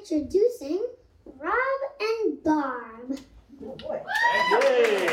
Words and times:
introducing 0.00 0.86
Rob 1.38 1.80
and 2.00 2.42
Barb. 2.42 3.18
Yay! 4.62 5.08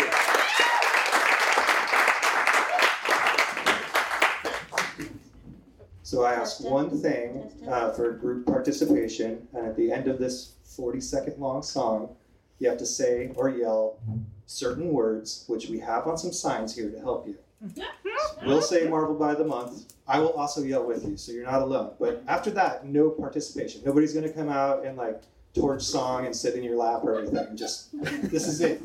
So 6.03 6.23
I 6.23 6.33
ask 6.35 6.63
one 6.63 7.01
thing 7.01 7.51
uh, 7.69 7.91
for 7.91 8.13
group 8.13 8.45
participation, 8.45 9.45
and 9.53 9.67
at 9.67 9.75
the 9.75 9.91
end 9.91 10.07
of 10.07 10.19
this 10.19 10.53
40 10.63 11.01
second 11.01 11.37
long 11.37 11.61
song, 11.63 12.15
you 12.59 12.69
have 12.69 12.77
to 12.77 12.85
say 12.85 13.31
or 13.35 13.49
yell 13.49 13.99
certain 14.45 14.93
words, 14.93 15.43
which 15.47 15.67
we 15.67 15.79
have 15.79 16.07
on 16.07 16.17
some 16.17 16.31
signs 16.31 16.73
here 16.73 16.89
to 16.89 16.99
help 16.99 17.27
you. 17.27 17.37
Mm-hmm. 17.63 18.47
We'll 18.47 18.61
say 18.61 18.87
Marvel 18.87 19.15
by 19.15 19.33
the 19.33 19.45
month. 19.45 19.93
I 20.07 20.19
will 20.19 20.33
also 20.33 20.63
yell 20.63 20.85
with 20.85 21.05
you, 21.05 21.17
so 21.17 21.31
you're 21.31 21.45
not 21.45 21.61
alone. 21.61 21.93
But 21.99 22.23
after 22.27 22.51
that, 22.51 22.85
no 22.85 23.09
participation. 23.09 23.81
Nobody's 23.85 24.13
going 24.13 24.27
to 24.27 24.33
come 24.33 24.49
out 24.49 24.85
and 24.85 24.95
like 24.95 25.21
torch 25.55 25.81
song 25.81 26.25
and 26.25 26.35
sit 26.35 26.55
in 26.55 26.63
your 26.63 26.77
lap 26.77 27.03
or 27.03 27.19
anything. 27.19 27.57
Just 27.57 27.89
this 28.01 28.47
is 28.47 28.61
it. 28.61 28.81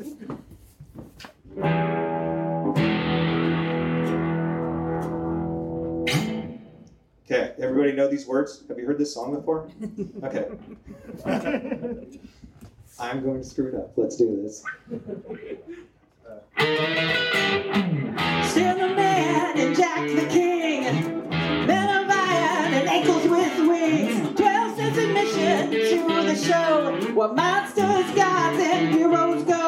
Okay, 7.25 7.53
everybody 7.59 7.93
know 7.93 8.07
these 8.09 8.27
words? 8.27 8.63
Have 8.67 8.77
you 8.77 8.85
heard 8.85 8.97
this 8.97 9.13
song 9.13 9.35
before? 9.35 9.69
Okay. 10.23 10.47
I'm 12.99 13.23
going 13.23 13.41
to 13.41 13.47
screw 13.47 13.67
it 13.69 13.75
up. 13.75 13.93
Let's 13.95 14.17
do 14.17 14.41
this. 14.41 14.63
Uh. 16.57 18.29
Stan 18.53 18.77
the 18.77 18.95
Man 18.95 19.57
and 19.57 19.75
Jack 19.75 20.07
the 20.09 20.27
King. 20.27 20.85
Of 20.85 21.69
iron 21.71 22.73
and 22.75 22.87
ankles 22.87 23.27
with 23.27 23.57
wings. 23.67 24.37
Twelve 24.37 24.77
cents 24.77 24.95
admission 24.95 25.71
to 25.71 26.23
the 26.27 26.35
show. 26.35 27.13
Where 27.15 27.33
monsters, 27.33 28.15
gods, 28.15 28.59
and 28.61 28.93
heroes 28.93 29.43
go. 29.45 29.62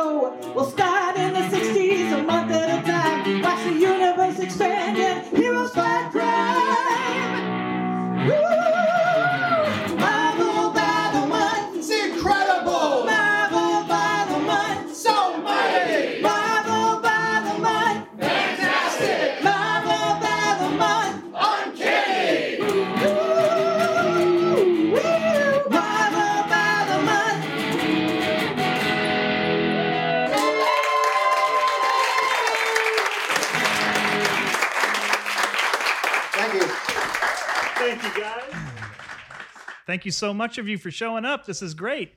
Thank 39.95 40.03
you 40.03 40.11
so 40.11 40.33
much 40.33 40.57
of 40.57 40.67
you 40.67 40.77
for 40.77 40.91
showing 40.91 41.23
up. 41.23 41.45
This 41.45 41.61
is 41.61 41.73
great. 41.73 42.15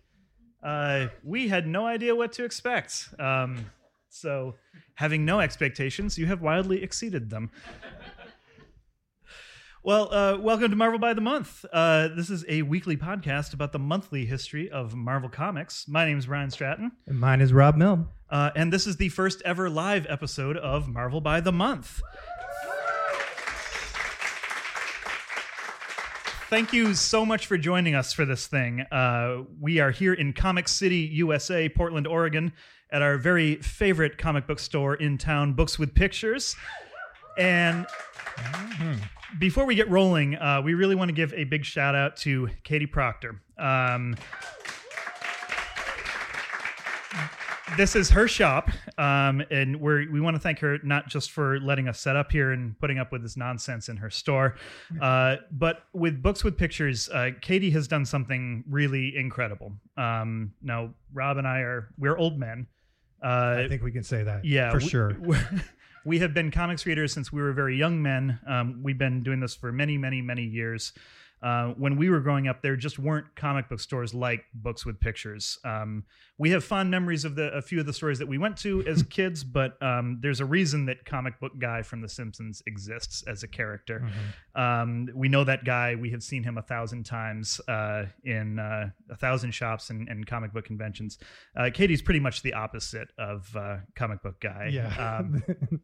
Uh, 0.60 1.06
we 1.22 1.46
had 1.46 1.64
no 1.64 1.86
idea 1.86 2.12
what 2.12 2.32
to 2.32 2.42
expect. 2.44 3.08
Um, 3.20 3.66
so, 4.08 4.56
having 4.94 5.24
no 5.24 5.38
expectations, 5.38 6.18
you 6.18 6.26
have 6.26 6.42
wildly 6.42 6.82
exceeded 6.82 7.30
them. 7.30 7.52
Well, 9.84 10.12
uh, 10.12 10.38
welcome 10.38 10.70
to 10.70 10.76
Marvel 10.76 10.98
by 10.98 11.14
the 11.14 11.20
Month. 11.20 11.64
Uh, 11.72 12.08
this 12.08 12.30
is 12.30 12.44
a 12.48 12.62
weekly 12.62 12.96
podcast 12.96 13.54
about 13.54 13.70
the 13.70 13.78
monthly 13.78 14.26
history 14.26 14.68
of 14.68 14.96
Marvel 14.96 15.28
Comics. 15.28 15.86
My 15.86 16.04
name 16.04 16.18
is 16.18 16.26
Brian 16.26 16.50
Stratton, 16.50 16.90
And 17.06 17.20
mine 17.20 17.40
is 17.40 17.52
Rob 17.52 17.76
Milne. 17.76 18.08
uh, 18.28 18.50
and 18.56 18.72
this 18.72 18.88
is 18.88 18.96
the 18.96 19.08
first 19.10 19.40
ever 19.44 19.70
live 19.70 20.04
episode 20.08 20.56
of 20.56 20.88
Marvel 20.88 21.20
by 21.20 21.40
the 21.40 21.52
Month. 21.52 22.02
Thank 26.50 26.72
you 26.72 26.94
so 26.94 27.26
much 27.26 27.46
for 27.46 27.58
joining 27.58 27.94
us 27.94 28.14
for 28.14 28.24
this 28.24 28.46
thing. 28.46 28.80
Uh, 28.90 29.42
we 29.60 29.80
are 29.80 29.90
here 29.90 30.14
in 30.14 30.32
Comic 30.32 30.66
City, 30.66 31.00
USA, 31.12 31.68
Portland, 31.68 32.06
Oregon, 32.06 32.54
at 32.90 33.02
our 33.02 33.18
very 33.18 33.56
favorite 33.56 34.16
comic 34.16 34.46
book 34.46 34.58
store 34.58 34.94
in 34.94 35.18
town, 35.18 35.52
Books 35.52 35.78
with 35.78 35.94
Pictures. 35.94 36.56
And 37.36 37.86
before 39.38 39.66
we 39.66 39.74
get 39.74 39.90
rolling, 39.90 40.36
uh, 40.36 40.62
we 40.64 40.72
really 40.72 40.94
want 40.94 41.10
to 41.10 41.12
give 41.12 41.34
a 41.34 41.44
big 41.44 41.66
shout 41.66 41.94
out 41.94 42.16
to 42.18 42.48
Katie 42.64 42.86
Proctor. 42.86 43.42
Um, 43.58 44.16
this 47.76 47.94
is 47.94 48.10
her 48.10 48.26
shop, 48.26 48.70
um, 48.96 49.42
and 49.50 49.80
we're, 49.80 50.10
we 50.10 50.20
want 50.20 50.34
to 50.36 50.40
thank 50.40 50.58
her 50.60 50.78
not 50.82 51.08
just 51.08 51.30
for 51.30 51.60
letting 51.60 51.88
us 51.88 52.00
set 52.00 52.16
up 52.16 52.32
here 52.32 52.52
and 52.52 52.78
putting 52.80 52.98
up 52.98 53.12
with 53.12 53.22
this 53.22 53.36
nonsense 53.36 53.88
in 53.88 53.96
her 53.96 54.10
store, 54.10 54.56
uh, 55.00 55.36
but 55.52 55.84
with 55.92 56.22
Books 56.22 56.42
with 56.44 56.56
Pictures, 56.56 57.08
uh, 57.10 57.30
Katie 57.40 57.70
has 57.70 57.86
done 57.88 58.04
something 58.04 58.64
really 58.68 59.16
incredible. 59.16 59.72
Um, 59.96 60.52
now, 60.62 60.94
Rob 61.12 61.36
and 61.36 61.46
I 61.46 61.60
are 61.60 61.88
we're 61.98 62.16
old 62.16 62.38
men. 62.38 62.66
Uh, 63.22 63.62
I 63.64 63.66
think 63.68 63.82
we 63.82 63.92
can 63.92 64.04
say 64.04 64.22
that. 64.22 64.44
yeah, 64.44 64.70
for 64.70 64.78
we- 64.78 64.88
sure. 64.88 65.16
We 66.04 66.20
have 66.20 66.32
been 66.32 66.50
comics 66.50 66.86
readers 66.86 67.12
since 67.12 67.32
we 67.32 67.42
were 67.42 67.52
very 67.52 67.76
young 67.76 68.00
men. 68.00 68.38
Um, 68.48 68.80
we've 68.82 68.96
been 68.96 69.22
doing 69.22 69.40
this 69.40 69.54
for 69.54 69.72
many, 69.72 69.98
many, 69.98 70.22
many 70.22 70.42
years. 70.42 70.94
Uh, 71.42 71.68
when 71.76 71.96
we 71.96 72.10
were 72.10 72.20
growing 72.20 72.48
up, 72.48 72.62
there 72.62 72.76
just 72.76 72.98
weren't 72.98 73.26
comic 73.36 73.68
book 73.68 73.80
stores 73.80 74.14
like 74.14 74.44
Books 74.54 74.84
with 74.84 74.98
Pictures. 74.98 75.58
Um, 75.64 76.04
we 76.36 76.50
have 76.50 76.64
fond 76.64 76.90
memories 76.90 77.24
of 77.24 77.34
the 77.34 77.52
a 77.52 77.62
few 77.62 77.80
of 77.80 77.86
the 77.86 77.92
stores 77.92 78.18
that 78.18 78.28
we 78.28 78.38
went 78.38 78.56
to 78.58 78.84
as 78.86 79.02
kids, 79.10 79.44
but 79.44 79.80
um, 79.82 80.18
there's 80.20 80.40
a 80.40 80.44
reason 80.44 80.86
that 80.86 81.04
comic 81.04 81.38
book 81.40 81.52
guy 81.58 81.82
from 81.82 82.00
The 82.00 82.08
Simpsons 82.08 82.62
exists 82.66 83.22
as 83.26 83.42
a 83.42 83.48
character. 83.48 84.04
Mm-hmm. 84.04 84.60
Um, 84.60 85.08
we 85.14 85.28
know 85.28 85.44
that 85.44 85.64
guy. 85.64 85.94
We 85.94 86.10
have 86.10 86.22
seen 86.22 86.42
him 86.42 86.58
a 86.58 86.62
thousand 86.62 87.04
times 87.04 87.60
uh, 87.68 88.06
in 88.24 88.58
uh, 88.58 88.90
a 89.10 89.16
thousand 89.16 89.52
shops 89.52 89.90
and, 89.90 90.08
and 90.08 90.26
comic 90.26 90.52
book 90.52 90.64
conventions. 90.64 91.18
Uh, 91.56 91.70
Katie's 91.72 92.02
pretty 92.02 92.20
much 92.20 92.42
the 92.42 92.54
opposite 92.54 93.08
of 93.18 93.54
uh, 93.56 93.78
comic 93.94 94.22
book 94.22 94.40
guy. 94.40 94.70
Yeah. 94.72 95.18
Um, 95.18 95.42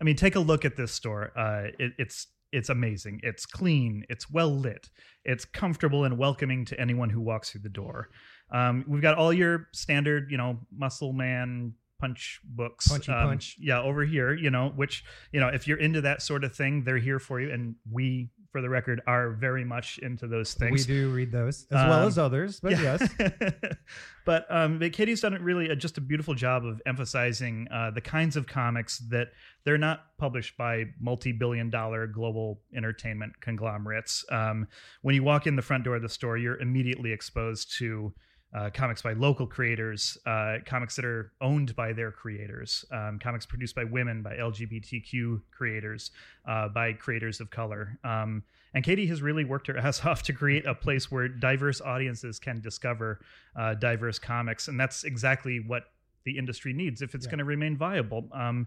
I 0.00 0.04
mean, 0.04 0.16
take 0.16 0.36
a 0.36 0.40
look 0.40 0.64
at 0.64 0.76
this 0.76 0.92
store. 0.92 1.32
Uh, 1.36 1.68
it, 1.78 1.92
it's 1.98 2.26
it's 2.52 2.68
amazing. 2.68 3.20
It's 3.22 3.46
clean. 3.46 4.04
It's 4.08 4.30
well 4.30 4.50
lit. 4.50 4.90
It's 5.24 5.44
comfortable 5.44 6.04
and 6.04 6.18
welcoming 6.18 6.64
to 6.66 6.80
anyone 6.80 7.10
who 7.10 7.20
walks 7.20 7.50
through 7.50 7.62
the 7.62 7.68
door. 7.68 8.10
Um, 8.52 8.84
we've 8.88 9.02
got 9.02 9.16
all 9.16 9.32
your 9.32 9.68
standard, 9.72 10.30
you 10.30 10.36
know, 10.36 10.58
muscle 10.76 11.12
man 11.12 11.74
punch 12.00 12.40
books. 12.44 12.88
Punchy 12.88 13.12
um, 13.12 13.28
punch. 13.28 13.56
Yeah, 13.60 13.82
over 13.82 14.04
here, 14.04 14.34
you 14.34 14.50
know, 14.50 14.72
which 14.74 15.04
you 15.32 15.40
know, 15.40 15.48
if 15.48 15.68
you're 15.68 15.78
into 15.78 16.00
that 16.00 16.22
sort 16.22 16.44
of 16.44 16.54
thing, 16.54 16.84
they're 16.84 16.98
here 16.98 17.18
for 17.18 17.40
you. 17.40 17.52
And 17.52 17.76
we, 17.90 18.30
for 18.50 18.60
the 18.60 18.68
record, 18.68 19.00
are 19.06 19.30
very 19.30 19.64
much 19.64 19.98
into 19.98 20.26
those 20.26 20.54
things. 20.54 20.86
we 20.86 20.94
do 20.94 21.10
read 21.10 21.30
those 21.30 21.66
as 21.70 21.86
well 21.88 22.00
Um, 22.02 22.08
as 22.08 22.18
others, 22.18 22.60
but 22.60 22.72
Yeah. 22.72 22.98
yes. 22.98 23.14
but 24.24 24.46
um, 24.50 24.78
but 24.78 24.92
Katie's 24.92 25.20
done 25.20 25.34
really 25.42 25.70
uh, 25.70 25.74
just 25.74 25.98
a 25.98 26.00
beautiful 26.00 26.34
job 26.34 26.64
of 26.64 26.80
emphasizing 26.86 27.68
uh, 27.70 27.90
the 27.90 28.00
kinds 28.00 28.36
of 28.36 28.46
comics 28.46 28.98
that 29.10 29.28
they're 29.64 29.78
not 29.78 30.16
published 30.18 30.56
by 30.56 30.86
multi-billion-dollar 31.00 32.08
global 32.08 32.60
entertainment 32.74 33.40
conglomerates. 33.40 34.24
Um, 34.30 34.66
when 35.02 35.14
you 35.14 35.22
walk 35.22 35.46
in 35.46 35.56
the 35.56 35.62
front 35.62 35.84
door 35.84 35.96
of 35.96 36.02
the 36.02 36.08
store, 36.08 36.36
you're 36.36 36.58
immediately 36.58 37.12
exposed 37.12 37.76
to. 37.78 38.12
Uh, 38.52 38.68
comics 38.74 39.00
by 39.00 39.12
local 39.12 39.46
creators, 39.46 40.18
uh, 40.26 40.56
comics 40.66 40.96
that 40.96 41.04
are 41.04 41.30
owned 41.40 41.76
by 41.76 41.92
their 41.92 42.10
creators, 42.10 42.84
um, 42.90 43.16
comics 43.20 43.46
produced 43.46 43.76
by 43.76 43.84
women, 43.84 44.22
by 44.22 44.34
LGBTQ 44.34 45.40
creators, 45.52 46.10
uh, 46.48 46.66
by 46.68 46.92
creators 46.92 47.38
of 47.38 47.48
color. 47.50 47.96
Um, 48.02 48.42
and 48.74 48.82
Katie 48.84 49.06
has 49.06 49.22
really 49.22 49.44
worked 49.44 49.68
her 49.68 49.78
ass 49.86 50.04
off 50.04 50.24
to 50.24 50.32
create 50.32 50.66
a 50.66 50.74
place 50.74 51.12
where 51.12 51.28
diverse 51.28 51.80
audiences 51.80 52.40
can 52.40 52.60
discover 52.60 53.20
uh, 53.54 53.74
diverse 53.74 54.18
comics, 54.18 54.66
and 54.66 54.80
that's 54.80 55.04
exactly 55.04 55.60
what 55.60 55.84
the 56.24 56.36
industry 56.36 56.72
needs 56.72 57.02
if 57.02 57.14
it's 57.14 57.26
Yeah. 57.26 57.30
going 57.30 57.38
to 57.38 57.44
remain 57.44 57.76
viable. 57.76 58.28
Um, 58.32 58.66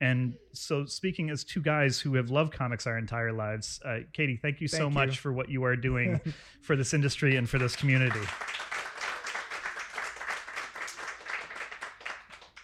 and 0.00 0.34
so, 0.54 0.86
speaking 0.86 1.28
as 1.30 1.44
two 1.44 1.60
guys 1.60 2.00
who 2.00 2.14
have 2.14 2.30
loved 2.30 2.52
comics 2.54 2.86
our 2.86 2.96
entire 2.98 3.32
lives, 3.32 3.80
uh, 3.84 3.98
Katie, 4.12 4.36
thank 4.36 4.60
you 4.60 4.66
so 4.66 4.78
Thank 4.84 4.94
much 4.94 5.18
for 5.18 5.32
what 5.32 5.50
you 5.50 5.62
are 5.64 5.76
doing 5.76 6.20
for 6.62 6.74
this 6.74 6.94
industry 6.94 7.36
and 7.36 7.48
for 7.48 7.58
this 7.58 7.76
community. 7.76 8.26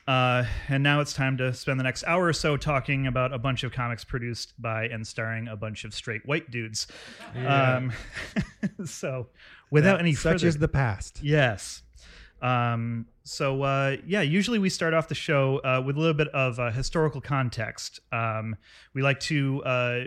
Uh, 0.07 0.45
and 0.69 0.83
now 0.83 1.01
it's 1.01 1.13
time 1.13 1.37
to 1.37 1.53
spend 1.53 1.81
the 1.81 1.85
next 1.85 2.05
hour 2.05 2.27
or 2.27 2.33
so 2.33 2.57
talking 2.57 3.07
about 3.07 3.33
a 3.33 3.39
bunch 3.39 3.65
of 3.65 3.73
comics 3.73 4.05
produced 4.05 4.55
by 4.61 4.85
and 4.87 5.05
starring 5.07 5.49
a 5.49 5.57
bunch 5.57 5.85
of 5.85 5.93
straight 5.93 6.25
white 6.27 6.51
dudes. 6.51 6.87
Yeah. 7.35 7.77
Um, 7.77 7.93
so, 8.85 9.29
without 9.71 9.95
That- 9.95 10.01
any 10.01 10.15
such 10.15 10.35
further, 10.35 10.47
is 10.49 10.59
the 10.59 10.69
past. 10.69 11.21
Yes. 11.23 11.83
Um, 12.43 13.07
so 13.25 13.63
uh, 13.63 13.97
yeah, 14.07 14.21
usually 14.21 14.59
we 14.59 14.69
start 14.69 14.95
off 14.95 15.09
the 15.09 15.15
show 15.15 15.59
uh, 15.65 15.83
with 15.85 15.97
a 15.97 15.99
little 15.99 16.15
bit 16.15 16.29
of 16.29 16.61
uh, 16.61 16.71
historical 16.71 17.21
context. 17.21 17.99
Um, 18.13 18.57
we 18.95 19.03
like 19.03 19.19
to 19.21 19.65
uh, 19.65 20.01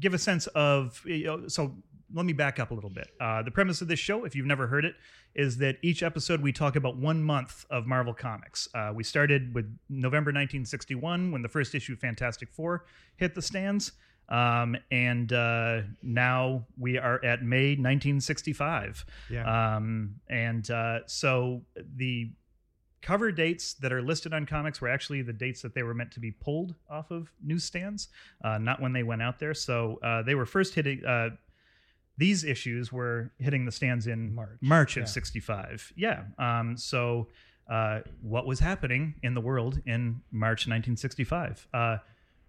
give 0.00 0.14
a 0.14 0.18
sense 0.18 0.46
of 0.48 1.00
you 1.04 1.24
know, 1.26 1.48
so 1.48 1.76
let 2.14 2.26
me 2.26 2.32
back 2.32 2.58
up 2.58 2.70
a 2.70 2.74
little 2.74 2.90
bit. 2.90 3.08
Uh, 3.20 3.42
the 3.42 3.50
premise 3.50 3.80
of 3.80 3.88
this 3.88 3.98
show, 3.98 4.24
if 4.24 4.34
you've 4.34 4.46
never 4.46 4.66
heard 4.66 4.84
it, 4.84 4.94
is 5.34 5.56
that 5.58 5.78
each 5.82 6.02
episode 6.02 6.40
we 6.40 6.52
talk 6.52 6.76
about 6.76 6.96
one 6.96 7.22
month 7.22 7.64
of 7.70 7.86
Marvel 7.86 8.14
Comics. 8.14 8.68
Uh, 8.74 8.92
we 8.94 9.04
started 9.04 9.54
with 9.54 9.64
November 9.88 10.28
1961 10.28 11.32
when 11.32 11.42
the 11.42 11.48
first 11.48 11.74
issue 11.74 11.94
of 11.94 11.98
Fantastic 11.98 12.50
Four 12.50 12.84
hit 13.16 13.34
the 13.34 13.42
stands. 13.42 13.92
Um, 14.28 14.76
and 14.90 15.32
uh, 15.32 15.82
now 16.02 16.64
we 16.78 16.98
are 16.98 17.22
at 17.24 17.42
May 17.42 17.70
1965. 17.70 19.04
Yeah. 19.30 19.76
Um, 19.76 20.14
and 20.28 20.70
uh, 20.70 21.00
so 21.06 21.62
the 21.96 22.30
cover 23.02 23.32
dates 23.32 23.74
that 23.74 23.92
are 23.92 24.00
listed 24.00 24.32
on 24.32 24.46
comics 24.46 24.80
were 24.80 24.88
actually 24.88 25.22
the 25.22 25.32
dates 25.32 25.60
that 25.62 25.74
they 25.74 25.82
were 25.82 25.92
meant 25.92 26.12
to 26.12 26.20
be 26.20 26.30
pulled 26.30 26.74
off 26.88 27.10
of 27.10 27.30
newsstands, 27.44 28.08
uh, 28.44 28.58
not 28.58 28.80
when 28.80 28.92
they 28.92 29.02
went 29.02 29.20
out 29.20 29.38
there. 29.38 29.54
So 29.54 29.98
uh, 30.02 30.22
they 30.22 30.34
were 30.34 30.46
first 30.46 30.74
hitting. 30.74 31.04
Uh, 31.04 31.30
these 32.18 32.44
issues 32.44 32.92
were 32.92 33.32
hitting 33.38 33.64
the 33.64 33.72
stands 33.72 34.06
in 34.06 34.34
March. 34.34 34.58
March 34.60 34.96
of 34.96 35.02
Yeah. 35.02 35.06
'65. 35.06 35.92
Yeah. 35.96 36.24
Um, 36.38 36.76
so, 36.76 37.28
uh, 37.70 38.00
what 38.20 38.46
was 38.46 38.60
happening 38.60 39.14
in 39.22 39.34
the 39.34 39.40
world 39.40 39.80
in 39.86 40.20
March 40.30 40.66
1965? 40.66 41.68
Uh, 41.72 41.98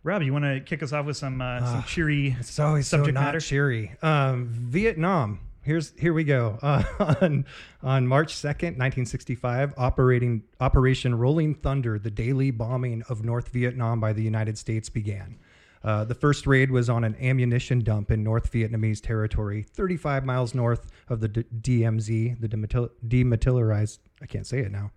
Rob, 0.04 0.22
you 0.22 0.34
want 0.34 0.44
to 0.46 0.60
kick 0.60 0.84
us 0.84 0.92
off 0.92 1.06
with 1.06 1.16
some 1.18 1.42
uh, 1.42 1.60
some 1.66 1.84
cheery 1.84 2.36
It's 2.40 2.60
always 2.60 2.88
subject 2.88 3.16
so 3.16 3.22
not 3.22 3.26
matter? 3.28 3.40
cheery. 3.40 3.96
Um, 4.02 4.48
Vietnam. 4.50 5.40
Here's 5.62 5.98
here 5.98 6.12
we 6.12 6.26
go. 6.26 6.60
Uh, 6.62 6.84
on 7.22 7.46
on 7.82 8.06
March 8.06 8.36
second, 8.36 8.78
nineteen 8.78 9.06
sixty 9.06 9.34
five, 9.34 9.74
operating 9.78 10.44
Operation 10.60 11.16
Rolling 11.16 11.56
Thunder, 11.56 11.98
the 11.98 12.12
daily 12.12 12.52
bombing 12.52 13.02
of 13.08 13.24
North 13.24 13.48
Vietnam 13.48 14.02
by 14.02 14.12
the 14.12 14.22
United 14.24 14.58
States 14.58 14.90
began. 14.90 15.38
Uh, 15.84 16.06
the 16.06 16.16
first 16.16 16.48
raid 16.48 16.72
was 16.72 16.90
on 16.90 17.04
an 17.04 17.16
ammunition 17.20 17.80
dump 17.82 18.10
in 18.10 18.24
North 18.24 18.52
Vietnamese 18.52 19.02
territory, 19.02 19.64
35 19.74 20.24
miles 20.26 20.54
north 20.56 20.90
of 21.10 21.20
the 21.20 21.28
D- 21.28 21.44
DMZ, 21.84 22.40
the 22.40 22.48
dematil- 22.48 22.90
demilitarized. 23.08 24.00
I 24.22 24.26
can't 24.26 24.48
say 24.48 24.60
it 24.60 24.72
now. 24.72 24.92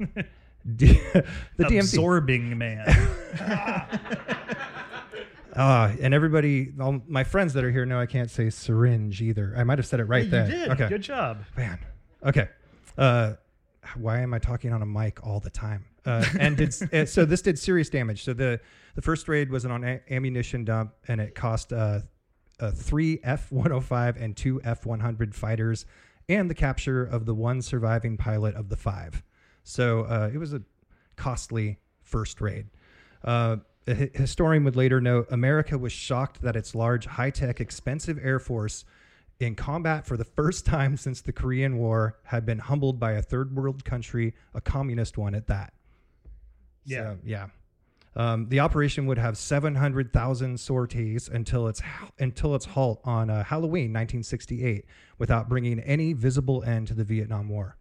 D- 0.76 1.00
the 1.14 1.64
DMZ. 1.64 1.78
absorbing 1.80 2.58
man. 2.58 2.88
Uh, 5.54 5.92
and 6.00 6.14
everybody, 6.14 6.72
all 6.80 7.00
my 7.06 7.24
friends 7.24 7.52
that 7.54 7.62
are 7.64 7.70
here 7.70 7.84
know 7.86 8.00
I 8.00 8.06
can't 8.06 8.30
say 8.30 8.50
syringe 8.50 9.20
either. 9.22 9.54
I 9.56 9.64
might 9.64 9.78
have 9.78 9.86
said 9.86 10.00
it 10.00 10.04
right 10.04 10.24
you 10.24 10.30
there. 10.30 10.46
did. 10.48 10.68
Okay. 10.70 10.88
Good 10.88 11.02
job. 11.02 11.44
Man. 11.56 11.78
Okay. 12.24 12.48
Uh, 12.98 13.34
why 13.96 14.20
am 14.20 14.32
I 14.34 14.38
talking 14.38 14.72
on 14.72 14.82
a 14.82 14.86
mic 14.86 15.24
all 15.26 15.40
the 15.40 15.50
time? 15.50 15.84
Uh, 16.04 16.24
and 16.38 16.56
did, 16.56 16.74
uh, 16.92 17.04
so 17.06 17.24
this 17.24 17.42
did 17.42 17.58
serious 17.58 17.88
damage. 17.88 18.24
So 18.24 18.32
the 18.32 18.60
the 18.94 19.02
first 19.02 19.28
raid 19.28 19.50
was 19.50 19.64
on 19.64 19.84
an 19.84 20.00
ammunition 20.10 20.64
dump, 20.64 20.92
and 21.08 21.20
it 21.20 21.34
cost 21.34 21.72
uh, 21.72 22.00
uh, 22.60 22.70
three 22.70 23.20
F 23.22 23.50
one 23.50 23.70
hundred 23.70 23.80
five 23.82 24.16
and 24.16 24.36
two 24.36 24.60
F 24.64 24.84
one 24.86 25.00
hundred 25.00 25.34
fighters, 25.34 25.86
and 26.28 26.50
the 26.50 26.54
capture 26.54 27.04
of 27.04 27.26
the 27.26 27.34
one 27.34 27.62
surviving 27.62 28.16
pilot 28.16 28.54
of 28.54 28.68
the 28.68 28.76
five. 28.76 29.22
So 29.64 30.02
uh, 30.02 30.30
it 30.32 30.38
was 30.38 30.52
a 30.52 30.62
costly 31.16 31.78
first 32.02 32.40
raid. 32.40 32.66
Uh, 33.24 33.56
a 33.86 33.94
hi- 33.94 34.10
historian 34.14 34.64
would 34.64 34.76
later 34.76 35.00
note 35.00 35.28
America 35.30 35.78
was 35.78 35.92
shocked 35.92 36.42
that 36.42 36.56
its 36.56 36.74
large, 36.74 37.06
high 37.06 37.30
tech, 37.30 37.60
expensive 37.60 38.18
Air 38.22 38.38
Force 38.38 38.84
in 39.40 39.54
combat 39.54 40.06
for 40.06 40.16
the 40.16 40.24
first 40.24 40.64
time 40.66 40.96
since 40.96 41.20
the 41.20 41.32
Korean 41.32 41.76
War 41.78 42.18
had 42.24 42.46
been 42.46 42.58
humbled 42.58 43.00
by 43.00 43.12
a 43.12 43.22
third 43.22 43.56
world 43.56 43.84
country, 43.84 44.34
a 44.54 44.60
communist 44.60 45.18
one 45.18 45.34
at 45.34 45.48
that. 45.48 45.72
Yeah. 46.84 47.02
So, 47.14 47.18
yeah. 47.24 47.46
Um, 48.14 48.48
the 48.50 48.60
operation 48.60 49.06
would 49.06 49.16
have 49.18 49.38
700,000 49.38 50.60
sorties 50.60 51.28
until 51.28 51.66
its 51.68 51.80
until 52.18 52.54
its 52.54 52.66
halt 52.66 53.00
on 53.04 53.30
uh, 53.30 53.42
Halloween 53.44 53.84
1968, 53.92 54.84
without 55.18 55.48
bringing 55.48 55.80
any 55.80 56.12
visible 56.12 56.62
end 56.64 56.88
to 56.88 56.94
the 56.94 57.04
Vietnam 57.04 57.48
War. 57.48 57.76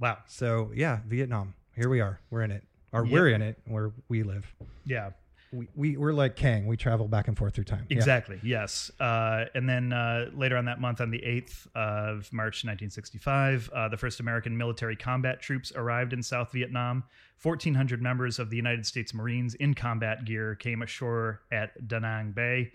Wow. 0.00 0.18
So 0.26 0.72
yeah, 0.74 1.00
Vietnam. 1.06 1.54
Here 1.76 1.88
we 1.88 2.00
are. 2.00 2.20
We're 2.30 2.42
in 2.42 2.50
it. 2.50 2.64
Or 2.92 3.04
Yep. 3.04 3.12
we're 3.12 3.28
in 3.28 3.42
it 3.42 3.58
where 3.66 3.92
we 4.08 4.22
live. 4.24 4.52
Yeah. 4.84 5.10
We, 5.54 5.68
we 5.74 5.96
we're 5.96 6.12
like 6.12 6.36
Kang. 6.36 6.66
We 6.66 6.76
travel 6.76 7.08
back 7.08 7.28
and 7.28 7.36
forth 7.36 7.54
through 7.54 7.64
time. 7.64 7.86
Yeah. 7.88 7.96
Exactly. 7.96 8.40
Yes. 8.42 8.90
Uh, 8.98 9.44
and 9.54 9.68
then 9.68 9.92
uh, 9.92 10.30
later 10.34 10.56
on 10.56 10.64
that 10.66 10.80
month, 10.80 11.00
on 11.00 11.10
the 11.10 11.18
8th 11.20 11.66
of 11.74 12.32
March 12.32 12.64
1965, 12.64 13.70
uh, 13.74 13.88
the 13.88 13.96
first 13.96 14.20
American 14.20 14.56
military 14.56 14.96
combat 14.96 15.40
troops 15.40 15.72
arrived 15.74 16.12
in 16.12 16.22
South 16.22 16.52
Vietnam. 16.52 17.04
1,400 17.42 18.00
members 18.00 18.38
of 18.38 18.50
the 18.50 18.56
United 18.56 18.86
States 18.86 19.12
Marines 19.12 19.54
in 19.54 19.74
combat 19.74 20.24
gear 20.24 20.54
came 20.54 20.82
ashore 20.82 21.42
at 21.52 21.86
Da 21.86 21.98
Nang 21.98 22.32
Bay. 22.32 22.72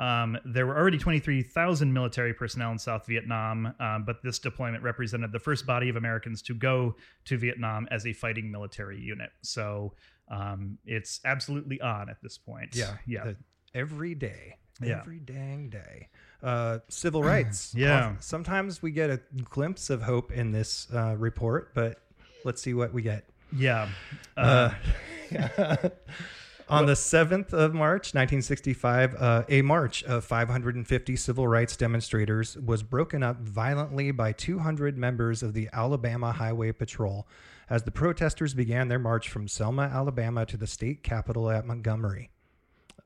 Um, 0.00 0.38
there 0.46 0.66
were 0.66 0.76
already 0.76 0.96
23,000 0.96 1.92
military 1.92 2.32
personnel 2.32 2.72
in 2.72 2.78
South 2.78 3.06
Vietnam, 3.06 3.74
um, 3.78 4.04
but 4.04 4.22
this 4.22 4.38
deployment 4.38 4.82
represented 4.82 5.30
the 5.30 5.38
first 5.38 5.66
body 5.66 5.90
of 5.90 5.96
Americans 5.96 6.40
to 6.42 6.54
go 6.54 6.96
to 7.26 7.36
Vietnam 7.36 7.86
as 7.90 8.06
a 8.06 8.12
fighting 8.14 8.50
military 8.50 8.98
unit. 8.98 9.30
So 9.42 9.92
um, 10.30 10.78
it's 10.84 11.20
absolutely 11.24 11.80
on 11.80 12.08
at 12.08 12.16
this 12.22 12.38
point. 12.38 12.74
Yeah. 12.74 12.96
Yeah. 13.06 13.24
The- 13.24 13.36
every 13.74 14.14
day. 14.14 14.56
Yeah. 14.82 15.00
Every 15.00 15.18
dang 15.18 15.68
day. 15.68 16.08
Uh, 16.42 16.78
civil 16.88 17.22
rights. 17.22 17.74
Yeah. 17.76 18.14
Sometimes 18.20 18.80
we 18.82 18.92
get 18.92 19.10
a 19.10 19.20
glimpse 19.44 19.90
of 19.90 20.02
hope 20.02 20.32
in 20.32 20.52
this 20.52 20.88
uh, 20.94 21.16
report, 21.18 21.74
but 21.74 22.00
let's 22.44 22.62
see 22.62 22.72
what 22.74 22.92
we 22.94 23.02
get. 23.02 23.24
Yeah. 23.52 23.88
Uh, 24.36 24.70
On 26.68 26.86
the 26.86 26.92
7th 26.92 27.52
of 27.52 27.74
March, 27.74 28.14
1965, 28.14 29.16
uh, 29.16 29.42
a 29.48 29.60
march 29.62 30.04
of 30.04 30.24
550 30.24 31.16
civil 31.16 31.48
rights 31.48 31.76
demonstrators 31.76 32.56
was 32.56 32.84
broken 32.84 33.24
up 33.24 33.40
violently 33.40 34.12
by 34.12 34.30
200 34.30 34.96
members 34.96 35.42
of 35.42 35.52
the 35.52 35.68
Alabama 35.72 36.30
Highway 36.30 36.70
Patrol 36.70 37.26
as 37.70 37.84
the 37.84 37.90
protesters 37.90 38.52
began 38.52 38.88
their 38.88 38.98
march 38.98 39.28
from 39.28 39.48
Selma, 39.48 39.82
Alabama 39.82 40.44
to 40.44 40.56
the 40.56 40.66
state 40.66 41.02
capitol 41.02 41.48
at 41.48 41.64
Montgomery. 41.64 42.30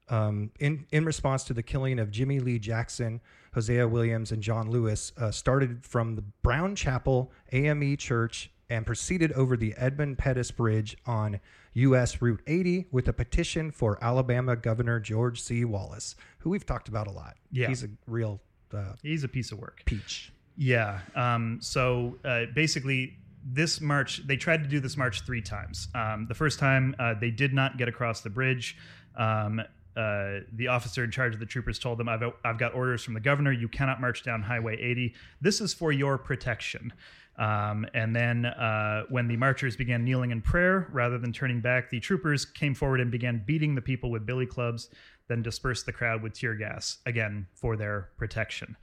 Um, 0.09 0.51
in, 0.59 0.87
in 0.91 1.05
response 1.05 1.45
to 1.45 1.55
the 1.55 1.63
killing 1.63 1.99
of 1.99 2.11
Jimmy 2.11 2.41
Lee 2.41 2.59
Jackson, 2.59 3.21
Hosea 3.55 3.87
Williams, 3.87 4.33
and 4.33 4.43
John 4.43 4.71
Lewis, 4.71 5.13
uh, 5.19 5.31
started 5.31 5.85
from 5.87 6.17
the 6.17 6.23
Brown 6.43 6.75
Chapel 6.75 7.31
AME 7.53 7.97
Church 7.97 8.51
and 8.69 8.87
proceeded 8.87 9.33
over 9.33 9.57
the 9.57 9.75
Edmund 9.77 10.19
Pettus 10.19 10.51
Bridge 10.51 10.97
on 11.07 11.41
U.S. 11.75 12.21
Route 12.23 12.41
80 12.47 12.87
with 12.91 13.09
a 13.09 13.13
petition 13.13 13.71
for 13.71 14.03
Alabama 14.03 14.57
Governor 14.57 15.01
George 15.01 15.41
C. 15.41 15.65
Wallace, 15.65 16.17
who 16.39 16.51
we've 16.51 16.67
talked 16.67 16.89
about 16.89 17.07
a 17.07 17.11
lot. 17.11 17.37
Yeah. 17.51 17.69
He's 17.69 17.85
a 17.85 17.89
real 18.07 18.41
uh, 18.73 18.95
he's 19.03 19.25
a 19.25 19.29
piece 19.29 19.53
of 19.53 19.59
work. 19.59 19.83
peach. 19.85 20.33
Yeah. 20.57 21.01
Um, 21.15 21.59
so 21.61 22.19
uh, 22.25 22.47
basically, 22.55 23.19
this 23.45 23.81
march, 23.81 24.27
they 24.27 24.37
tried 24.37 24.63
to 24.63 24.69
do 24.69 24.81
this 24.81 24.97
march 24.97 25.23
three 25.23 25.43
times. 25.43 25.89
Um, 25.95 26.27
the 26.29 26.35
first 26.35 26.59
time, 26.59 26.95
uh, 26.99 27.15
they 27.21 27.31
did 27.31 27.53
not 27.53 27.77
get 27.77 27.89
across 27.89 28.23
the 28.23 28.31
bridge. 28.31 28.77
Um, 29.17 29.61
uh, 29.97 30.41
the 30.53 30.67
officer 30.69 31.05
in 31.05 31.11
charge 31.11 31.35
of 31.35 31.41
the 31.41 31.47
troopers 31.47 31.79
told 31.79 31.99
them, 31.99 32.09
I've, 32.09 32.23
I've 32.45 32.59
got 32.59 32.75
orders 32.75 33.05
from 33.05 33.15
the 33.15 33.21
governor. 33.21 33.53
You 33.53 33.69
cannot 33.69 34.01
march 34.01 34.25
down 34.25 34.43
Highway 34.43 34.77
80. 34.81 35.15
This 35.41 35.61
is 35.61 35.73
for 35.73 35.93
your 35.93 36.19
protection. 36.19 36.93
Um, 37.37 37.87
and 37.95 38.15
then 38.15 38.47
uh, 38.47 39.05
when 39.09 39.29
the 39.29 39.37
marchers 39.37 39.77
began 39.77 40.05
kneeling 40.05 40.31
in 40.31 40.41
prayer, 40.41 40.89
rather 40.93 41.19
than 41.19 41.33
turning 41.33 41.61
back, 41.61 41.91
the 41.91 42.01
troopers 42.01 42.45
came 42.45 42.75
forward 42.75 43.01
and 43.01 43.11
began 43.11 43.43
beating 43.45 43.75
the 43.75 43.83
people 43.83 44.11
with 44.11 44.25
billy 44.25 44.47
clubs, 44.47 44.89
then 45.29 45.43
dispersed 45.43 45.87
the 45.87 45.93
crowd 45.93 46.23
with 46.23 46.33
tear 46.33 46.55
gas, 46.55 46.99
again, 47.07 47.47
for 47.55 47.77
their 47.77 48.11
protection. 48.17 48.77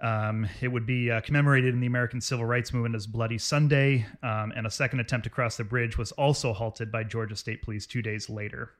Um, 0.00 0.46
it 0.60 0.68
would 0.68 0.86
be 0.86 1.10
uh, 1.10 1.20
commemorated 1.22 1.72
in 1.72 1.80
the 1.80 1.86
American 1.86 2.20
Civil 2.20 2.44
Rights 2.44 2.72
Movement 2.72 2.94
as 2.94 3.06
Bloody 3.06 3.38
Sunday, 3.38 4.06
um, 4.22 4.52
and 4.56 4.66
a 4.66 4.70
second 4.70 5.00
attempt 5.00 5.24
to 5.24 5.30
cross 5.30 5.56
the 5.56 5.64
bridge 5.64 5.96
was 5.96 6.12
also 6.12 6.52
halted 6.52 6.90
by 6.92 7.04
Georgia 7.04 7.36
State 7.36 7.62
Police 7.62 7.86
two 7.86 8.02
days 8.02 8.28
later. 8.28 8.72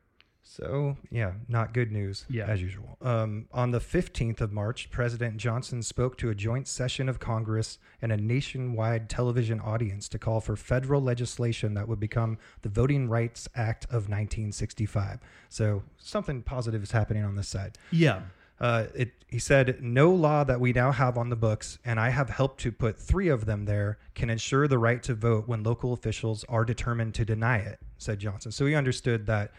So, 0.47 0.99
yeah, 1.11 1.33
not 1.49 1.73
good 1.73 1.91
news, 1.91 2.27
Yeah. 2.29 2.45
as 2.45 2.61
usual. 2.61 2.99
Um, 3.01 3.47
on 3.51 3.71
the 3.71 3.81
15th 3.81 4.43
of 4.43 4.53
March, 4.53 4.91
President 4.91 5.39
Johnson 5.39 5.83
spoke 5.83 6.19
to 6.19 6.29
a 6.29 6.35
joint 6.35 6.69
session 6.69 7.09
of 7.09 7.19
Congress 7.19 7.79
and 8.03 8.13
a 8.13 8.19
nationwide 8.19 9.09
television 9.09 9.59
audience 9.59 10.07
to 10.11 10.19
call 10.19 10.43
for 10.43 10.55
federal 10.55 11.01
legislation 11.01 11.73
that 11.75 11.89
would 11.89 11.99
become 11.99 12.37
the 12.61 12.69
Voting 12.69 13.09
Rights 13.09 13.49
Act 13.55 13.85
of 13.87 14.11
1965. 14.11 15.19
So, 15.49 15.83
something 15.97 16.43
positive 16.43 16.83
is 16.83 16.91
happening 16.91 17.25
on 17.25 17.37
this 17.37 17.49
side. 17.49 17.79
Yeah. 17.91 18.21
Uh, 18.61 18.85
it, 18.95 19.13
he 19.29 19.39
said, 19.39 19.83
No 19.83 20.11
law 20.11 20.45
that 20.45 20.61
we 20.61 20.73
now 20.73 20.93
have 20.93 21.19
on 21.19 21.29
the 21.29 21.37
books, 21.37 21.79
and 21.85 21.99
I 21.99 22.11
have 22.11 22.31
helped 22.31 22.61
to 22.61 22.73
put 22.73 22.99
three 22.99 23.29
of 23.29 23.47
them 23.47 23.65
there, 23.65 23.99
can 24.15 24.31
ensure 24.31 24.69
the 24.69 24.79
right 24.79 25.03
to 25.03 25.15
vote 25.15 25.49
when 25.49 25.63
local 25.63 25.93
officials 25.93 26.45
are 26.49 26.65
determined 26.65 27.15
to 27.15 27.25
deny 27.25 27.59
it, 27.59 27.81
said 27.99 28.21
Johnson. 28.21 28.53
So 28.53 28.67
he 28.67 28.75
understood 28.75 29.27
that 29.27 29.53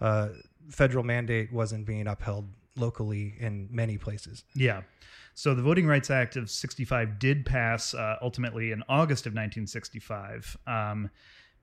uh, 0.00 0.28
federal 0.70 1.04
mandate 1.04 1.52
wasn't 1.52 1.86
being 1.86 2.06
upheld 2.06 2.48
locally 2.76 3.34
in 3.38 3.68
many 3.70 3.98
places. 3.98 4.44
Yeah. 4.54 4.82
So 5.34 5.54
the 5.54 5.62
Voting 5.62 5.86
Rights 5.86 6.10
Act 6.10 6.36
of 6.36 6.50
65 6.50 7.18
did 7.18 7.46
pass 7.46 7.94
uh, 7.94 8.16
ultimately 8.22 8.72
in 8.72 8.82
August 8.88 9.26
of 9.26 9.32
1965. 9.32 10.56
Um, 10.66 11.10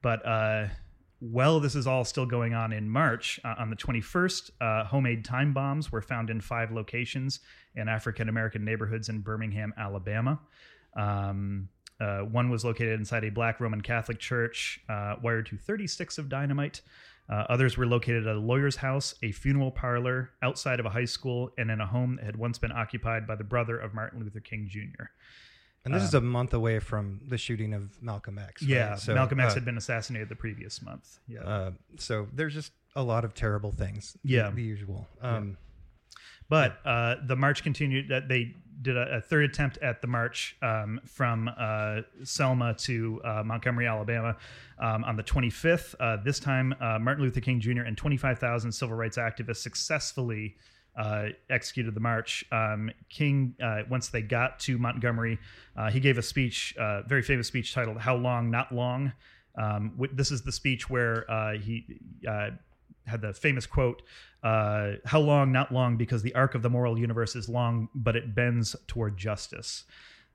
but 0.01 0.25
uh, 0.25 0.67
well, 1.31 1.59
this 1.59 1.75
is 1.75 1.87
all 1.87 2.05
still 2.05 2.25
going 2.25 2.53
on 2.53 2.71
in 2.71 2.89
March. 2.89 3.39
Uh, 3.43 3.55
on 3.57 3.69
the 3.69 3.75
21st, 3.75 4.51
uh, 4.61 4.85
homemade 4.85 5.25
time 5.25 5.53
bombs 5.53 5.91
were 5.91 6.01
found 6.01 6.29
in 6.29 6.39
five 6.39 6.71
locations 6.71 7.39
in 7.75 7.87
African 7.87 8.29
American 8.29 8.63
neighborhoods 8.63 9.09
in 9.09 9.19
Birmingham, 9.19 9.73
Alabama. 9.77 10.39
Um, 10.95 11.69
uh, 11.99 12.19
one 12.19 12.49
was 12.49 12.63
located 12.63 12.99
inside 12.99 13.23
a 13.23 13.29
black 13.29 13.59
Roman 13.59 13.81
Catholic 13.81 14.19
church, 14.19 14.79
uh, 14.89 15.15
wired 15.23 15.47
to 15.47 15.57
30 15.57 15.87
sticks 15.87 16.17
of 16.17 16.29
dynamite. 16.29 16.81
Uh, 17.27 17.45
others 17.49 17.75
were 17.75 17.87
located 17.87 18.27
at 18.27 18.35
a 18.35 18.39
lawyer's 18.39 18.75
house, 18.75 19.15
a 19.23 19.31
funeral 19.31 19.71
parlor, 19.71 20.29
outside 20.43 20.79
of 20.79 20.85
a 20.85 20.89
high 20.89 21.05
school, 21.05 21.51
and 21.57 21.71
in 21.71 21.81
a 21.81 21.87
home 21.87 22.17
that 22.17 22.25
had 22.25 22.35
once 22.35 22.59
been 22.59 22.71
occupied 22.71 23.25
by 23.25 23.35
the 23.35 23.43
brother 23.43 23.79
of 23.79 23.95
Martin 23.95 24.19
Luther 24.19 24.41
King 24.41 24.67
Jr. 24.69 25.05
And 25.85 25.93
this 25.93 26.03
is 26.03 26.13
a 26.15 26.21
month 26.21 26.53
away 26.53 26.79
from 26.79 27.21
the 27.27 27.37
shooting 27.37 27.73
of 27.73 28.01
Malcolm 28.01 28.39
X. 28.39 28.61
right? 28.63 28.69
Yeah, 28.69 28.95
So, 28.95 29.13
Malcolm 29.13 29.39
X 29.39 29.51
uh, 29.51 29.55
had 29.55 29.65
been 29.65 29.77
assassinated 29.77 30.29
the 30.29 30.35
previous 30.35 30.81
month. 30.81 31.19
Yeah. 31.27 31.41
Uh, 31.41 31.71
so 31.97 32.27
there's 32.33 32.55
just 32.55 32.71
a 32.95 33.03
lot 33.03 33.23
of 33.23 33.33
terrible 33.35 33.71
things. 33.71 34.17
Yeah. 34.23 34.49
the, 34.49 34.55
the 34.55 34.63
usual. 34.63 35.07
Um, 35.21 35.57
But 36.49 36.77
uh, 36.85 37.15
the 37.25 37.35
march 37.35 37.63
continued. 37.63 38.09
That 38.09 38.27
they 38.27 38.55
did 38.81 38.97
a, 38.97 39.17
a 39.17 39.21
third 39.21 39.45
attempt 39.45 39.77
at 39.79 40.01
the 40.01 40.07
march 40.07 40.57
um, 40.61 40.99
from 41.05 41.49
uh, 41.57 42.01
Selma 42.23 42.73
to 42.75 43.21
uh, 43.23 43.43
Montgomery, 43.43 43.87
Alabama, 43.87 44.37
um, 44.79 45.03
on 45.03 45.15
the 45.15 45.23
25th. 45.23 45.95
Uh, 45.99 46.17
this 46.23 46.39
time, 46.39 46.75
uh, 46.79 46.99
Martin 46.99 47.23
Luther 47.23 47.41
King 47.41 47.59
Jr. 47.59 47.81
and 47.81 47.97
25,000 47.97 48.71
civil 48.71 48.95
rights 48.95 49.17
activists 49.17 49.57
successfully 49.57 50.55
uh, 50.97 51.27
executed 51.49 51.93
the 51.93 51.99
march. 51.99 52.45
Um, 52.51 52.91
King, 53.09 53.55
uh, 53.61 53.83
once 53.89 54.09
they 54.09 54.21
got 54.21 54.59
to 54.61 54.77
Montgomery, 54.77 55.39
uh, 55.75 55.91
he 55.91 55.99
gave 55.99 56.17
a 56.17 56.21
speech, 56.21 56.75
uh, 56.77 57.01
very 57.03 57.21
famous 57.21 57.47
speech 57.47 57.73
titled 57.73 57.97
"How 57.97 58.15
Long, 58.15 58.49
Not 58.49 58.71
Long." 58.71 59.13
Um, 59.57 59.93
this 60.13 60.31
is 60.31 60.41
the 60.41 60.51
speech 60.51 60.89
where 60.89 61.29
uh, 61.29 61.53
he 61.53 61.85
uh, 62.27 62.51
had 63.05 63.21
the 63.21 63.33
famous 63.33 63.65
quote 63.65 64.01
uh, 64.43 64.93
how 65.05 65.19
long 65.19 65.51
not 65.51 65.71
long 65.71 65.97
because 65.97 66.21
the 66.21 66.35
arc 66.35 66.55
of 66.55 66.61
the 66.61 66.69
moral 66.69 66.99
universe 66.99 67.35
is 67.35 67.47
long 67.47 67.87
but 67.95 68.15
it 68.15 68.35
bends 68.35 68.75
toward 68.87 69.17
justice 69.17 69.85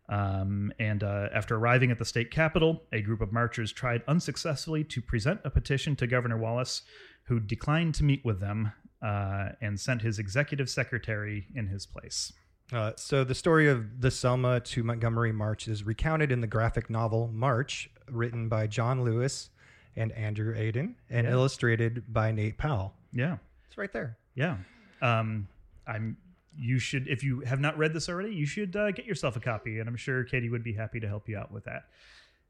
um, 0.08 0.72
and 0.78 1.02
after 1.02 1.56
arriving 1.56 1.90
at 1.90 1.98
the 1.98 2.04
state 2.04 2.30
capitol 2.30 2.84
a 2.92 3.02
group 3.02 3.20
of 3.20 3.32
marchers 3.32 3.72
tried 3.72 4.02
unsuccessfully 4.08 4.84
to 4.84 5.02
present 5.02 5.40
a 5.44 5.50
petition 5.50 5.94
to 5.96 6.06
governor 6.06 6.38
wallace 6.38 6.82
who 7.24 7.38
declined 7.38 7.94
to 7.94 8.04
meet 8.04 8.24
with 8.24 8.40
them 8.40 8.72
uh, 9.02 9.50
and 9.60 9.78
sent 9.80 10.02
his 10.02 10.18
executive 10.18 10.68
secretary 10.68 11.46
in 11.54 11.66
his 11.68 11.86
place 11.86 12.32
Uh, 12.72 12.92
so 12.96 13.24
the 13.24 13.34
story 13.34 13.68
of 13.68 14.00
the 14.00 14.10
Selma 14.10 14.60
to 14.60 14.82
Montgomery 14.84 15.32
March 15.32 15.66
is 15.68 15.82
recounted 15.84 16.30
in 16.30 16.40
the 16.40 16.46
graphic 16.46 16.88
novel 16.90 17.28
March, 17.32 17.90
written 18.08 18.48
by 18.48 18.66
John 18.68 19.02
Lewis 19.02 19.50
and 19.96 20.12
Andrew 20.12 20.54
Aydin, 20.54 20.94
and 21.08 21.26
Yeah. 21.26 21.32
illustrated 21.32 22.04
by 22.12 22.30
Nate 22.30 22.58
Powell. 22.58 22.94
yeah 23.12 23.38
It's 23.66 23.76
right 23.76 23.92
there. 23.92 24.16
yeah 24.34 24.58
um, 25.02 25.48
i'm 25.86 26.16
you 26.56 26.78
should 26.78 27.08
if 27.08 27.22
you 27.24 27.40
have 27.40 27.58
not 27.60 27.76
read 27.78 27.92
this 27.92 28.08
already 28.08 28.34
you 28.34 28.44
should 28.46 28.76
uh, 28.76 28.90
get 28.92 29.04
yourself 29.06 29.34
a 29.36 29.40
copy 29.40 29.78
and 29.80 29.88
i'm 29.88 29.96
sure 29.96 30.22
katie 30.24 30.48
would 30.50 30.62
be 30.62 30.72
happy 30.74 31.00
to 31.00 31.08
help 31.08 31.28
you 31.28 31.36
out 31.38 31.50
with 31.50 31.64
that 31.64 31.84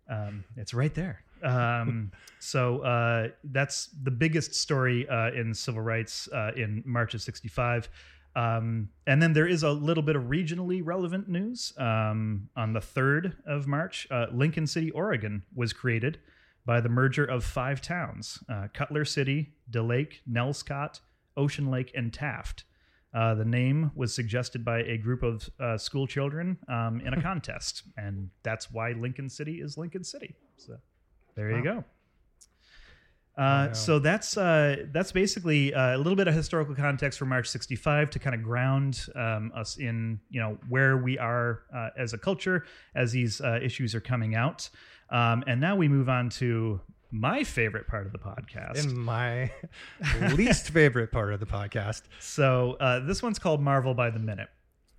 um, 0.09 0.45
it's 0.57 0.75
right 0.75 0.95
there 0.95 1.23
um, 1.43 2.11
so 2.39 2.81
uh, 2.81 3.29
that's 3.45 3.91
the 4.03 4.11
biggest 4.11 4.55
story 4.55 5.09
uh, 5.09 5.31
in 5.33 5.55
civil 5.55 5.83
rights 5.83 6.29
uh, 6.33 6.53
in 6.57 6.83
march 6.87 7.15
of 7.15 7.23
65 7.23 7.89
um, 8.37 8.89
and 9.07 9.21
then 9.21 9.33
there 9.33 9.47
is 9.47 9.65
a 9.65 9.71
little 9.71 10.03
bit 10.03 10.15
of 10.15 10.25
regionally 10.25 10.81
relevant 10.85 11.29
news 11.29 11.73
um, 11.79 12.49
on 12.57 12.73
the 12.73 12.81
3rd 12.81 13.35
of 13.47 13.67
march 13.67 14.07
uh, 14.11 14.27
lincoln 14.33 14.67
city 14.67 14.91
oregon 14.93 15.43
was 15.55 15.73
created 15.73 16.19
by 16.67 16.81
the 16.81 16.89
merger 16.89 17.25
of 17.25 17.45
five 17.45 17.81
towns 17.81 18.39
uh, 18.49 18.69
cutler 18.73 19.05
city 19.05 19.55
delake 19.71 20.21
nelscott 20.31 21.01
ocean 21.37 21.71
lake 21.71 21.91
and 21.95 22.13
taft 22.13 22.65
uh, 23.13 23.35
the 23.35 23.45
name 23.45 23.91
was 23.95 24.15
suggested 24.15 24.65
by 24.65 24.83
a 24.83 24.97
group 24.97 25.23
of 25.23 25.49
uh, 25.59 25.77
school 25.77 26.07
children 26.07 26.59
um, 26.69 27.01
in 27.05 27.13
a 27.13 27.23
contest, 27.29 27.83
and 27.97 28.31
that's 28.43 28.71
why 28.71 28.93
Lincoln 28.93 29.29
City 29.29 29.61
is 29.61 29.77
Lincoln 29.77 30.05
City. 30.05 30.35
So 30.57 30.77
there 31.49 31.57
you 31.57 31.65
go. 31.65 31.85
Uh. 33.37 33.73
So 33.73 33.99
that's 33.99 34.37
uh, 34.37 34.85
that's 34.93 35.13
basically 35.13 35.73
uh, 35.73 35.97
a 35.97 35.99
little 35.99 36.17
bit 36.17 36.29
of 36.29 36.35
historical 36.35 36.75
context 36.75 37.19
for 37.19 37.25
March 37.25 37.49
'65 37.49 38.11
to 38.11 38.19
kind 38.19 38.35
of 38.35 38.43
ground 38.43 39.07
um, 39.15 39.51
us 39.55 39.79
in 39.79 40.21
you 40.29 40.41
know 40.41 40.59
where 40.69 40.99
we 40.99 41.19
are 41.19 41.63
uh, 41.75 41.89
as 41.97 42.13
a 42.13 42.19
culture 42.19 42.67
as 42.95 43.13
these 43.13 43.41
uh, 43.41 43.59
issues 43.63 43.95
are 43.95 44.01
coming 44.01 44.35
out, 44.35 44.69
um, 45.11 45.43
and 45.47 45.61
now 45.61 45.75
we 45.75 45.89
move 45.89 46.09
on 46.09 46.29
to 46.31 46.81
my 47.13 47.43
favorite 47.43 47.87
part 47.87 48.07
of 48.07 48.13
the 48.13 48.19
podcast. 48.19 48.85
And 48.85 48.97
my 48.97 49.51
least 50.35 50.71
favorite 50.71 51.11
part 51.11 51.33
of 51.33 51.41
the 51.41 51.47
podcast. 51.47 52.03
So 52.21 52.77
uh, 52.81 53.01
this 53.01 53.23
one's 53.23 53.39
called 53.39 53.61
Marvel 53.61 53.95
by 53.95 54.11
the 54.11 54.19
Minute. 54.19 54.49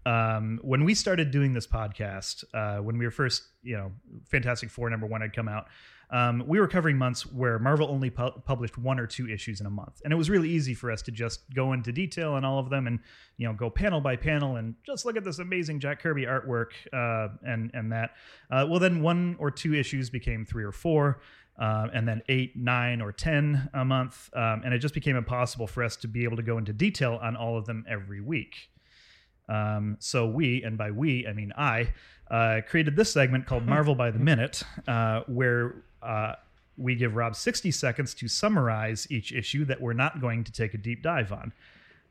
Um, 0.05 0.60
when 0.63 0.83
we 0.83 0.95
started 0.95 1.31
doing 1.31 1.53
this 1.53 1.67
podcast, 1.67 2.43
uh, 2.53 2.81
when 2.81 2.98
we 2.98 3.05
were 3.05 3.12
first, 3.12 3.43
you 3.62 3.77
know, 3.77 3.91
Fantastic 4.29 4.69
Four 4.71 4.89
number 4.89 5.05
one 5.05 5.21
had 5.21 5.33
come 5.33 5.48
out, 5.48 5.67
um, 6.12 6.44
we 6.46 6.60
were 6.60 6.68
covering 6.68 6.98
months 6.98 7.25
where 7.25 7.58
Marvel 7.58 7.88
only 7.89 8.10
pu- 8.10 8.32
published 8.46 8.77
one 8.77 9.00
or 9.00 9.08
two 9.08 9.30
issues 9.30 9.62
in 9.62 9.65
a 9.65 9.70
month, 9.70 10.01
and 10.03 10.12
it 10.12 10.15
was 10.15 10.30
really 10.30 10.50
easy 10.50 10.74
for 10.74 10.91
us 10.91 11.01
to 11.03 11.12
just 11.12 11.41
go 11.53 11.74
into 11.74 11.91
detail 11.91 12.34
on 12.34 12.44
all 12.44 12.60
of 12.60 12.70
them 12.70 12.88
and 12.88 13.00
you 13.38 13.48
know 13.48 13.53
go 13.53 13.70
panel 13.70 14.01
by 14.01 14.15
panel 14.15 14.58
and 14.58 14.75
just 14.86 15.06
look 15.06 15.15
at 15.15 15.24
this 15.24 15.39
amazing 15.39 15.80
Jack 15.80 16.01
Kirby 16.01 16.24
artwork 16.24 16.72
uh, 16.94 17.34
and 17.44 17.72
and 17.74 17.91
that. 17.91 18.12
Uh, 18.50 18.65
well, 18.70 18.80
then 18.80 19.01
one 19.01 19.36
or 19.39 19.50
two 19.50 19.74
issues 19.74 20.10
became 20.10 20.46
three 20.46 20.63
or 20.63 20.72
four 20.72 21.22
um, 21.62 21.91
and 21.94 22.08
then 22.08 22.22
eight, 22.27 22.56
nine, 22.56 23.01
or 23.01 23.12
10 23.12 23.70
a 23.74 23.86
month. 23.86 24.30
Um, 24.34 24.63
and 24.65 24.74
it 24.74 24.80
just 24.80 24.94
became 24.94 25.15
impossible 25.15 25.68
for 25.68 25.84
us 25.84 25.96
to 25.98 26.08
be 26.08 26.24
able 26.24 26.38
to 26.38 26.44
go 26.44 26.58
into 26.58 26.74
detail 26.74 27.20
on 27.22 27.36
all 27.36 27.58
of 27.58 27.65
them 27.65 27.86
every 27.88 28.20
week. 28.20 28.70
Um, 29.48 29.98
so 30.00 30.27
we, 30.27 30.63
and 30.63 30.77
by 30.77 30.91
we, 30.91 31.27
I 31.27 31.34
mean 31.34 31.51
I, 31.58 31.94
uh, 32.30 32.62
created 32.68 32.96
this 32.96 33.12
segment 33.12 33.46
called 33.46 33.65
Marvel 33.68 33.96
by 33.96 34.10
the 34.10 34.20
Minute, 34.20 34.63
uh, 34.88 35.22
where 35.27 35.84
uh, 36.03 36.34
we 36.77 36.96
give 36.96 37.15
Rob 37.15 37.36
60 37.36 37.72
seconds 37.72 38.13
to 38.15 38.27
summarize 38.27 39.08
each 39.12 39.31
issue 39.31 39.65
that 39.65 39.79
we're 39.81 39.93
not 39.93 40.20
going 40.22 40.43
to 40.46 40.51
take 40.51 40.74
a 40.74 40.77
deep 40.77 41.03
dive 41.03 41.31
on. 41.31 41.53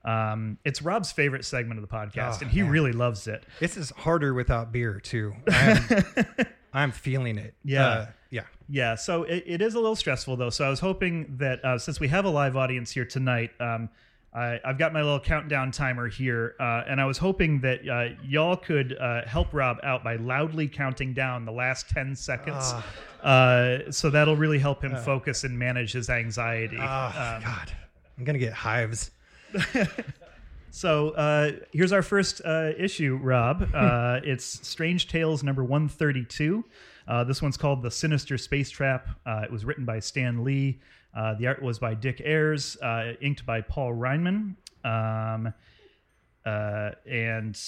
Um, 0.05 0.59
it's 0.65 0.81
Rob's 0.81 1.13
favorite 1.13 1.45
segment 1.45 1.79
of 1.83 1.87
the 1.89 1.95
podcast, 1.95 2.37
Oh, 2.37 2.39
and 2.43 2.51
he 2.51 2.63
man. 2.63 2.71
really 2.71 2.93
loves 2.93 3.27
it. 3.27 3.45
This 3.59 3.77
is 3.77 3.91
harder 3.91 4.33
without 4.33 4.73
beer 4.73 4.99
too. 5.01 5.35
I'm, 5.49 5.83
I'm 6.73 6.93
feeling 6.93 7.37
it. 7.37 7.55
Yeah. 7.65 7.87
Uh, 7.87 8.07
yeah. 8.31 8.45
Yeah, 8.69 8.95
so 8.95 9.25
it, 9.25 9.43
it 9.47 9.61
is 9.63 9.75
a 9.75 9.79
little 9.81 9.97
stressful 9.97 10.37
though. 10.37 10.51
So 10.51 10.65
I 10.65 10.71
was 10.71 10.81
hoping 10.81 11.37
that 11.39 11.65
uh, 11.65 11.77
since 11.79 11.99
we 12.01 12.09
have 12.09 12.25
a 12.25 12.31
live 12.31 12.57
audience 12.57 12.91
here 12.93 13.05
tonight, 13.05 13.51
um, 13.61 13.89
I, 14.33 14.61
I've 14.65 14.79
got 14.79 14.93
my 14.93 15.03
little 15.03 15.19
countdown 15.19 15.73
timer 15.73 16.07
here, 16.09 16.55
uh, 16.61 16.85
and 16.87 17.01
I 17.01 17.05
was 17.05 17.19
hoping 17.19 17.61
that 17.63 17.89
uh, 17.89 18.15
y'all 18.25 18.57
could 18.57 18.97
uh, 18.97 19.23
help 19.27 19.49
Rob 19.53 19.79
out 19.83 20.05
by 20.05 20.17
loudly 20.17 20.69
counting 20.69 21.13
down 21.13 21.45
the 21.45 21.51
last 21.53 21.89
ten 21.89 22.15
seconds. 22.15 22.73
Uh, 23.23 23.91
so 23.91 24.09
that'll 24.09 24.37
really 24.37 24.59
help 24.61 24.83
him 24.85 24.95
focus 24.97 25.43
and 25.45 25.59
manage 25.59 25.93
his 25.93 26.09
anxiety. 26.09 26.79
Oh 26.79 26.83
Um, 26.83 27.43
God, 27.43 27.73
I'm 28.19 28.25
gonna 28.25 28.39
get 28.39 28.53
hives. 28.53 29.11
So 30.73 31.11
uh, 31.11 31.51
here's 31.73 31.91
our 31.93 32.03
first 32.03 32.41
uh, 32.45 32.71
issue, 32.79 33.19
Rob. 33.21 33.69
Uh, 33.75 34.21
it's 34.23 34.45
Strange 34.67 35.09
Tales 35.09 35.43
number 35.43 35.65
132. 35.65 36.65
Uh, 37.09 37.25
this 37.25 37.43
one's 37.43 37.57
called 37.57 37.83
The 37.83 37.91
Sinister 37.91 38.39
Space 38.39 38.71
Trap. 38.71 39.09
Uh, 39.27 39.41
it 39.45 39.51
was 39.51 39.65
written 39.65 39.85
by 39.85 39.99
Stan 39.99 40.45
Lee. 40.45 40.79
Uh, 41.15 41.35
the 41.35 41.47
art 41.47 41.61
was 41.63 41.79
by 41.79 41.95
Dick 41.95 42.21
Ayers, 42.25 42.77
uh, 42.83 43.13
inked 43.21 43.45
by 43.45 43.61
Paul 43.61 43.93
Reinman. 43.95 44.55
Um, 44.85 45.53
uh, 46.47 46.91
and 47.09 47.59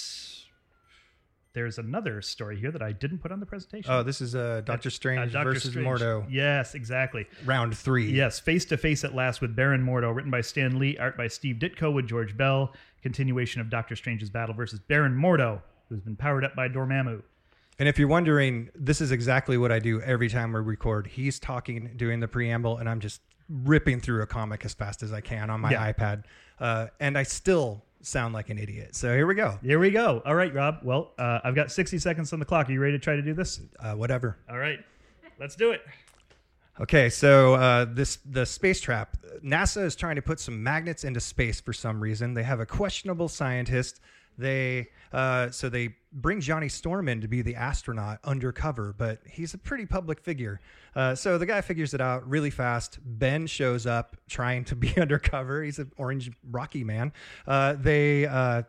there's 1.54 1.78
another 1.78 2.22
story 2.22 2.58
here 2.58 2.70
that 2.70 2.80
I 2.82 2.92
didn't 2.92 3.18
put 3.18 3.30
on 3.30 3.38
the 3.40 3.44
presentation. 3.46 3.90
Oh, 3.92 4.02
this 4.02 4.20
is 4.22 4.34
uh, 4.34 4.62
Doctor 4.64 4.88
Uh, 4.88 4.90
Strange 4.90 5.32
Doctor 5.32 5.52
versus 5.52 5.70
Strange. 5.72 5.86
Mordo, 5.86 6.24
Yes, 6.30 6.74
exactly. 6.74 7.26
round 7.44 7.76
three. 7.76 8.10
Yes, 8.10 8.40
Face 8.40 8.64
to 8.66 8.76
Face 8.78 9.04
at 9.04 9.14
Last 9.14 9.40
with 9.42 9.54
Baron 9.54 9.84
Mordo, 9.84 10.14
written 10.14 10.30
by 10.30 10.40
Stan 10.40 10.78
Lee, 10.78 10.96
art 10.96 11.16
by 11.18 11.28
Steve 11.28 11.56
Ditko 11.56 11.92
with 11.92 12.06
George 12.08 12.36
Bell. 12.36 12.72
Continuation 13.02 13.60
of 13.60 13.68
Doctor 13.68 13.96
Strange's 13.96 14.30
battle 14.30 14.54
versus 14.54 14.78
Baron 14.78 15.12
Mordo, 15.14 15.60
who's 15.88 16.00
been 16.00 16.16
powered 16.16 16.44
up 16.44 16.54
by 16.54 16.68
Dormammu. 16.68 17.20
And 17.78 17.88
if 17.88 17.98
you're 17.98 18.06
wondering, 18.08 18.70
this 18.76 19.00
is 19.00 19.10
exactly 19.10 19.58
what 19.58 19.72
I 19.72 19.78
do 19.80 20.00
every 20.02 20.28
time 20.28 20.52
we 20.52 20.60
record. 20.60 21.08
He's 21.08 21.38
talking, 21.40 21.90
doing 21.96 22.20
the 22.20 22.28
preamble, 22.28 22.78
and 22.78 22.88
I'm 22.88 23.00
just 23.00 23.20
ripping 23.48 24.00
through 24.00 24.22
a 24.22 24.26
comic 24.26 24.64
as 24.64 24.74
fast 24.74 25.02
as 25.02 25.12
I 25.12 25.20
can 25.20 25.50
on 25.50 25.60
my 25.60 25.70
Yeah. 25.72 25.92
iPad. 25.92 26.24
Uh, 26.60 26.86
and 27.00 27.16
I 27.18 27.22
still 27.24 27.84
sound 28.02 28.34
like 28.34 28.50
an 28.50 28.58
idiot. 28.58 28.94
So 28.96 29.14
here 29.14 29.26
we 29.26 29.34
go. 29.34 29.58
Here 29.62 29.78
we 29.78 29.90
go. 29.90 30.22
All 30.24 30.34
right, 30.34 30.52
Rob. 30.52 30.78
Well, 30.82 31.12
uh, 31.18 31.40
I've 31.44 31.54
got 31.54 31.70
60 31.70 31.98
seconds 31.98 32.32
on 32.32 32.38
the 32.38 32.44
clock. 32.44 32.68
Are 32.68 32.72
you 32.72 32.80
ready 32.80 32.92
to 32.94 32.98
try 32.98 33.16
to 33.16 33.22
do 33.22 33.32
this? 33.34 33.60
Uh, 33.78 33.94
whatever. 33.94 34.38
All 34.50 34.58
right, 34.58 34.78
let's 35.38 35.54
do 35.56 35.70
it. 35.72 35.82
Okay, 36.80 37.10
so 37.10 37.54
uh, 37.54 37.84
this 37.88 38.16
the 38.24 38.46
space 38.46 38.80
trap. 38.80 39.16
NASA 39.44 39.84
is 39.84 39.94
trying 39.94 40.16
to 40.16 40.22
put 40.22 40.40
some 40.40 40.62
magnets 40.62 41.04
into 41.04 41.20
space 41.20 41.60
for 41.60 41.72
some 41.72 42.00
reason. 42.00 42.32
They 42.34 42.42
have 42.44 42.60
a 42.60 42.66
questionable 42.66 43.28
scientist 43.28 44.00
They 44.38 44.88
uh, 45.12 45.50
so 45.50 45.68
they 45.68 45.94
bring 46.12 46.40
Johnny 46.40 46.68
Storm 46.68 47.08
in 47.08 47.20
to 47.20 47.28
be 47.28 47.42
the 47.42 47.56
astronaut 47.56 48.18
undercover, 48.24 48.94
but 48.96 49.20
he's 49.28 49.54
a 49.54 49.58
pretty 49.58 49.86
public 49.86 50.20
figure. 50.20 50.60
Uh, 50.94 51.14
so 51.14 51.38
the 51.38 51.46
guy 51.46 51.60
figures 51.60 51.94
it 51.94 52.00
out 52.00 52.28
really 52.28 52.50
fast. 52.50 52.98
Ben 53.02 53.46
shows 53.46 53.86
up 53.86 54.16
trying 54.28 54.64
to 54.66 54.76
be 54.76 54.96
undercover. 55.00 55.62
He's 55.62 55.78
an 55.78 55.92
orange 55.96 56.30
Rocky 56.50 56.84
man. 56.84 57.12
Uh, 57.46 57.74
they 57.78 58.26
uh, 58.26 58.62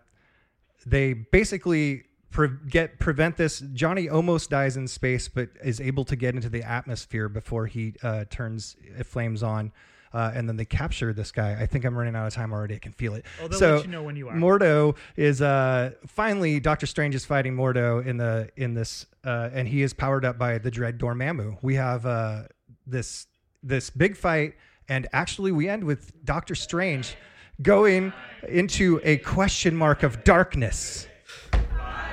they 0.85 1.13
basically 1.13 2.03
pre- 2.31 2.49
get 2.69 2.99
prevent 2.99 3.37
this. 3.37 3.63
Johnny 3.73 4.09
almost 4.09 4.49
dies 4.49 4.77
in 4.77 4.87
space, 4.87 5.27
but 5.27 5.49
is 5.63 5.79
able 5.79 6.05
to 6.05 6.15
get 6.15 6.35
into 6.35 6.49
the 6.49 6.63
atmosphere 6.63 7.29
before 7.29 7.67
he 7.67 7.93
uh, 8.03 8.25
turns 8.29 8.75
uh, 8.99 9.03
flames 9.03 9.43
on. 9.43 9.71
Uh, 10.13 10.31
and 10.35 10.47
then 10.47 10.55
they 10.55 10.65
capture 10.65 11.11
this 11.11 11.31
guy. 11.31 11.57
I 11.59 11.65
think 11.65 11.85
I'm 11.85 11.97
running 11.97 12.15
out 12.15 12.27
of 12.27 12.33
time 12.33 12.53
already. 12.53 12.75
I 12.75 12.79
can 12.79 12.91
feel 12.91 13.15
it. 13.15 13.25
Oh, 13.41 13.47
they'll 13.47 13.59
so 13.59 13.75
let 13.77 13.85
you 13.85 13.91
know 13.91 14.03
when 14.03 14.15
you 14.15 14.29
are. 14.29 14.35
Mordo 14.35 14.95
is 15.17 15.41
uh, 15.41 15.91
finally 16.07 16.59
Doctor 16.59 16.85
Strange 16.85 17.15
is 17.15 17.25
fighting 17.25 17.55
Mordo 17.55 18.05
in 18.05 18.17
the 18.17 18.49
in 18.55 18.73
this, 18.73 19.07
uh, 19.25 19.49
and 19.53 19.67
he 19.67 19.81
is 19.81 19.93
powered 19.93 20.23
up 20.23 20.37
by 20.37 20.59
the 20.59 20.69
Dread 20.69 20.99
Dormammu. 20.99 21.57
We 21.61 21.75
have 21.75 22.05
uh, 22.05 22.43
this 22.85 23.25
this 23.63 23.89
big 23.89 24.15
fight, 24.15 24.53
and 24.87 25.07
actually 25.13 25.51
we 25.51 25.67
end 25.67 25.83
with 25.83 26.11
Doctor 26.25 26.53
Strange 26.53 27.15
going 27.61 28.13
into 28.47 28.99
a 29.03 29.17
question 29.17 29.75
mark 29.75 30.03
of 30.03 30.23
darkness. 30.23 31.07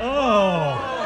Oh. 0.00 1.00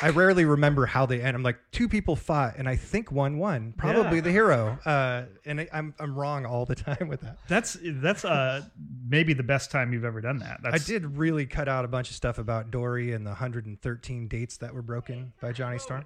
I 0.00 0.10
rarely 0.10 0.44
remember 0.44 0.86
how 0.86 1.06
they 1.06 1.20
end. 1.20 1.34
I'm 1.36 1.42
like, 1.42 1.58
two 1.72 1.88
people 1.88 2.14
fought, 2.14 2.54
and 2.56 2.68
I 2.68 2.76
think 2.76 3.10
one 3.10 3.38
won. 3.38 3.74
Probably 3.76 4.18
Yeah. 4.18 4.22
the 4.22 4.30
hero. 4.30 4.78
Uh, 4.86 5.24
and 5.44 5.60
I, 5.62 5.68
I'm 5.72 5.94
I'm 5.98 6.14
wrong 6.14 6.46
all 6.46 6.64
the 6.66 6.74
time 6.76 7.08
with 7.08 7.20
that. 7.22 7.38
That's 7.48 7.76
that's 7.82 8.24
uh 8.24 8.62
maybe 9.08 9.32
the 9.34 9.42
best 9.42 9.70
time 9.70 9.92
you've 9.92 10.04
ever 10.04 10.20
done 10.20 10.38
that. 10.38 10.60
I 10.64 10.78
did 10.78 11.16
really 11.18 11.46
cut 11.46 11.68
out 11.68 11.84
a 11.84 11.88
bunch 11.88 12.10
of 12.10 12.16
stuff 12.16 12.38
about 12.38 12.70
Dorrie 12.70 13.12
and 13.12 13.26
the 13.26 13.30
113 13.30 14.28
dates 14.28 14.56
that 14.58 14.72
were 14.72 14.82
broken 14.82 15.32
by 15.40 15.52
Johnny 15.52 15.78
Storm. 15.78 16.04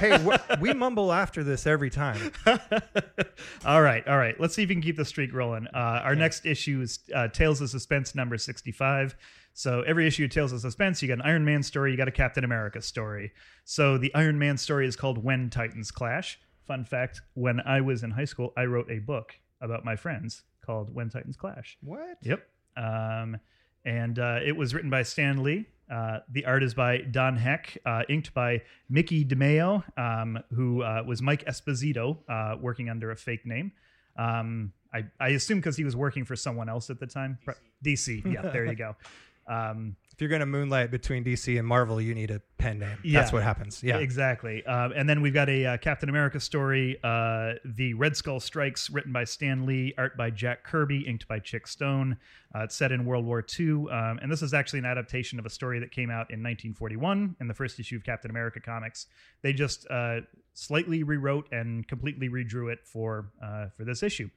hey, 0.00 0.18
we 0.60 0.72
mumble 0.72 1.12
after 1.12 1.44
this 1.44 1.66
every 1.66 1.90
time. 1.90 2.32
all 3.64 3.82
right, 3.82 4.06
all 4.08 4.16
right. 4.18 4.38
Let's 4.40 4.54
see 4.54 4.62
if 4.62 4.68
we 4.68 4.74
can 4.74 4.82
keep 4.82 4.96
the 4.96 5.04
streak 5.04 5.32
rolling. 5.34 5.66
Uh, 5.74 6.00
our 6.02 6.14
next 6.14 6.46
issue 6.46 6.80
is 6.80 7.00
uh, 7.14 7.28
Tales 7.28 7.60
of 7.60 7.70
Suspense 7.70 8.14
number 8.14 8.38
65. 8.38 9.16
So 9.58 9.82
every 9.82 10.06
issue 10.06 10.24
of 10.24 10.30
Tales 10.30 10.52
of 10.52 10.60
Suspense, 10.60 11.02
you 11.02 11.08
got 11.08 11.14
an 11.14 11.22
Iron 11.22 11.44
Man 11.44 11.64
story, 11.64 11.90
you 11.90 11.96
got 11.96 12.06
a 12.06 12.12
Captain 12.12 12.44
America 12.44 12.80
story. 12.80 13.32
So 13.64 13.98
the 13.98 14.14
Iron 14.14 14.38
Man 14.38 14.56
story 14.56 14.86
is 14.86 14.94
called 14.94 15.18
When 15.18 15.50
Titans 15.50 15.90
Clash. 15.90 16.38
Fun 16.64 16.84
fact: 16.84 17.22
When 17.34 17.58
I 17.62 17.80
was 17.80 18.04
in 18.04 18.12
high 18.12 18.24
school, 18.24 18.52
I 18.56 18.66
wrote 18.66 18.88
a 18.88 19.00
book 19.00 19.34
about 19.60 19.84
my 19.84 19.96
friends 19.96 20.44
called 20.64 20.94
When 20.94 21.10
Titans 21.10 21.36
Clash. 21.36 21.76
What? 21.82 22.18
Yep. 22.22 22.48
Um, 22.76 23.36
and 23.84 24.20
uh, 24.20 24.38
it 24.46 24.56
was 24.56 24.74
written 24.74 24.90
by 24.90 25.02
Stan 25.02 25.42
Lee. 25.42 25.66
Uh, 25.92 26.20
the 26.30 26.44
art 26.44 26.62
is 26.62 26.74
by 26.74 26.98
Don 26.98 27.36
Heck, 27.36 27.76
uh, 27.84 28.04
inked 28.08 28.32
by 28.32 28.62
Mickey 28.88 29.24
DeMeo, 29.24 29.82
um, 29.98 30.38
who 30.54 30.84
uh, 30.84 31.02
was 31.04 31.20
Mike 31.20 31.44
Esposito, 31.46 32.18
uh, 32.28 32.56
working 32.60 32.88
under 32.88 33.10
a 33.10 33.16
fake 33.16 33.44
name. 33.44 33.72
Um, 34.16 34.72
I, 34.94 35.06
I 35.18 35.28
assume 35.30 35.58
because 35.58 35.76
he 35.76 35.82
was 35.82 35.96
working 35.96 36.24
for 36.24 36.36
someone 36.36 36.68
else 36.68 36.90
at 36.90 37.00
the 37.00 37.06
time. 37.06 37.38
Pro- 37.44 37.54
DC. 37.84 38.24
Yeah, 38.24 38.42
there 38.42 38.66
you 38.66 38.74
go. 38.74 38.94
Um, 39.48 39.96
If 40.12 40.20
you're 40.20 40.28
going 40.28 40.40
to 40.40 40.46
moonlight 40.46 40.90
between 40.90 41.24
DC 41.24 41.58
and 41.58 41.66
Marvel, 41.66 42.00
you 42.00 42.12
need 42.14 42.30
a 42.30 42.40
pen 42.58 42.80
name. 42.80 42.98
Yeah. 43.04 43.20
That's 43.20 43.32
what 43.32 43.44
happens. 43.44 43.82
Yeah. 43.82 43.98
Exactly. 43.98 44.66
Um, 44.66 44.92
and 44.96 45.08
then 45.08 45.20
we've 45.22 45.32
got 45.32 45.48
a 45.48 45.64
uh, 45.64 45.76
Captain 45.78 46.08
America 46.08 46.40
story, 46.40 46.98
uh, 47.04 47.52
The 47.64 47.94
Red 47.94 48.16
Skull 48.16 48.40
Strikes, 48.40 48.90
written 48.90 49.12
by 49.12 49.24
Stan 49.24 49.64
Lee, 49.64 49.94
art 49.96 50.16
by 50.16 50.30
Jack 50.30 50.64
Kirby, 50.64 51.06
inked 51.06 51.28
by 51.28 51.38
Chick 51.38 51.66
Stone. 51.68 52.16
Uh, 52.52 52.64
it's 52.64 52.74
set 52.74 52.90
in 52.92 53.04
World 53.04 53.24
War 53.24 53.44
II. 53.58 53.86
Um, 53.90 54.18
and 54.20 54.30
this 54.30 54.42
is 54.42 54.52
actually 54.52 54.80
an 54.80 54.86
adaptation 54.86 55.38
of 55.38 55.46
a 55.46 55.50
story 55.50 55.78
that 55.78 55.92
came 55.92 56.10
out 56.10 56.30
in 56.30 56.42
1941 56.42 57.36
in 57.40 57.46
the 57.46 57.54
first 57.54 57.78
issue 57.78 57.96
of 57.96 58.02
Captain 58.04 58.30
America 58.30 58.58
comics. 58.60 59.06
They 59.42 59.52
just 59.52 59.86
uh, 59.88 60.22
slightly 60.54 61.04
rewrote 61.04 61.46
and 61.52 61.86
completely 61.86 62.28
redrew 62.28 62.72
it 62.72 62.80
for 62.84 63.30
uh, 63.42 63.66
for 63.76 63.84
this 63.84 64.02
issue. 64.02 64.28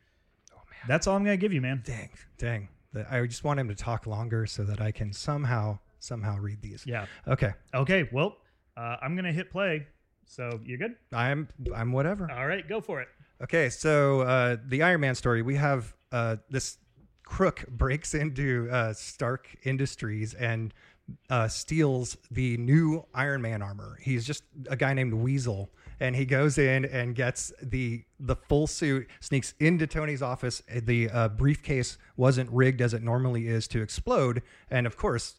That's 0.88 1.08
all 1.08 1.16
I'm 1.16 1.24
going 1.24 1.38
to 1.38 1.42
give 1.42 1.54
you, 1.54 1.62
man. 1.62 1.82
Dang. 1.86 2.10
Dang. 2.38 2.70
The- 2.94 3.06
I 3.14 3.26
just 3.26 3.44
want 3.44 3.60
him 3.60 3.68
to 3.70 3.76
talk 3.76 4.06
longer 4.08 4.46
so 4.46 4.64
that 4.64 4.82
I 4.82 4.92
can 4.92 5.14
somehow, 5.14 5.80
somehow 6.00 6.38
read 6.38 6.62
these. 6.62 6.84
Yeah. 6.86 7.06
Okay. 7.28 7.54
Okay. 7.74 8.10
Well, 8.12 8.38
uh, 8.78 8.98
I'm 9.02 9.16
going 9.16 9.26
to 9.26 9.32
hit 9.32 9.52
play. 9.52 9.88
So 10.26 10.60
you're 10.64 10.78
good? 10.78 10.96
I'm, 11.14 11.48
I'm 11.76 11.92
whatever. 11.92 12.30
All 12.32 12.48
right. 12.48 12.68
Go 12.68 12.80
for 12.82 13.02
it. 13.02 13.08
Okay, 13.44 13.70
so 13.70 14.22
uh, 14.22 14.58
the 14.68 14.84
Iron 14.84 15.02
Man 15.02 15.16
story, 15.16 15.42
we 15.42 15.56
have 15.56 15.96
uh, 16.12 16.36
this 16.52 16.78
crook 17.26 17.66
breaks 17.70 18.14
into 18.14 18.70
uh, 18.72 18.94
Stark 18.94 19.48
Industries 19.64 20.36
and 20.36 20.74
uh, 21.30 21.48
steals 21.48 22.18
the 22.30 22.56
new 22.58 23.04
Iron 23.16 23.42
Man 23.42 23.64
armor. 23.64 23.98
He's 24.00 24.26
just 24.28 24.44
a 24.70 24.76
guy 24.76 24.94
named 24.94 25.16
Weasel, 25.16 25.72
and 26.02 26.16
he 26.16 26.26
goes 26.26 26.58
in 26.58 26.84
and 26.86 27.14
gets 27.16 27.54
the 27.62 28.04
the 28.20 28.36
full 28.36 28.66
suit, 28.66 29.08
sneaks 29.20 29.54
into 29.60 29.86
Tony's 29.86 30.24
office. 30.24 30.64
The 30.68 31.10
uh, 31.10 31.30
briefcase 31.30 32.00
wasn't 32.18 32.50
rigged 32.52 32.82
as 32.82 32.96
it 32.96 33.04
normally 33.04 33.48
is 33.48 33.68
to 33.70 33.82
explode, 33.82 34.42
and 34.72 34.88
of 34.88 34.98
course, 34.98 35.36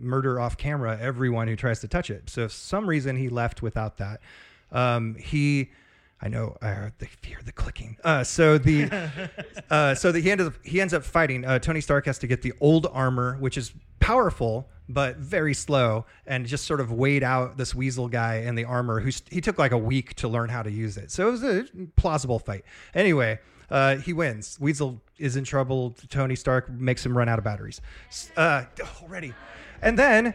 murder 0.00 0.40
off 0.40 0.56
camera 0.56 0.98
everyone 1.00 1.46
who 1.46 1.54
tries 1.54 1.78
to 1.80 1.88
touch 1.88 2.10
it. 2.10 2.28
So, 2.28 2.48
some 2.48 2.88
reason, 2.88 3.16
he 3.16 3.28
left 3.28 3.62
without 3.62 3.98
that. 3.98 4.20
Um, 4.72 5.14
he 5.14 5.70
I 6.22 6.28
know 6.28 6.56
I 6.60 6.68
heard 6.68 6.92
the 6.98 7.06
fear 7.06 7.38
the 7.44 7.52
clicking. 7.52 7.96
Uh, 8.04 8.24
so 8.24 8.58
the 8.58 8.90
uh, 9.70 9.94
so 9.94 10.12
the, 10.12 10.20
he 10.20 10.30
ends 10.30 10.44
up 10.44 10.54
he 10.62 10.80
ends 10.80 10.92
up 10.92 11.04
fighting. 11.04 11.44
Uh, 11.44 11.58
Tony 11.58 11.80
Stark 11.80 12.06
has 12.06 12.18
to 12.18 12.26
get 12.26 12.42
the 12.42 12.52
old 12.60 12.86
armor, 12.92 13.36
which 13.38 13.56
is 13.56 13.72
powerful 14.00 14.68
but 14.88 15.18
very 15.18 15.54
slow, 15.54 16.04
and 16.26 16.46
just 16.46 16.64
sort 16.64 16.80
of 16.80 16.92
wait 16.92 17.22
out 17.22 17.56
this 17.56 17.74
Weasel 17.74 18.08
guy 18.08 18.38
in 18.38 18.56
the 18.56 18.64
armor. 18.64 19.00
Who 19.00 19.10
he 19.30 19.40
took 19.40 19.58
like 19.58 19.72
a 19.72 19.78
week 19.78 20.14
to 20.16 20.28
learn 20.28 20.48
how 20.48 20.62
to 20.62 20.70
use 20.70 20.96
it. 20.96 21.10
So 21.10 21.28
it 21.28 21.30
was 21.30 21.44
a 21.44 21.64
plausible 21.96 22.38
fight. 22.38 22.64
Anyway. 22.94 23.38
Uh, 23.70 23.98
he 23.98 24.12
wins. 24.12 24.58
Weasel 24.58 25.00
is 25.16 25.36
in 25.36 25.44
trouble. 25.44 25.94
Tony 26.08 26.34
Stark 26.34 26.68
makes 26.68 27.06
him 27.06 27.16
run 27.16 27.28
out 27.28 27.38
of 27.38 27.44
batteries. 27.44 27.80
Uh, 28.36 28.64
already. 29.00 29.32
And 29.80 29.96
then 29.96 30.34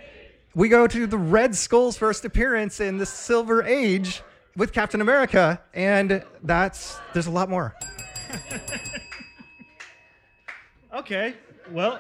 we 0.53 0.69
go 0.69 0.87
to 0.87 1.05
the 1.05 1.17
Red 1.17 1.53
Skull's 1.53 1.97
first 1.97 2.23
appearance 2.23 2.79
in 2.79 2.97
the 2.97 3.05
Silver 3.05 3.61
Age 3.61 4.23
with 4.55 4.73
Captain 4.73 5.01
America, 5.01 5.61
and 5.73 6.23
that's 6.43 6.97
there's 7.13 7.27
a 7.27 7.31
lot 7.31 7.49
more. 7.49 7.75
Okay. 10.93 11.35
Well, 11.71 11.99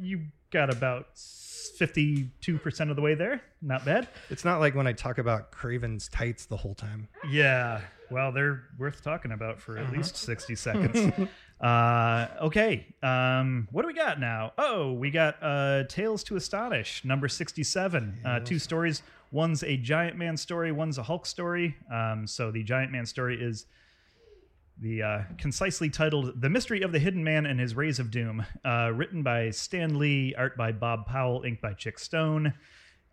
you 0.00 0.20
got 0.52 0.70
about 0.70 1.16
52% 1.16 2.90
of 2.90 2.96
the 2.96 3.02
way 3.02 3.14
there. 3.14 3.42
Not 3.62 3.84
bad. 3.84 4.08
It's 4.28 4.44
not 4.44 4.60
like 4.60 4.74
when 4.74 4.86
I 4.86 4.92
talk 4.92 5.18
about 5.18 5.50
Kraven's 5.50 6.08
tights 6.08 6.46
the 6.46 6.56
whole 6.56 6.74
time. 6.74 7.08
Yeah. 7.28 7.80
Well, 8.10 8.30
they're 8.32 8.62
worth 8.78 9.02
talking 9.02 9.32
about 9.32 9.60
for 9.60 9.76
at 9.78 9.90
least 9.92 10.16
60 10.16 10.54
seconds. 10.56 11.12
uh, 11.60 12.26
okay. 12.42 12.86
Um, 13.02 13.66
what 13.72 13.82
do 13.82 13.88
we 13.88 13.94
got 13.94 14.20
now? 14.20 14.52
Oh, 14.58 14.92
we 14.92 15.10
got 15.10 15.36
uh, 15.42 15.84
Tales 15.88 16.22
to 16.24 16.36
Astonish, 16.36 17.04
number 17.04 17.28
67. 17.28 18.20
Uh, 18.24 18.40
two 18.40 18.58
stories. 18.58 19.02
One's 19.32 19.62
a 19.62 19.76
Giant 19.76 20.16
Man 20.16 20.36
story, 20.36 20.72
one's 20.72 20.98
a 20.98 21.04
Hulk 21.04 21.24
story. 21.24 21.76
Um, 21.92 22.26
so 22.26 22.50
the 22.50 22.64
Giant 22.64 22.90
Man 22.90 23.06
story 23.06 23.40
is 23.40 23.66
the 24.80 25.02
uh, 25.02 25.22
concisely 25.38 25.90
titled 25.90 26.40
"The 26.40 26.48
Mystery 26.48 26.82
of 26.82 26.90
the 26.90 26.98
Hidden 26.98 27.22
Man 27.22 27.46
and 27.46 27.60
His 27.60 27.74
Rays 27.76 27.98
of 27.98 28.10
Doom," 28.10 28.44
uh, 28.64 28.90
written 28.94 29.22
by 29.22 29.50
Stan 29.50 29.98
Lee, 29.98 30.34
art 30.36 30.56
by 30.56 30.72
Bob 30.72 31.06
Powell, 31.06 31.42
ink 31.44 31.60
by 31.60 31.74
Chick 31.74 31.98
Stone. 31.98 32.54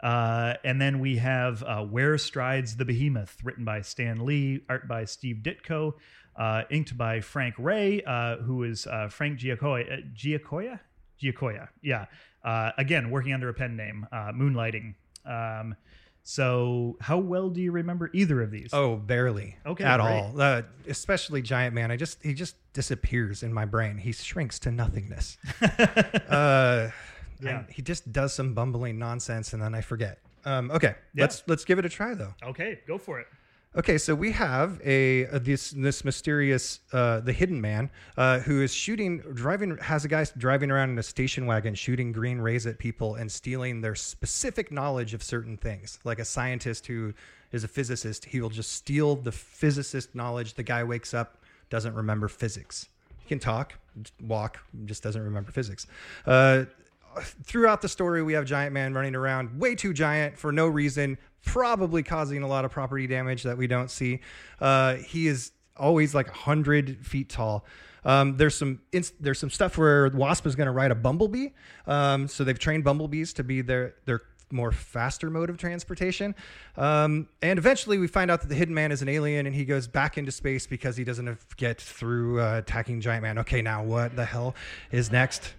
Uh, 0.02 0.54
and 0.64 0.80
then 0.82 1.00
we 1.00 1.18
have 1.18 1.62
uh, 1.64 1.84
"Where 1.84 2.18
Strides 2.18 2.78
the 2.78 2.86
Behemoth," 2.86 3.44
written 3.44 3.66
by 3.66 3.82
Stan 3.82 4.26
Lee, 4.26 4.62
art 4.70 4.88
by 4.88 5.06
Steve 5.06 5.44
Ditko, 5.44 5.94
uh, 6.36 6.64
inked 6.72 6.98
by 6.98 7.20
Frank 7.22 7.56
Ray, 7.58 8.02
uh, 8.04 8.38
who 8.38 8.64
is 8.64 8.88
Frank 9.10 9.38
Giacoia. 9.38 10.02
Giacoia? 10.16 10.80
Giacoia, 11.20 11.70
yeah. 11.82 12.06
Again, 12.78 13.12
working 13.12 13.34
under 13.34 13.50
a 13.50 13.54
pen 13.54 13.76
name, 13.76 14.08
moonlighting. 14.12 14.96
Um, 15.26 15.76
so, 16.30 16.98
how 17.00 17.20
well 17.20 17.50
do 17.50 17.62
you 17.62 17.72
remember 17.72 18.10
either 18.12 18.42
of 18.42 18.52
these? 18.52 18.72
Oh, 18.74 18.98
barely. 18.98 19.56
Okay, 19.66 19.86
At 19.86 20.02
great. 20.02 20.08
all. 20.10 20.42
Uh, 20.42 20.64
especially 20.86 21.42
Giant 21.42 21.74
Man. 21.74 21.90
I 21.90 21.96
just 21.96 22.22
he 22.22 22.34
just 22.34 22.58
disappears 22.74 23.44
in 23.44 23.54
my 23.54 23.64
brain. 23.64 23.98
He 23.98 24.12
shrinks 24.12 24.60
to 24.60 24.72
nothingness. 24.72 25.38
uh, 25.62 26.90
Yeah. 27.40 27.64
He 27.70 27.82
just 27.82 28.12
does 28.12 28.34
some 28.34 28.54
bumbling 28.54 29.00
nonsense, 29.00 29.54
and 29.54 29.62
then 29.64 29.74
I 29.74 29.80
forget. 29.80 30.20
Um, 30.44 30.70
okay, 30.72 30.96
let's 31.16 31.44
let's 31.48 31.64
give 31.64 31.80
it 31.80 31.86
a 31.86 31.90
try 31.90 32.14
though. 32.14 32.34
Okay, 32.44 32.80
go 32.86 32.98
for 32.98 33.22
it. 33.22 33.28
Okay, 33.76 33.98
so 34.00 34.16
we 34.16 34.32
have 34.32 34.82
a, 34.84 35.26
a 35.26 35.40
this 35.40 35.72
this 35.72 36.04
mysterious 36.04 36.80
uh, 36.94 37.20
the 37.20 37.34
hidden 37.34 37.62
man 37.62 37.92
uh, 38.16 38.40
who 38.40 38.62
is 38.62 38.74
shooting 38.74 39.20
driving 39.34 39.78
has 39.78 40.04
a 40.04 40.08
guy 40.08 40.26
driving 40.38 40.72
around 40.72 40.90
in 40.90 40.98
a 40.98 41.04
station 41.04 41.46
wagon 41.46 41.76
shooting 41.76 42.12
green 42.12 42.40
rays 42.40 42.66
at 42.66 42.80
people 42.80 43.16
and 43.16 43.32
stealing 43.32 43.82
their 43.82 43.94
specific 43.94 44.72
knowledge 44.72 45.14
of 45.14 45.22
certain 45.22 45.58
things. 45.58 46.00
Like 46.04 46.18
a 46.18 46.26
scientist 46.26 46.88
who 46.88 47.14
is 47.52 47.64
a 47.64 47.68
physicist, 47.68 48.26
he 48.26 48.42
will 48.42 48.50
just 48.50 48.72
steal 48.72 49.16
the 49.16 49.32
physicist 49.32 50.16
knowledge. 50.16 50.56
The 50.56 50.64
guy 50.64 50.84
wakes 50.84 51.14
up 51.14 51.38
doesn't 51.70 51.94
remember 51.94 52.28
physics. 52.28 52.88
He 53.20 53.28
can 53.28 53.40
talk, 53.40 53.74
walk, 54.22 54.60
just 54.86 55.04
doesn't 55.04 55.22
remember 55.22 55.52
physics. 55.52 55.86
Uh, 56.26 56.66
throughout 57.44 57.82
the 57.82 57.90
story, 57.90 58.24
we 58.24 58.34
have 58.34 58.46
Giant 58.46 58.74
Man 58.74 58.94
running 58.94 59.16
around, 59.16 59.60
way 59.60 59.76
too 59.76 59.94
giant 59.94 60.38
for 60.38 60.52
no 60.52 60.68
reason, 60.68 61.18
probably 61.48 62.04
causing 62.04 62.44
a 62.44 62.48
lot 62.48 62.66
of 62.66 62.72
property 62.72 63.08
damage 63.08 63.44
that 63.44 63.58
we 63.58 63.66
don't 63.66 63.90
see. 63.90 64.20
Uh, 64.60 64.96
he 64.96 65.28
is 65.28 65.52
always 65.76 66.14
like 66.14 66.28
100 66.28 67.06
feet 67.06 67.30
tall. 67.30 67.66
Um, 68.06 68.38
there's 68.38 68.56
some 68.56 68.82
there's 69.20 69.40
some 69.40 69.50
stuff 69.50 69.78
where 69.78 70.10
Wasp 70.10 70.46
is 70.46 70.56
going 70.56 70.68
to 70.68 70.72
ride 70.72 70.92
a 70.92 70.96
bumblebee. 70.96 71.50
Um, 71.88 72.28
so 72.28 72.44
they've 72.44 72.60
trained 72.60 72.84
bumblebees 72.84 73.34
to 73.34 73.44
be 73.44 73.62
their 73.62 73.96
their 74.06 74.22
more 74.52 74.72
faster 74.72 75.30
mode 75.30 75.50
of 75.50 75.58
transportation. 75.58 76.34
Um, 76.78 77.28
and 77.42 77.60
eventually 77.60 77.98
we 77.98 78.08
find 78.08 78.32
out 78.32 78.42
that 78.42 78.48
the 78.48 78.56
hidden 78.56 78.74
man 78.74 78.94
is 78.94 79.02
an 79.02 79.10
alien 79.10 79.46
and 79.46 79.54
he 79.54 79.66
goes 79.66 79.88
back 79.88 80.18
into 80.18 80.32
space 80.32 80.66
because 80.66 80.96
he 80.96 81.04
doesn't 81.04 81.38
get 81.58 81.82
through 81.82 82.42
uh, 82.42 82.60
attacking 82.60 83.02
giant 83.02 83.24
man. 83.24 83.40
Okay, 83.40 83.62
now 83.62 83.84
what 83.84 84.16
the 84.16 84.24
hell 84.24 84.56
is 84.92 85.12
next? 85.12 85.54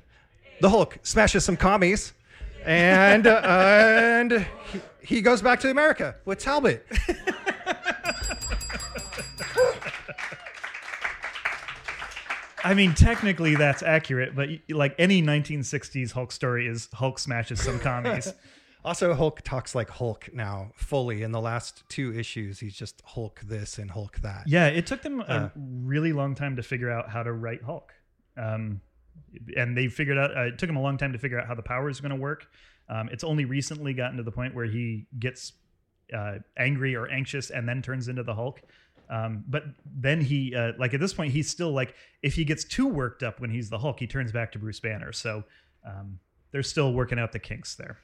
The 0.61 0.71
Hulk 0.71 0.99
smashes 1.03 1.45
some 1.45 1.57
commies 1.57 2.15
and 2.65 3.27
uh, 3.27 3.41
and 3.45 4.47
he, 4.73 4.81
he 5.01 5.21
goes 5.23 5.43
back 5.43 5.61
to 5.61 5.71
America 5.71 6.17
with 6.25 6.39
Talbot. 6.39 6.85
I 12.65 12.75
mean, 12.75 12.93
technically 12.95 13.55
that's 13.55 13.83
accurate, 13.83 14.35
but 14.35 14.49
like 14.69 14.95
any 14.99 15.23
1960s 15.23 16.11
Hulk 16.13 16.33
story 16.33 16.67
is 16.67 16.89
Hulk 16.93 17.19
smashes 17.19 17.63
some 17.63 17.79
commies. 17.79 18.33
Also, 18.85 19.13
Hulk 19.13 19.43
talks 19.43 19.75
like 19.75 19.91
Hulk 19.91 20.31
now 20.33 20.71
fully. 20.77 21.23
In 21.25 21.33
the 21.33 21.41
last 21.41 21.83
two 21.89 22.17
issues, 22.17 22.61
he's 22.61 22.75
just 22.75 23.03
Hulk 23.05 23.41
this 23.45 23.77
and 23.77 23.91
Hulk 23.91 24.21
that. 24.21 24.45
yeah, 24.47 24.69
it 24.69 24.87
took 24.87 25.03
them 25.03 25.21
a 25.21 25.25
Uh. 25.25 25.49
really 25.57 26.13
long 26.13 26.37
time 26.37 26.57
to 26.57 26.63
figure 26.63 26.89
out 26.89 27.11
how 27.11 27.25
to 27.25 27.33
write 27.33 27.61
Hulk. 27.65 27.93
Um, 28.37 28.81
and 29.57 29.77
they 29.77 29.89
figured 29.89 30.19
out, 30.19 30.37
uh, 30.37 30.43
it 30.43 30.59
took 30.59 30.69
him 30.69 30.77
a 30.77 30.83
long 30.83 30.99
time 30.99 31.13
to 31.13 31.19
figure 31.19 31.41
out 31.41 31.47
how 31.47 31.55
the 31.55 31.63
power 31.63 31.89
is 31.89 32.01
going 32.01 32.11
to 32.11 32.17
work. 32.17 32.47
Um, 32.89 33.09
it's 33.11 33.25
only 33.25 33.45
recently 33.45 33.93
gotten 33.93 34.17
to 34.17 34.23
the 34.23 34.33
point 34.33 34.55
where 34.55 34.65
he 34.65 35.07
gets 35.19 35.53
uh, 36.15 36.37
angry 36.57 36.97
or 36.97 37.09
anxious 37.09 37.51
and 37.51 37.69
then 37.69 37.83
turns 37.83 38.09
into 38.09 38.23
the 38.23 38.35
Hulk. 38.35 38.63
Um, 39.11 39.45
but 39.49 39.65
then 39.85 40.21
he, 40.21 40.55
uh, 40.55 40.73
like 40.79 40.95
at 40.95 41.01
this 41.01 41.15
point, 41.15 41.33
he's 41.33 41.49
still 41.49 41.73
like, 41.73 41.95
if 42.23 42.35
he 42.35 42.45
gets 42.45 42.65
too 42.65 42.87
worked 42.87 43.23
up 43.23 43.41
when 43.41 43.51
he's 43.51 43.71
the 43.71 43.79
Hulk, 43.79 43.99
he 44.01 44.07
turns 44.07 44.33
back 44.33 44.53
to 44.53 44.59
Bruce 44.59 44.81
Banner. 44.81 45.13
So 45.13 45.45
um, 45.87 46.19
they're 46.51 46.63
still 46.63 46.93
working 46.93 47.19
out 47.19 47.33
the 47.33 47.39
kinks 47.39 47.75
there. 47.75 47.99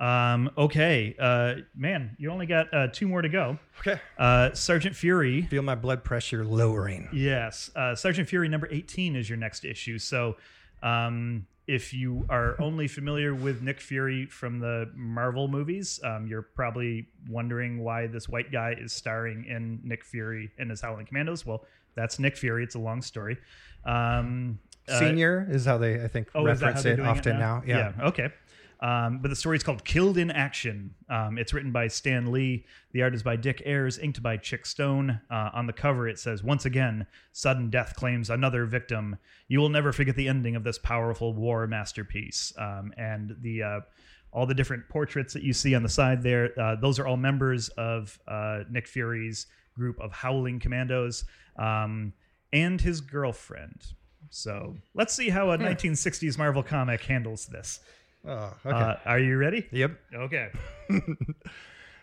Um, 0.00 0.50
okay, 0.56 1.14
uh, 1.18 1.56
man, 1.76 2.16
you 2.18 2.30
only 2.30 2.46
got 2.46 2.72
uh, 2.72 2.88
two 2.88 3.06
more 3.06 3.20
to 3.20 3.28
go. 3.28 3.58
Okay. 3.80 4.00
Uh, 4.18 4.52
Sergeant 4.54 4.96
Fury. 4.96 5.42
Feel 5.42 5.62
my 5.62 5.74
blood 5.74 6.02
pressure 6.04 6.42
lowering. 6.44 7.08
Yes, 7.12 7.70
uh, 7.76 7.94
Sergeant 7.94 8.28
Fury 8.28 8.48
number 8.48 8.66
18 8.70 9.14
is 9.14 9.28
your 9.28 9.36
next 9.38 9.64
issue. 9.64 9.98
So, 9.98 10.36
um, 10.82 11.46
if 11.66 11.92
you 11.94 12.26
are 12.28 12.60
only 12.60 12.88
familiar 12.88 13.32
with 13.34 13.62
Nick 13.62 13.80
Fury 13.80 14.26
from 14.26 14.58
the 14.58 14.90
Marvel 14.96 15.46
movies, 15.46 16.00
um, 16.02 16.26
you're 16.26 16.42
probably 16.42 17.06
wondering 17.28 17.78
why 17.78 18.06
this 18.08 18.28
white 18.28 18.50
guy 18.50 18.74
is 18.80 18.92
starring 18.92 19.44
in 19.44 19.80
Nick 19.84 20.02
Fury 20.04 20.50
and 20.58 20.70
his 20.70 20.80
Howling 20.80 21.06
Commandos. 21.06 21.46
Well, 21.46 21.64
that's 21.94 22.18
Nick 22.18 22.36
Fury. 22.36 22.64
It's 22.64 22.74
a 22.74 22.78
long 22.80 23.02
story. 23.02 23.36
Um, 23.84 24.58
uh, 24.88 24.98
Senior 24.98 25.46
is 25.48 25.64
how 25.64 25.78
they, 25.78 26.02
I 26.02 26.08
think, 26.08 26.28
Oh, 26.34 26.46
is 26.46 26.58
that 26.60 26.66
how 26.66 26.72
reference 26.72 26.86
it 26.86 27.00
often 27.00 27.38
now. 27.38 27.62
Yeah. 27.64 27.92
Okay. 28.00 28.32
Um, 28.82 29.18
but 29.20 29.28
the 29.28 29.36
story 29.36 29.56
is 29.56 29.62
called 29.62 29.84
Killed 29.84 30.16
in 30.16 30.30
Action. 30.30 30.94
Um, 31.08 31.36
it's 31.36 31.52
written 31.52 31.70
by 31.70 31.88
Stan 31.88 32.32
Lee. 32.32 32.64
The 32.92 33.02
art 33.02 33.14
is 33.14 33.22
by 33.22 33.36
Dick 33.36 33.62
Ayers, 33.66 33.98
inked 33.98 34.22
by 34.22 34.38
Chick 34.38 34.64
Stone. 34.64 35.20
Uh, 35.30 35.50
on 35.52 35.66
the 35.66 35.72
cover, 35.72 36.08
it 36.08 36.18
says, 36.18 36.42
Once 36.42 36.64
again, 36.64 37.06
sudden 37.32 37.68
death 37.68 37.94
claims 37.94 38.30
another 38.30 38.64
victim. 38.64 39.18
You 39.48 39.60
will 39.60 39.68
never 39.68 39.92
forget 39.92 40.16
the 40.16 40.28
ending 40.28 40.56
of 40.56 40.64
this 40.64 40.78
powerful 40.78 41.34
war 41.34 41.66
masterpiece. 41.66 42.52
Um, 42.58 42.92
and 42.96 43.36
the. 43.40 43.62
Uh, 43.62 43.80
all 44.32 44.46
the 44.46 44.54
different 44.54 44.88
portraits 44.88 45.34
that 45.34 45.42
you 45.42 45.52
see 45.52 45.74
on 45.74 45.82
the 45.82 45.88
side 45.88 46.22
there, 46.22 46.56
uh, 46.56 46.76
those 46.76 47.00
are 47.00 47.06
all 47.08 47.16
members 47.16 47.68
of 47.70 48.16
uh, 48.28 48.60
Nick 48.70 48.86
Fury's 48.86 49.48
group 49.74 50.00
of 50.00 50.12
Howling 50.12 50.60
Commandos 50.60 51.24
um, 51.56 52.12
and 52.52 52.80
his 52.80 53.00
girlfriend. 53.00 53.82
So 54.28 54.76
let's 54.94 55.14
see 55.14 55.30
how 55.30 55.50
a 55.50 55.58
1960s 55.58 56.38
Marvel 56.38 56.62
comic 56.62 57.00
handles 57.02 57.46
this. 57.46 57.80
Oh, 58.26 58.54
okay. 58.66 58.76
Uh, 58.76 58.96
are 59.06 59.18
you 59.18 59.36
ready? 59.36 59.66
yep. 59.70 59.92
Okay. 60.14 60.50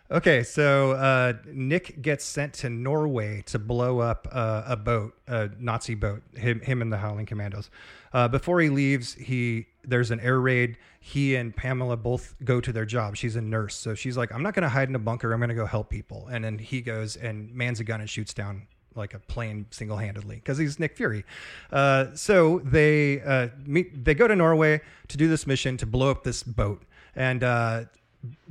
Okay, 0.09 0.43
so 0.43 0.91
uh, 0.93 1.33
Nick 1.47 2.01
gets 2.01 2.23
sent 2.23 2.53
to 2.53 2.69
Norway 2.69 3.41
to 3.47 3.59
blow 3.59 3.99
up 3.99 4.25
uh, 4.31 4.63
a 4.65 4.77
boat, 4.77 5.13
a 5.27 5.49
Nazi 5.59 5.95
boat. 5.95 6.23
Him, 6.33 6.61
him 6.61 6.81
and 6.81 6.93
the 6.93 6.97
Howling 6.97 7.25
Commandos. 7.25 7.69
Uh, 8.13 8.29
before 8.29 8.61
he 8.61 8.69
leaves, 8.69 9.15
he 9.15 9.67
there's 9.83 10.09
an 10.09 10.21
air 10.21 10.39
raid. 10.39 10.77
He 11.01 11.35
and 11.35 11.53
Pamela 11.53 11.97
both 11.97 12.35
go 12.45 12.61
to 12.61 12.71
their 12.71 12.85
job. 12.85 13.17
She's 13.17 13.35
a 13.35 13.41
nurse, 13.41 13.75
so 13.75 13.95
she's 13.95 14.15
like, 14.15 14.33
"I'm 14.33 14.41
not 14.41 14.53
going 14.53 14.63
to 14.63 14.69
hide 14.69 14.87
in 14.87 14.95
a 14.95 14.99
bunker. 14.99 15.33
I'm 15.33 15.39
going 15.39 15.49
to 15.49 15.55
go 15.55 15.65
help 15.65 15.89
people." 15.89 16.27
And 16.31 16.41
then 16.45 16.57
he 16.57 16.79
goes 16.79 17.17
and 17.17 17.53
mans 17.53 17.81
a 17.81 17.83
gun 17.83 17.99
and 17.99 18.09
shoots 18.09 18.33
down 18.33 18.67
like 18.97 19.13
a 19.13 19.19
plane 19.19 19.65
single-handedly 19.69 20.35
because 20.35 20.57
he's 20.57 20.79
Nick 20.79 20.97
Fury. 20.97 21.23
Uh, 21.71 22.07
so 22.15 22.59
they 22.59 23.21
uh, 23.21 23.49
meet. 23.65 24.03
They 24.03 24.13
go 24.13 24.27
to 24.27 24.35
Norway 24.35 24.81
to 25.07 25.17
do 25.17 25.27
this 25.27 25.47
mission 25.47 25.77
to 25.77 25.85
blow 25.85 26.11
up 26.11 26.23
this 26.23 26.43
boat, 26.43 26.83
and 27.15 27.43
uh, 27.43 27.85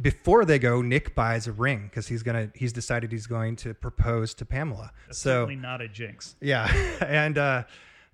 before 0.00 0.44
they 0.44 0.58
go, 0.58 0.82
Nick 0.82 1.14
buys 1.14 1.46
a 1.46 1.52
ring 1.52 1.84
because 1.90 2.06
he's 2.06 2.22
gonna. 2.22 2.50
He's 2.54 2.72
decided 2.72 3.12
he's 3.12 3.26
going 3.26 3.56
to 3.56 3.74
propose 3.74 4.34
to 4.34 4.44
Pamela. 4.44 4.92
That's 5.06 5.18
so 5.18 5.30
certainly 5.30 5.56
not 5.56 5.80
a 5.80 5.88
jinx. 5.88 6.36
yeah, 6.40 6.72
and 7.00 7.36
uh, 7.36 7.64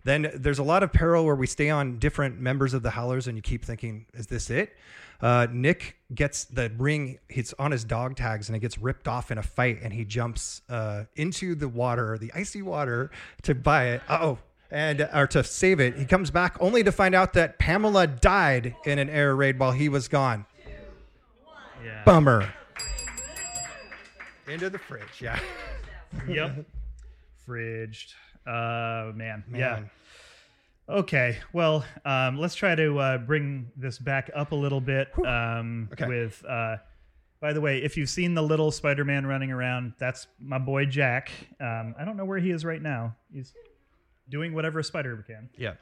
then 0.05 0.31
there's 0.35 0.59
a 0.59 0.65
lot 0.65 0.83
of 0.83 0.93
peril 0.93 1.25
where 1.25 1.37
we 1.37 1.47
stay 1.47 1.71
on 1.71 1.99
different 1.99 2.41
members 2.41 2.75
of 2.75 2.83
the 2.83 2.91
Howlers, 2.91 3.29
and 3.29 3.37
you 3.37 3.43
keep 3.43 3.65
thinking, 3.65 4.07
"Is 4.15 4.27
this 4.27 4.51
it?" 4.51 4.77
Uh, 5.23 5.47
Nick 5.53 5.97
gets 6.13 6.45
the 6.45 6.71
ring. 6.77 7.19
It's 7.29 7.55
on 7.59 7.71
his 7.71 7.85
dog 7.85 8.17
tags, 8.17 8.49
and 8.49 8.57
it 8.57 8.59
gets 8.59 8.77
ripped 8.77 9.07
off 9.07 9.31
in 9.31 9.39
a 9.39 9.43
fight, 9.43 9.79
and 9.83 9.93
he 9.93 10.05
jumps 10.05 10.63
uh, 10.69 11.05
into 11.15 11.55
the 11.55 11.69
water, 11.69 12.19
the 12.19 12.33
icy 12.35 12.61
water, 12.61 13.11
to 13.43 13.55
buy 13.55 13.91
it. 13.91 14.03
Oh. 14.11 14.39
And 14.71 15.07
or 15.13 15.27
to 15.29 15.45
save 15.45 15.81
it, 15.81 15.97
he 15.97 16.07
comes 16.07 16.31
back 16.31 16.57
only 16.59 16.83
to 16.83 16.91
find 16.91 17.15
out 17.15 17.35
that 17.35 17.59
Pamela 17.59 18.07
died 18.07 18.75
in 18.87 18.99
an 18.99 19.11
air 19.11 19.37
raid 19.37 19.59
while 19.59 19.73
he 19.73 19.91
was 19.91 20.09
gone. 20.09 20.47
Yeah. 21.85 22.03
Bummer. 22.05 22.53
Into 24.49 24.71
the 24.71 24.79
fridge, 24.79 25.21
yeah. 25.21 25.39
yep. 26.27 26.65
Fridged. 27.47 28.15
Uh, 28.47 29.13
man. 29.15 29.45
Yeah. 29.55 29.81
Okay. 30.93 31.39
Well, 31.53 31.85
um, 32.05 32.39
let's 32.39 32.55
try 32.55 32.75
to 32.75 32.99
uh, 32.99 33.19
bring 33.19 33.71
this 33.77 33.99
back 33.99 34.31
up 34.35 34.53
a 34.53 34.55
little 34.55 34.81
bit. 34.81 35.09
Um, 35.27 35.89
Okay. 35.93 36.07
With, 36.07 36.45
uh, 36.49 36.77
by 37.41 37.53
the 37.53 37.61
way, 37.61 37.83
if 37.83 37.97
you've 37.97 38.11
seen 38.11 38.35
the 38.35 38.43
little 38.43 38.71
Spider-Man 38.71 39.27
running 39.27 39.51
around, 39.51 39.95
that's 39.99 40.27
my 40.39 40.59
boy 40.59 40.85
Jack. 40.87 41.31
Um, 41.61 41.95
I 41.99 42.05
don't 42.05 42.17
know 42.17 42.25
where 42.25 42.39
he 42.39 42.51
is 42.51 42.65
right 42.65 42.81
now. 42.81 43.17
He's 43.33 43.53
doing 44.29 44.55
whatever 44.55 44.79
a 44.79 44.85
spider 44.85 45.25
can. 45.27 45.51
Yeah. 45.57 45.75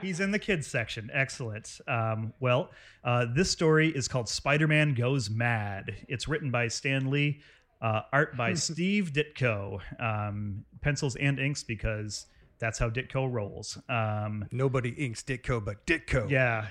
He's 0.00 0.20
in 0.20 0.30
the 0.30 0.38
kids 0.38 0.66
section. 0.66 1.10
Excellent. 1.12 1.80
Um, 1.88 2.32
well, 2.40 2.70
uh, 3.04 3.26
this 3.34 3.50
story 3.50 3.88
is 3.88 4.08
called 4.08 4.28
Spider 4.28 4.68
Man 4.68 4.94
Goes 4.94 5.30
Mad. 5.30 5.94
It's 6.08 6.28
written 6.28 6.50
by 6.50 6.68
Stan 6.68 7.10
Lee, 7.10 7.40
uh, 7.80 8.02
art 8.12 8.36
by 8.36 8.54
Steve 8.54 9.12
Ditko, 9.12 9.80
um, 10.00 10.64
pencils 10.80 11.16
and 11.16 11.38
inks 11.38 11.62
because 11.64 12.26
that's 12.64 12.78
how 12.78 12.88
Ditko 12.88 13.30
rolls. 13.30 13.78
Um, 13.90 14.46
Nobody 14.50 14.88
inks 14.90 15.22
Ditko 15.22 15.62
but 15.62 15.84
Ditko. 15.86 16.30
yeah. 16.30 16.68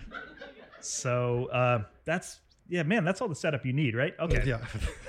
So 0.82 1.46
uh, 1.48 1.84
that's, 2.04 2.40
yeah, 2.68 2.82
man, 2.84 3.06
that's 3.06 3.22
all 3.22 3.28
the 3.28 3.36
setup 3.36 3.64
you 3.66 3.74
need, 3.74 3.96
right? 3.96 4.14
Okay. 4.20 4.44
Yeah. 4.46 4.60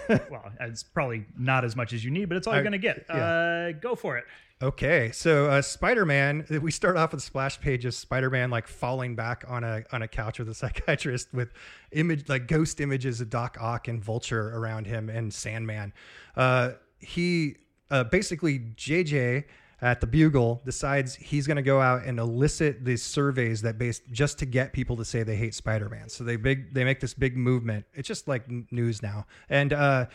Well, 0.30 0.52
it's 0.60 0.82
probably 0.82 1.24
not 1.38 1.64
as 1.64 1.74
much 1.76 1.94
as 1.94 2.04
you 2.04 2.10
need, 2.10 2.26
but 2.28 2.36
it's 2.36 2.46
all 2.46 2.52
you're 2.52 2.62
going 2.62 2.72
to 2.72 2.78
get. 2.78 3.06
yeah. 3.08 3.14
Uh, 3.14 3.72
go 3.72 3.94
for 3.94 4.18
it. 4.18 4.24
Okay, 4.62 5.10
so 5.12 5.46
uh, 5.46 5.62
Spider-Man. 5.62 6.44
We 6.60 6.70
start 6.70 6.98
off 6.98 7.12
with 7.12 7.22
a 7.22 7.24
splash 7.24 7.58
page 7.58 7.86
of 7.86 7.94
Spider-Man 7.94 8.50
like 8.50 8.68
falling 8.68 9.16
back 9.16 9.44
on 9.48 9.64
a 9.64 9.82
on 9.92 10.02
a 10.02 10.08
couch 10.08 10.38
with 10.38 10.50
a 10.50 10.54
psychiatrist 10.62 11.32
with 11.32 11.54
image 11.92 12.28
like 12.28 12.48
ghost 12.48 12.80
images 12.82 13.22
of 13.22 13.30
Doc 13.30 13.56
Ock 13.58 13.88
and 13.88 14.04
Vulture 14.04 14.50
around 14.54 14.86
him 14.86 15.08
and 15.08 15.32
Sandman. 15.32 15.94
Uh, 16.36 16.72
he 16.98 17.56
uh, 17.90 18.04
basically 18.04 18.58
JJ 18.76 19.44
at 19.82 20.00
the 20.00 20.06
Bugle 20.06 20.62
decides 20.64 21.14
he's 21.14 21.46
going 21.46 21.56
to 21.56 21.62
go 21.62 21.80
out 21.80 22.04
and 22.04 22.18
elicit 22.18 22.84
these 22.84 23.02
surveys 23.02 23.62
that 23.62 23.78
based 23.78 24.02
just 24.10 24.38
to 24.38 24.46
get 24.46 24.72
people 24.72 24.96
to 24.96 25.04
say 25.04 25.22
they 25.22 25.36
hate 25.36 25.54
Spider-Man. 25.54 26.08
So 26.08 26.24
they 26.24 26.36
big 26.36 26.72
they 26.72 26.84
make 26.84 27.00
this 27.00 27.14
big 27.14 27.36
movement. 27.36 27.86
It's 27.94 28.08
just 28.08 28.28
like 28.28 28.44
news 28.70 29.02
now, 29.02 29.26
and. 29.48 29.72
uh 29.72 30.06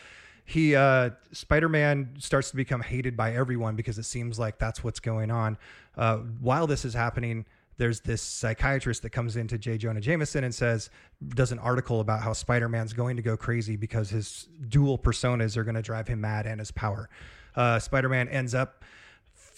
he 0.50 0.74
uh, 0.74 1.10
spider-man 1.30 2.16
starts 2.18 2.50
to 2.50 2.56
become 2.56 2.80
hated 2.80 3.16
by 3.16 3.34
everyone 3.34 3.76
because 3.76 3.98
it 3.98 4.02
seems 4.02 4.36
like 4.36 4.58
that's 4.58 4.82
what's 4.82 4.98
going 4.98 5.30
on 5.30 5.56
uh, 5.96 6.16
while 6.40 6.66
this 6.66 6.84
is 6.84 6.92
happening 6.92 7.44
there's 7.76 8.00
this 8.00 8.20
psychiatrist 8.20 9.02
that 9.02 9.10
comes 9.10 9.36
into 9.36 9.56
j 9.58 9.78
jonah 9.78 10.00
jameson 10.00 10.42
and 10.42 10.52
says 10.52 10.90
does 11.28 11.52
an 11.52 11.58
article 11.60 12.00
about 12.00 12.20
how 12.20 12.32
spider-man's 12.32 12.92
going 12.92 13.16
to 13.16 13.22
go 13.22 13.36
crazy 13.36 13.76
because 13.76 14.10
his 14.10 14.48
dual 14.68 14.98
personas 14.98 15.56
are 15.56 15.62
going 15.62 15.76
to 15.76 15.82
drive 15.82 16.08
him 16.08 16.20
mad 16.20 16.46
and 16.46 16.58
his 16.58 16.72
power 16.72 17.08
uh, 17.54 17.78
spider-man 17.78 18.28
ends 18.28 18.52
up 18.52 18.84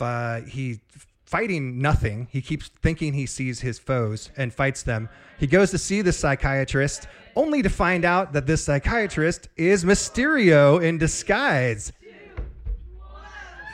uh, 0.02 0.42
he 0.42 0.80
fighting 1.24 1.80
nothing. 1.80 2.28
He 2.30 2.42
keeps 2.42 2.68
thinking 2.68 3.14
he 3.14 3.24
sees 3.24 3.60
his 3.60 3.78
foes 3.78 4.30
and 4.36 4.52
fights 4.52 4.82
them. 4.82 5.08
He 5.38 5.46
goes 5.46 5.70
to 5.70 5.78
see 5.78 6.02
the 6.02 6.12
psychiatrist, 6.12 7.08
only 7.34 7.62
to 7.62 7.70
find 7.70 8.04
out 8.04 8.34
that 8.34 8.46
this 8.46 8.62
psychiatrist 8.62 9.48
is 9.56 9.82
Mysterio 9.82 10.82
in 10.82 10.98
disguise. 10.98 11.90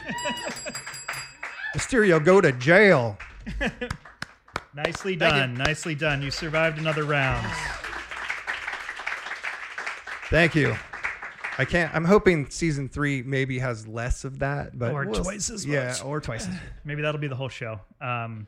Mysterio, 1.76 2.24
go 2.24 2.40
to 2.40 2.52
jail. 2.52 3.18
Nicely 4.74 5.16
done. 5.16 5.54
Nicely 5.54 5.96
done. 5.96 6.22
You 6.22 6.30
survived 6.30 6.78
another 6.78 7.02
round. 7.02 7.44
Thank 10.30 10.54
you. 10.54 10.76
I 11.58 11.64
can't. 11.64 11.92
I'm 11.94 12.04
hoping 12.04 12.48
season 12.50 12.88
three 12.88 13.22
maybe 13.22 13.58
has 13.58 13.86
less 13.86 14.24
of 14.24 14.38
that, 14.38 14.78
but 14.78 14.92
Or 14.92 15.04
we'll- 15.06 15.22
twice 15.22 15.50
as 15.50 15.66
Yeah, 15.66 15.88
much. 15.88 16.04
or 16.04 16.20
twice 16.20 16.46
as. 16.48 16.54
Maybe 16.84 17.02
that'll 17.02 17.20
be 17.20 17.26
the 17.28 17.34
whole 17.36 17.48
show. 17.48 17.80
Um, 18.00 18.46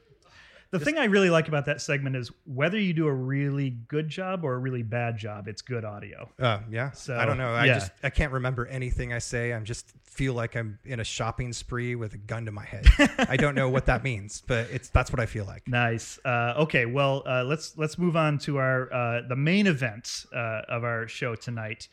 the 0.71 0.79
thing 0.79 0.97
I 0.99 1.07
really 1.07 1.31
like 1.31 1.49
about 1.49 1.65
that 1.67 1.81
segment 1.81 2.15
is 2.15 2.31
whether 2.45 2.79
you 2.79 2.93
do 2.93 3.09
a 3.09 3.13
really 3.13 3.71
good 3.71 4.09
job 4.09 4.45
or 4.45 4.55
a 4.55 4.59
really 4.59 4.85
bad 4.85 5.19
job, 5.19 5.49
it's 5.49 5.63
good 5.63 5.85
audio. 5.85 6.31
Uh, 6.39 6.61
yeah. 6.71 6.93
So, 6.93 7.17
I 7.17 7.25
don't 7.27 7.39
know. 7.39 7.53
I 7.53 7.65
yeah. 7.65 7.75
just 7.75 7.91
I 8.05 8.11
can't 8.11 8.33
remember 8.33 8.67
anything 8.69 9.13
I 9.13 9.19
say. 9.19 9.53
I'm 9.53 9.65
just 9.65 9.93
feel 10.05 10.35
like 10.35 10.55
I'm 10.57 10.79
in 10.85 11.01
a 11.01 11.05
shopping 11.05 11.53
spree 11.53 11.97
with 11.97 12.15
a 12.15 12.19
gun 12.19 12.45
to 12.47 12.53
my 12.53 12.65
head. 12.65 12.87
I 13.19 13.37
don't 13.37 13.57
know 13.57 13.69
what 13.69 13.87
that 13.87 14.05
means, 14.11 14.45
but 14.47 14.71
it's 14.71 14.89
that's 14.91 15.11
what 15.11 15.19
I 15.19 15.27
feel 15.27 15.45
like. 15.45 15.67
Nice. 15.67 16.21
Uh, 16.25 16.55
okay, 16.59 16.87
well, 16.87 17.25
uh, 17.27 17.43
let's 17.43 17.77
let's 17.77 17.99
move 17.99 18.17
on 18.17 18.39
to 18.39 18.59
our 18.59 18.93
uh, 18.93 19.23
the 19.29 19.35
main 19.37 19.67
event 19.67 20.25
uh, 20.33 20.63
of 20.69 20.85
our 20.85 21.09
show 21.09 21.35
tonight. 21.35 21.89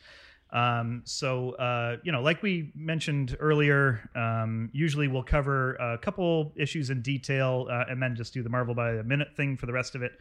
Um, 0.50 1.02
so, 1.04 1.50
uh, 1.52 1.96
you 2.02 2.12
know, 2.12 2.22
like 2.22 2.42
we 2.42 2.72
mentioned 2.74 3.36
earlier, 3.38 4.08
um, 4.14 4.70
usually 4.72 5.08
we'll 5.08 5.22
cover 5.22 5.74
a 5.74 5.98
couple 5.98 6.52
issues 6.56 6.90
in 6.90 7.02
detail 7.02 7.68
uh, 7.70 7.84
and 7.88 8.02
then 8.02 8.16
just 8.16 8.32
do 8.32 8.42
the 8.42 8.48
Marvel 8.48 8.74
by 8.74 8.92
the 8.92 9.04
minute 9.04 9.36
thing 9.36 9.56
for 9.56 9.66
the 9.66 9.72
rest 9.72 9.94
of 9.94 10.02
it. 10.02 10.12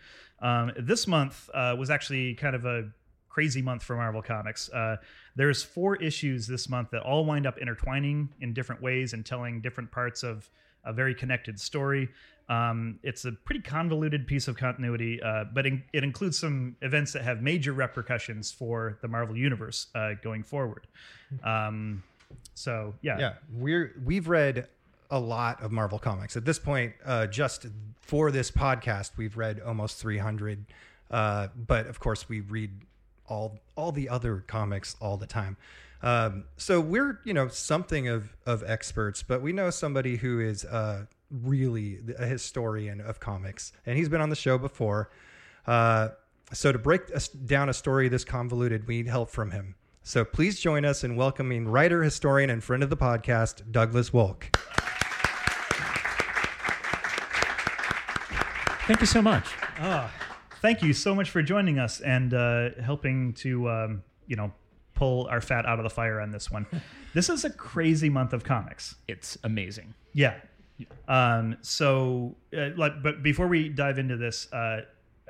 Um, 0.42 0.72
this 0.78 1.08
month 1.08 1.50
uh, 1.54 1.76
was 1.78 1.90
actually 1.90 2.36
kind 2.36 2.56
of 2.56 2.66
a 2.66 2.90
crazy 3.30 3.62
month 3.62 3.84
for 3.84 3.96
Marvel 3.96 4.22
Comics. 4.22 4.68
Uh, 4.70 4.98
there's 5.36 5.63
four 5.63 5.96
issues 5.98 6.48
this 6.48 6.68
month 6.68 6.90
that 6.92 7.04
all 7.04 7.24
wind 7.24 7.46
up 7.46 7.58
intertwining 7.60 8.30
in 8.42 8.54
different 8.54 8.82
ways 8.82 9.13
and 9.13 9.26
telling 9.26 9.62
different 9.62 9.92
parts 9.92 10.24
of 10.24 10.50
a 10.84 10.92
very 10.92 11.13
connected 11.13 11.60
story. 11.60 12.10
Um, 12.50 13.00
it's 13.04 13.26
a 13.26 13.32
pretty 13.34 13.62
convoluted 13.62 14.26
piece 14.26 14.48
of 14.48 14.56
continuity, 14.56 15.22
uh, 15.22 15.46
but 15.54 15.66
in, 15.66 15.84
it 15.92 16.04
includes 16.04 16.40
some 16.40 16.78
events 16.82 17.12
that 17.14 17.24
have 17.24 17.42
major 17.42 17.74
repercussions 17.74 18.52
for 18.52 18.98
the 19.02 19.08
Marvel 19.08 19.36
Universe 19.36 19.88
uh, 19.96 20.14
going 20.24 20.44
forward. 20.44 20.88
Um, 21.44 22.04
so, 22.54 22.96
yeah. 23.02 23.20
Yeah, 23.20 23.34
we're 23.54 23.94
we've 24.04 24.28
read 24.28 24.68
a 25.10 25.20
lot 25.20 25.62
of 25.62 25.72
Marvel 25.72 26.00
comics 26.00 26.36
at 26.38 26.46
this 26.46 26.60
point. 26.60 26.94
Uh, 27.06 27.28
just 27.28 27.66
for 28.02 28.32
this 28.32 28.52
podcast, 28.52 29.12
we've 29.18 29.38
read 29.38 29.60
almost 29.60 29.98
300. 30.00 30.66
Uh, 31.10 31.48
but 31.56 31.88
of 31.88 32.00
course, 32.00 32.28
we 32.28 32.42
read 32.42 32.72
all 33.28 33.60
all 33.76 33.92
the 33.92 34.10
other 34.10 34.44
comics 34.48 34.96
all 35.02 35.18
the 35.18 35.28
time. 35.28 35.58
Um, 36.02 36.46
so 36.58 36.80
we're 36.80 37.20
you 37.24 37.34
know 37.34 37.48
something 37.48 38.08
of 38.08 38.36
of 38.46 38.64
experts, 38.66 39.24
but 39.24 39.42
we 39.42 39.54
know 39.54 39.70
somebody 39.70 40.18
who 40.18 40.40
is 40.40 40.66
uh, 40.66 41.06
really 41.32 42.00
a 42.18 42.26
historian 42.26 43.02
of 43.02 43.20
comics, 43.20 43.74
and 43.86 43.98
he's 43.98 44.10
been 44.10 44.22
on 44.22 44.30
the 44.30 44.36
show 44.36 44.58
before. 44.58 45.10
Uh, 45.66 46.10
so 46.54 46.72
to 46.72 46.80
break 46.80 47.02
down 47.46 47.70
a 47.70 47.74
story 47.74 48.08
this 48.08 48.24
convoluted, 48.24 48.88
we 48.88 48.98
need 48.98 49.08
help 49.08 49.30
from 49.30 49.52
him. 49.52 49.76
So 50.04 50.24
please 50.24 50.60
join 50.60 50.86
us 50.86 51.04
in 51.04 51.18
welcoming 51.18 51.68
writer, 51.68 52.02
historian, 52.02 52.50
and 52.50 52.63
friend 52.63 52.82
of 52.82 52.90
the 52.90 52.96
podcast, 52.96 53.72
Douglas 53.72 54.12
Wolk. 54.12 54.56
Thank 58.88 59.02
you 59.02 59.06
so 59.06 59.22
much. 59.22 59.50
Ah, 59.80 60.10
thank 60.62 60.82
you 60.82 60.94
so 60.94 61.13
much 61.13 61.30
for 61.30 61.42
joining 61.42 61.78
us 61.78 62.00
and 62.00 62.34
uh, 62.34 62.70
helping 62.82 63.34
to, 63.34 63.70
um, 63.70 64.04
you 64.28 64.38
know, 64.38 64.54
pull 64.94 65.28
our 65.28 65.42
fat 65.42 65.66
out 65.66 65.78
of 65.78 65.84
the 65.84 65.90
fire 65.90 66.22
on 66.22 66.32
this 66.32 66.50
one. 66.50 66.66
this 67.13 67.30
is 67.30 67.44
a 67.44 67.50
crazy 67.50 68.08
month 68.08 68.32
of 68.32 68.46
comics. 68.46 68.96
It's 69.10 69.38
amazing. 69.44 69.94
Yeah. 70.13 70.36
Um, 71.08 71.58
so, 71.62 72.36
uh, 72.58 72.70
like, 72.76 73.02
but 73.02 73.24
before 73.24 73.48
we 73.48 73.70
dive 73.70 74.00
into 74.00 74.18
this, 74.18 74.52
uh, 74.52 74.82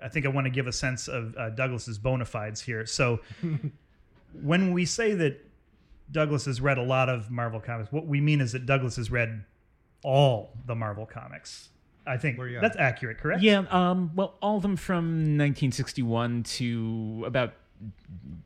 I 0.01 0.09
think 0.09 0.25
I 0.25 0.29
want 0.29 0.45
to 0.45 0.51
give 0.51 0.67
a 0.67 0.71
sense 0.71 1.07
of 1.07 1.35
uh, 1.37 1.49
Douglas's 1.51 1.97
bona 1.97 2.25
fides 2.25 2.61
here. 2.61 2.85
So, 2.85 3.19
when 4.41 4.73
we 4.73 4.85
say 4.85 5.13
that 5.13 5.43
Douglas 6.11 6.45
has 6.45 6.61
read 6.61 6.77
a 6.77 6.83
lot 6.83 7.09
of 7.09 7.31
Marvel 7.31 7.59
comics, 7.59 7.91
what 7.91 8.05
we 8.07 8.21
mean 8.21 8.41
is 8.41 8.51
that 8.51 8.65
Douglas 8.65 8.95
has 8.97 9.09
read 9.11 9.43
all 10.03 10.51
the 10.65 10.75
Marvel 10.75 11.05
comics. 11.05 11.69
I 12.05 12.17
think 12.17 12.37
Where 12.37 12.47
you 12.47 12.57
at? 12.57 12.61
that's 12.61 12.77
accurate, 12.77 13.17
correct? 13.17 13.41
Yeah, 13.41 13.65
um, 13.69 14.11
well, 14.15 14.35
all 14.41 14.57
of 14.57 14.61
them 14.61 14.77
from 14.77 15.05
1961 15.37 16.43
to 16.43 17.23
about 17.27 17.53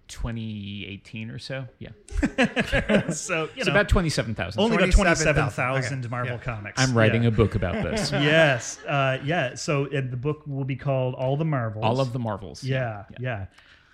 2018 0.08 1.30
or 1.30 1.40
so. 1.40 1.66
Yeah, 1.80 1.90
so 3.12 3.44
you 3.44 3.50
it's 3.56 3.66
know, 3.68 3.72
about 3.72 3.88
27,000. 3.90 4.60
only 4.62 4.76
about 4.76 4.92
27,000. 4.92 6.00
Okay. 6.00 6.08
Marvel 6.10 6.34
Yeah. 6.34 6.44
comics. 6.44 6.82
I'm 6.82 6.96
writing 6.98 7.24
Yeah. 7.24 7.30
a 7.30 7.32
book 7.32 7.56
about 7.56 7.82
this. 7.84 8.12
yes, 8.12 8.80
uh, 8.86 9.20
yeah. 9.24 9.56
So 9.56 9.86
uh, 9.88 10.02
the 10.10 10.18
book 10.18 10.44
will 10.46 10.66
be 10.66 10.76
called 10.76 11.16
All 11.16 11.38
the 11.38 11.46
Marvels. 11.46 11.84
all 11.84 12.00
of 12.02 12.14
the 12.14 12.20
Marvels. 12.20 12.64
Yeah, 12.64 13.06
yeah. 13.20 13.46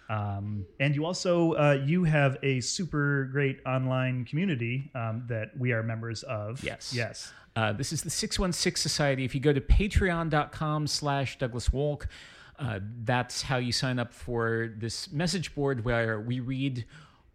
Um, 0.09 0.65
and 0.79 0.95
you 0.95 1.05
also 1.05 1.53
uh, 1.53 1.81
you 1.85 2.05
have 2.05 2.37
a 2.41 2.61
super 2.61 3.25
great 3.25 3.59
online 3.65 4.23
community 4.25 4.89
um, 4.95 5.25
that 5.27 5.57
we 5.57 5.71
are 5.73 5.83
members 5.83 6.23
of. 6.23 6.63
Yes. 6.63 6.93
Yes. 6.95 7.31
Uh, 7.55 7.73
this 7.73 7.91
is 7.91 8.03
the 8.03 8.09
616 8.09 8.79
Society. 8.81 9.25
If 9.25 9.33
you 9.33 9.41
go 9.41 9.51
to 9.51 9.59
patreon.com 9.59 10.85
slash 10.87 11.39
Douglas 11.39 11.69
Wolk, 11.69 12.05
uh, 12.59 12.79
that's 13.03 13.41
how 13.41 13.57
you 13.57 13.71
sign 13.71 13.99
up 13.99 14.13
for 14.13 14.73
this 14.77 15.11
message 15.11 15.53
board 15.53 15.85
where 15.85 16.19
we 16.19 16.39
read 16.39 16.85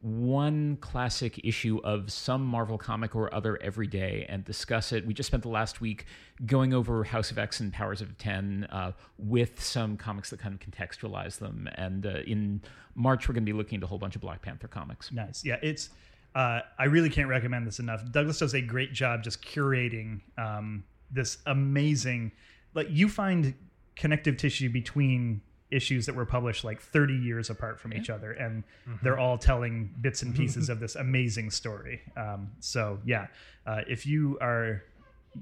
one 0.03 0.77
classic 0.79 1.41
issue 1.45 1.81
of 1.85 2.11
some 2.11 2.45
Marvel 2.45 2.77
comic 2.77 3.15
or 3.15 3.33
other 3.33 3.57
every 3.63 3.87
day 3.87 4.27
and 4.29 4.45
discuss 4.45 4.91
it. 4.91 5.07
We 5.07 5.15
just 5.15 5.29
spent 5.29 5.45
the 5.45 5.49
last 5.49 5.81
week 5.81 6.07
going 6.45 6.75
over 6.75 7.05
House 7.05 7.31
of 7.31 7.39
X 7.39 7.61
and 7.61 7.73
Powers 7.73 8.01
of 8.01 8.19
10 8.19 8.67
uh, 8.71 8.93
with 9.17 9.63
some 9.63 9.97
comics 9.97 10.31
that 10.31 10.41
kind 10.41 10.55
of 10.55 10.61
contextualize 10.61 11.39
them. 11.39 11.69
And 11.77 12.05
uh, 12.05 12.19
in 12.27 12.63
March, 12.97 13.29
we're 13.29 13.35
going 13.35 13.47
to 13.47 13.53
be 13.53 13.57
looking 13.57 13.79
at 13.79 13.85
a 13.85 13.87
whole 13.87 13.99
bunch 13.99 14.17
of 14.17 14.23
Black 14.23 14.43
Panther 14.43 14.67
comics. 14.67 15.13
Nice. 15.13 15.45
Yeah, 15.45 15.59
it's. 15.63 15.91
Uh, 16.35 16.61
I 16.79 16.85
really 16.85 17.11
can't 17.11 17.29
recommend 17.29 17.67
this 17.67 17.79
enough. 17.79 18.03
Douglas 18.11 18.39
does 18.39 18.55
a 18.55 18.61
great 18.61 18.95
job 18.95 19.23
just 19.23 19.45
curating 19.45 20.21
um, 20.37 20.83
this 21.11 21.39
amazing. 21.47 22.33
Like 22.75 22.89
you 22.91 23.09
find 23.09 23.55
connective 23.97 24.37
tissue 24.37 24.69
between 24.69 25.41
issues 25.71 26.05
that 26.07 26.15
were 26.15 26.27
published 26.27 26.65
like 26.65 26.81
30 26.81 27.15
years 27.15 27.49
apart 27.49 27.81
from 27.81 27.95
each 27.95 28.11
other, 28.11 28.33
and 28.33 28.63
they're 29.03 29.19
all 29.19 29.39
telling 29.39 29.95
bits 30.01 30.23
and 30.23 30.35
pieces 30.35 30.69
of 30.69 30.81
this 30.81 30.97
amazing 30.97 31.51
story. 31.51 32.03
Um, 32.17 32.51
so 32.61 32.99
yeah, 33.05 33.29
uh, 33.67 33.81
if 33.89 34.07
you 34.07 34.39
are 34.41 34.83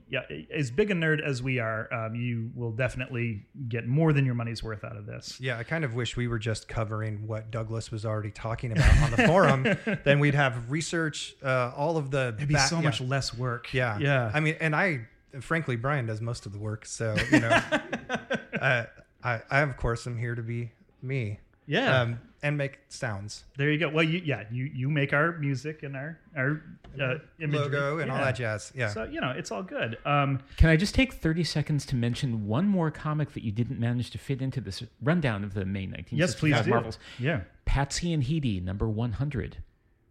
yeah 0.09 0.21
as 0.55 0.71
big 0.71 0.93
a 0.93 0.95
nerd 0.95 1.21
as 1.21 1.43
we 1.43 1.59
are, 1.59 1.93
um, 1.93 2.15
you 2.15 2.51
will 2.55 2.71
definitely 2.71 3.45
get 3.69 3.89
more 3.89 4.13
than 4.13 4.25
your 4.25 4.37
money's 4.37 4.63
worth 4.63 4.85
out 4.85 4.97
of 4.97 5.05
this. 5.05 5.37
Yeah, 5.41 5.59
I 5.59 5.65
kind 5.65 5.85
of 5.85 5.95
wish 5.95 6.17
we 6.17 6.29
were 6.29 6.39
just 6.39 6.69
covering 6.69 7.27
what 7.27 7.51
Douglas 7.51 7.91
was 7.91 8.07
already 8.07 8.31
talking 8.31 8.71
about 8.71 8.97
on 9.03 9.11
the 9.11 9.17
forum. 9.27 9.67
Then 10.05 10.21
we'd 10.21 10.37
have 10.37 10.71
research, 10.71 11.35
uh, 11.43 11.73
all 11.77 11.97
of 11.97 12.13
the. 12.13 12.35
It'd 12.37 12.47
be 12.49 12.55
back- 12.55 12.69
so 12.69 12.77
yeah. 12.77 12.83
much 12.83 13.01
less 13.01 13.35
work. 13.37 13.75
Yeah, 13.75 13.99
yeah. 13.99 14.31
I 14.33 14.39
mean, 14.39 14.57
and 14.61 14.77
I, 14.77 15.09
frankly, 15.41 15.75
Brian 15.75 16.07
does 16.07 16.21
most 16.21 16.47
of 16.47 16.53
the 16.53 16.59
work, 16.59 16.87
so 16.87 17.17
you 17.33 17.41
know, 17.41 17.61
uh, 18.61 18.85
I, 19.23 19.41
I 19.51 19.61
of 19.61 19.77
course 19.77 20.07
am 20.07 20.17
here 20.19 20.35
to 20.35 20.43
be 20.43 20.73
me. 21.03 21.41
Yeah. 21.67 22.01
um, 22.01 22.21
and 22.43 22.57
make 22.57 22.79
sounds, 22.89 23.45
There 23.59 23.71
you 23.71 23.79
go. 23.79 23.91
Well, 23.91 24.03
you 24.03 24.23
yeah, 24.25 24.45
you 24.51 24.65
you 24.75 24.89
make 24.89 25.13
our 25.13 25.37
music 25.39 25.83
and 25.83 25.95
our 25.95 26.19
our 26.35 26.63
uh, 27.01 27.17
imagery. 27.39 27.59
logo, 27.65 27.99
and 27.99 28.11
all 28.11 28.17
that 28.19 28.35
jazz. 28.37 28.73
Yeah, 28.75 28.89
So 28.89 29.05
you 29.05 29.21
know, 29.21 29.31
it's 29.31 29.51
all 29.53 29.63
good. 29.63 29.99
Um, 30.07 30.41
Can 30.57 30.71
I 30.71 30.77
just 30.77 30.95
take 30.95 31.13
30 31.13 31.45
seconds 31.45 31.85
to 31.87 31.97
mention 31.97 32.47
one 32.47 32.67
more 32.67 32.91
comic 32.91 33.35
that 33.35 33.45
you 33.45 33.53
didn't 33.53 33.79
manage 33.79 34.11
to 34.13 34.19
fit 34.19 34.41
into 34.41 34.61
this 34.63 34.83
rundown 35.03 35.45
of 35.45 35.53
the 35.55 35.67
May 35.67 35.85
nineteenth? 35.87 36.19
yes, 36.19 36.35
please 36.35 36.59
do. 36.63 36.71
Marvels? 36.71 36.99
Yeah. 37.19 37.43
Patsy 37.67 38.13
and 38.15 38.25
Hedy, 38.25 38.61
number 38.65 38.89
100. 38.89 39.59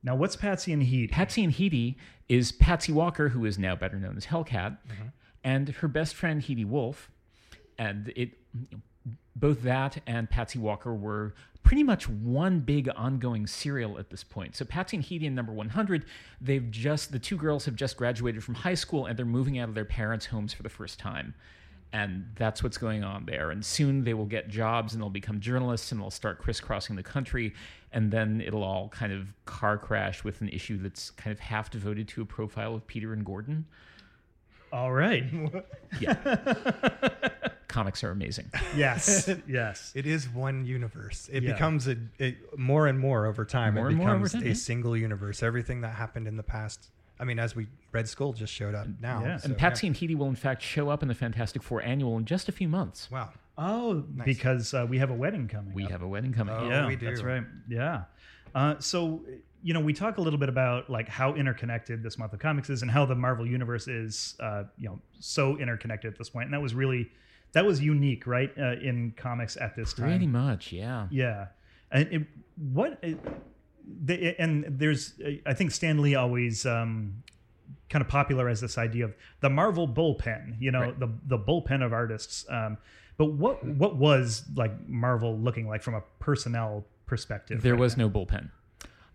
Now, 0.04 0.16
what's 0.16 0.36
Patsy 0.38 0.72
and 0.72 0.84
Hedy? 0.84 1.10
Patsy 1.12 1.44
and 1.44 1.52
Hedy 1.52 1.96
is 2.30 2.52
Patsy 2.54 2.94
Walker, 2.94 3.30
who 3.30 3.44
is 3.44 3.58
now 3.60 3.76
better 3.76 3.98
known 3.98 4.16
as 4.18 4.28
Hellcat, 4.28 4.78
Mm-hmm. 4.88 5.08
and 5.44 5.68
her 5.70 5.88
best 5.90 6.14
friend 6.16 6.44
Hedy 6.44 6.64
Wolfe. 6.66 7.10
And 7.78 8.14
it, 8.16 8.32
both 9.36 9.62
that 9.64 10.02
and 10.06 10.30
Patsy 10.30 10.60
Walker 10.60 10.94
were 10.94 11.34
pretty 11.64 11.84
much 11.84 12.10
one 12.10 12.60
big 12.60 12.90
ongoing 12.96 13.46
serial 13.46 13.98
at 14.00 14.10
this 14.10 14.24
point. 14.24 14.56
So 14.56 14.66
Patsy 14.66 14.98
and 14.98 15.06
Hedy 15.06 15.24
in 15.24 15.36
number 15.36 15.54
100, 15.54 16.06
they've 16.42 16.70
just 16.72 17.12
the 17.12 17.20
two 17.20 17.38
girls 17.38 17.66
have 17.66 17.76
just 17.76 17.98
graduated 17.98 18.44
from 18.44 18.56
high 18.56 18.74
school 18.74 19.06
and 19.06 19.18
they're 19.18 19.26
moving 19.26 19.60
out 19.60 19.70
of 19.70 19.76
their 19.76 19.86
parents' 19.86 20.26
homes 20.26 20.54
for 20.54 20.64
the 20.64 20.70
first 20.70 21.00
time. 21.00 21.34
And 21.92 22.26
that's 22.36 22.62
what's 22.64 22.78
going 22.78 23.04
on 23.04 23.26
there. 23.26 23.50
And 23.50 23.66
soon 23.66 24.04
they 24.04 24.14
will 24.14 24.26
get 24.26 24.48
jobs 24.48 24.94
and 24.94 25.02
they'll 25.02 25.10
become 25.10 25.40
journalists 25.40 25.92
and 25.92 26.00
they'll 26.00 26.12
start 26.12 26.40
crisscrossing 26.40 26.96
the 26.96 27.04
country. 27.04 27.54
And 27.92 28.12
then 28.12 28.42
it'll 28.42 28.64
all 28.64 28.90
kind 28.90 29.12
of 29.12 29.34
car 29.46 29.78
crash 29.78 30.24
with 30.24 30.42
an 30.42 30.50
issue 30.50 30.78
that's 30.78 31.10
kind 31.10 31.32
of 31.32 31.40
half 31.40 31.72
devoted 31.72 32.08
to 32.10 32.22
a 32.22 32.26
profile 32.26 32.76
of 32.76 32.86
Peter 32.86 33.12
and 33.14 33.26
Gordon. 33.26 33.66
All 34.72 34.92
right. 34.92 35.24
Yeah. 36.00 36.14
Comics 37.68 38.04
are 38.04 38.12
amazing. 38.12 38.52
yes. 38.76 39.30
Yes. 39.48 39.92
It 39.96 40.06
is 40.06 40.30
one 40.30 40.66
universe. 40.66 41.30
It 41.32 41.44
Yeah. 41.44 41.54
becomes 41.54 41.88
a, 41.88 41.98
it, 42.20 42.38
more 42.58 42.86
and 42.88 43.00
more 43.00 43.26
over 43.26 43.44
time. 43.46 43.74
More 43.76 43.88
it 43.88 43.90
and 43.90 43.98
more 43.98 44.10
over 44.10 44.18
becomes 44.18 44.32
time, 44.34 44.44
a 44.44 44.48
yeah. 44.50 44.54
single 44.54 44.96
universe. 44.96 45.42
Everything 45.44 45.82
that 45.82 45.96
happened 45.96 46.28
in 46.28 46.38
the 46.38 46.44
past. 46.44 46.90
I 47.20 47.26
mean, 47.26 47.40
as 47.40 47.56
we 47.56 47.68
Red 47.92 48.08
Skull 48.08 48.34
just 48.34 48.54
showed 48.54 48.76
up 48.76 48.88
now. 49.02 49.22
Yeah. 49.24 49.38
so, 49.38 49.46
And 49.46 49.58
Patsy 49.58 49.88
and 49.88 49.96
Petey 49.96 50.14
will, 50.16 50.28
in 50.30 50.36
fact, 50.36 50.62
show 50.62 50.90
up 50.90 51.02
in 51.02 51.08
the 51.10 51.16
Fantastic 51.16 51.64
Four 51.64 51.82
annual 51.82 52.18
in 52.18 52.26
just 52.26 52.48
a 52.50 52.52
few 52.52 52.68
months. 52.68 53.10
Wow. 53.12 53.30
Oh, 53.58 54.06
because 54.24 54.74
uh, 54.74 54.86
we 54.88 55.00
have 55.00 55.10
a 55.10 55.14
wedding 55.16 55.48
coming. 55.50 55.74
We 55.74 55.84
up. 55.86 55.92
have 55.92 56.02
a 56.02 56.08
wedding 56.08 56.34
coming. 56.34 56.56
Oh, 56.56 56.70
yeah, 56.70 56.88
we 56.88 56.96
do. 56.96 57.08
that's 57.08 57.24
right. 57.24 57.44
Yeah. 57.68 58.04
Uh, 58.56 58.76
so, 58.80 59.22
you 59.64 59.74
know, 59.74 59.80
we 59.80 59.94
talk 59.94 60.18
a 60.18 60.22
little 60.22 60.40
bit 60.40 60.50
about 60.50 60.90
like 60.90 61.08
how 61.10 61.34
interconnected 61.36 62.02
this 62.04 62.18
month 62.18 62.34
of 62.34 62.40
comics 62.40 62.70
is 62.70 62.82
and 62.82 62.90
how 62.92 63.06
the 63.06 63.16
Marvel 63.16 63.46
universe 63.46 63.88
is, 63.88 64.36
uh, 64.40 64.64
you 64.78 64.88
know, 64.88 65.00
so 65.20 65.58
interconnected 65.58 66.12
at 66.12 66.18
this 66.18 66.30
point. 66.30 66.46
And 66.46 66.54
that 66.54 66.62
was 66.62 66.74
really, 66.74 67.10
that 67.54 67.66
was 67.66 67.82
unique, 67.82 68.26
right, 68.28 68.52
uh, 68.58 68.74
in 68.74 69.14
comics 69.18 69.58
at 69.58 69.76
this 69.76 69.94
time. 69.94 70.08
Pretty 70.10 70.28
much, 70.28 70.72
yeah. 70.72 71.08
Yeah, 71.10 71.48
and 71.92 72.08
it, 72.14 72.28
what 72.72 73.00
it, 73.02 73.18
the, 74.06 74.40
and 74.40 74.66
there's 74.68 75.14
I 75.48 75.54
think 75.56 75.72
Stan 75.72 76.00
Lee 76.02 76.14
always 76.14 76.66
um, 76.68 77.24
kind 77.90 78.04
of 78.04 78.08
popularized 78.08 78.62
this 78.62 78.78
idea 78.78 79.06
of 79.06 79.16
the 79.40 79.50
Marvel 79.50 79.88
bullpen. 79.88 80.58
You 80.60 80.72
know, 80.72 80.82
Right. 80.82 81.00
the 81.00 81.10
the 81.26 81.40
bullpen 81.40 81.84
of 81.84 81.92
artists. 81.92 82.46
Um, 82.50 82.78
but 83.18 83.32
what 83.34 83.66
what 83.66 83.96
was 83.96 84.44
like 84.56 84.88
Marvel 84.88 85.36
looking 85.40 85.68
like 85.68 85.82
from 85.82 85.96
a 85.96 86.02
personnel 86.20 86.86
perspective? 87.10 87.62
There 87.62 87.74
right 87.74 87.80
was 87.82 87.98
now? 87.98 88.06
no 88.06 88.10
bullpen. 88.10 88.50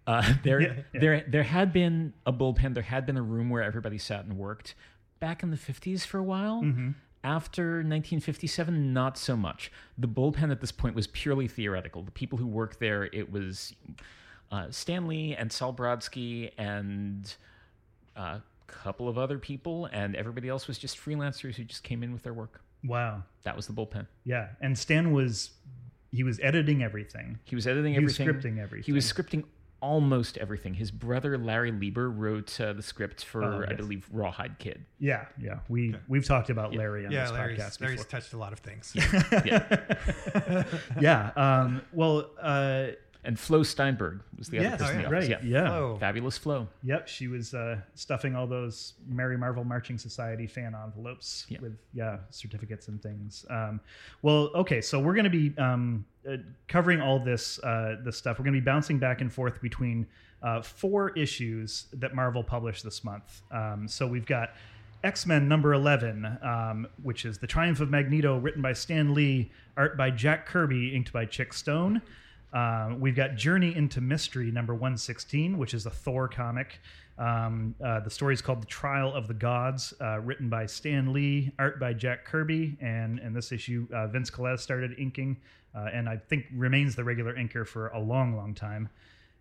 Uh, 0.07 0.35
there, 0.45 0.61
Yeah, 0.61 0.73
yeah. 0.93 1.01
there, 1.01 1.25
there 1.29 1.43
had 1.45 1.73
been 1.73 2.13
a 2.27 2.33
bullpen. 2.33 2.75
There 2.75 2.83
had 2.83 3.07
been 3.07 3.17
a 3.17 3.23
room 3.23 3.49
where 3.49 3.63
everybody 3.63 3.97
sat 3.97 4.25
and 4.25 4.37
worked 4.37 4.75
back 5.21 5.43
in 5.43 5.51
the 5.51 5.57
fifties 5.57 6.05
for 6.05 6.19
a 6.19 6.23
while. 6.23 6.63
Mm-hmm. 6.63 6.91
After 7.23 7.77
1957, 7.77 8.93
not 8.93 9.17
so 9.17 9.35
much. 9.35 9.73
The 9.97 10.07
bullpen 10.07 10.51
at 10.51 10.61
this 10.61 10.73
point 10.73 10.95
was 10.95 11.07
purely 11.07 11.49
theoretical. 11.49 12.03
The 12.03 12.11
people 12.11 12.37
who 12.37 12.47
worked 12.47 12.81
there, 12.81 13.05
it 13.05 13.33
was 13.33 13.75
uh, 14.53 14.67
Stan 14.71 15.07
Lee 15.09 15.35
and 15.35 15.51
Sol 15.51 15.73
Brodsky 15.73 16.51
and 16.59 17.35
a 18.15 18.43
couple 18.67 19.09
of 19.09 19.17
other 19.17 19.39
people, 19.39 19.87
and 19.87 20.15
everybody 20.15 20.51
else 20.51 20.69
was 20.69 20.77
just 20.77 20.99
freelancers 20.99 21.55
who 21.55 21.65
just 21.65 21.83
came 21.83 22.03
in 22.03 22.13
with 22.13 22.23
their 22.25 22.35
work. 22.35 22.61
Wow. 22.85 23.23
That 23.45 23.57
was 23.57 23.67
the 23.67 23.73
bullpen. 23.73 24.07
Yeah, 24.25 24.49
and 24.61 24.77
Stan 24.77 25.13
was 25.13 25.53
he 26.15 26.23
was 26.25 26.39
editing 26.41 26.83
everything. 26.83 27.39
He 27.45 27.55
was 27.55 27.67
editing 27.67 27.97
everything. 27.97 28.27
He 28.27 28.31
was 28.33 28.37
scripting 28.45 28.59
everything. 28.63 28.85
He 28.85 28.93
was 28.93 29.11
scripting 29.13 29.45
almost 29.81 30.39
everything. 30.39 30.73
His 30.75 30.91
brother 30.91 31.37
Larry 31.37 31.71
Lieber 31.71 32.11
wrote 32.11 32.59
uh, 32.59 32.73
the 32.73 32.83
script 32.83 33.23
for, 33.25 33.45
Oh, 33.45 33.65
I 33.69 33.75
believe, 33.75 34.07
Rawhide 34.11 34.59
Kid. 34.59 34.87
Yeah, 34.99 35.27
yeah. 35.39 35.59
We 35.69 35.95
we've 36.09 36.25
talked 36.25 36.49
about 36.49 36.75
Larry 36.75 37.05
on 37.05 37.13
Yeah, 37.13 37.25
this 37.25 37.33
Larry's, 37.33 37.59
podcast 37.59 37.81
Larry's 37.83 37.99
before. 38.05 38.11
touched 38.21 38.33
a 38.33 38.39
lot 38.39 38.53
of 38.55 38.61
things. 38.61 38.95
yeah. 41.01 41.31
Um, 41.37 41.83
well, 41.93 42.31
uh, 42.41 42.87
And 43.27 43.39
Flo 43.39 43.63
Steinberg 43.63 44.21
was 44.37 44.49
the 44.49 44.59
other 44.59 44.69
Yes, 44.69 44.81
person 44.81 44.97
in 44.97 45.03
the 45.05 45.09
right. 45.09 45.29
Yeah. 45.29 45.39
yeah. 45.43 45.69
Flo. 45.69 45.97
Fabulous 45.99 46.37
Flo. 46.37 46.69
Yep, 46.83 47.09
she 47.09 47.27
was 47.29 47.55
uh, 47.55 47.79
stuffing 47.95 48.37
all 48.37 48.47
those 48.47 48.95
Merry 49.09 49.39
Marvel 49.39 49.65
Marching 49.65 49.97
Society 49.97 50.47
fan 50.47 50.75
envelopes 50.75 51.47
Yeah. 51.49 51.59
with 51.63 51.79
yeah 51.95 52.19
certificates 52.31 52.89
and 52.89 53.03
things. 53.03 53.47
Um, 53.49 53.81
well, 54.23 54.51
okay, 54.55 54.81
so 54.83 55.01
we're 55.01 55.15
going 55.15 55.25
to 55.25 55.31
be 55.31 55.55
um, 55.59 56.05
uh, 56.31 56.37
covering 56.69 57.01
all 57.01 57.19
this 57.19 57.59
uh, 57.65 57.97
this 58.05 58.19
stuff. 58.19 58.39
We're 58.39 58.45
going 58.45 58.55
to 58.57 58.61
be 58.61 58.65
bouncing 58.65 58.99
back 58.99 59.21
and 59.23 59.33
forth 59.33 59.61
between 59.63 60.07
uh, 60.43 60.61
four 60.61 61.11
issues 61.17 61.87
that 61.95 62.15
Marvel 62.15 62.45
published 62.45 62.85
this 62.85 63.03
month. 63.05 63.41
Um, 63.51 63.89
so 63.89 64.07
we've 64.07 64.27
got 64.27 64.51
X 65.03 65.25
Men 65.25 65.49
number 65.49 65.73
eleven, 65.73 66.27
um, 66.43 66.87
which 67.03 67.25
is 67.25 67.39
the 67.39 67.47
Triumph 67.47 67.81
of 67.81 67.89
Magneto, 67.91 68.37
written 68.39 68.61
by 68.61 68.75
Stan 68.75 69.15
Lee, 69.15 69.51
art 69.79 69.97
by 69.97 70.11
Jack 70.11 70.45
Kirby, 70.47 70.95
inked 70.95 71.11
by 71.13 71.27
Chic 71.27 71.55
Stone. 71.55 72.03
Um, 72.55 73.01
we've 73.01 73.17
got 73.17 73.35
Journey 73.35 73.75
into 73.75 74.01
Mystery 74.01 74.53
number 74.53 74.75
116, 74.75 75.59
which 75.59 75.75
is 75.75 75.87
a 75.87 75.91
Thor 75.91 76.29
comic. 76.29 76.81
Um, 77.19 77.75
uh, 77.85 78.01
the 78.01 78.11
story 78.11 78.33
is 78.33 78.41
called 78.41 78.63
The 78.63 78.67
Trial 78.67 79.13
of 79.13 79.27
the 79.27 79.35
Gods, 79.35 79.93
uh, 80.01 80.21
written 80.21 80.49
by 80.49 80.67
Stan 80.67 81.13
Lee, 81.13 81.53
art 81.59 81.81
by 81.81 81.93
Jack 81.93 82.25
Kirby, 82.25 82.77
and 82.81 83.19
in 83.19 83.33
this 83.33 83.51
issue, 83.51 83.87
uh, 83.93 84.07
Vince 84.07 84.31
Colletta 84.31 84.59
started 84.59 84.95
inking, 84.99 85.37
uh, 85.75 85.91
and 85.93 86.09
I 86.09 86.17
think 86.17 86.47
remains 86.55 86.95
the 86.95 87.03
regular 87.03 87.35
inker 87.35 87.67
for 87.67 87.89
a 87.89 87.99
long, 87.99 88.37
long 88.37 88.55
time. 88.55 88.89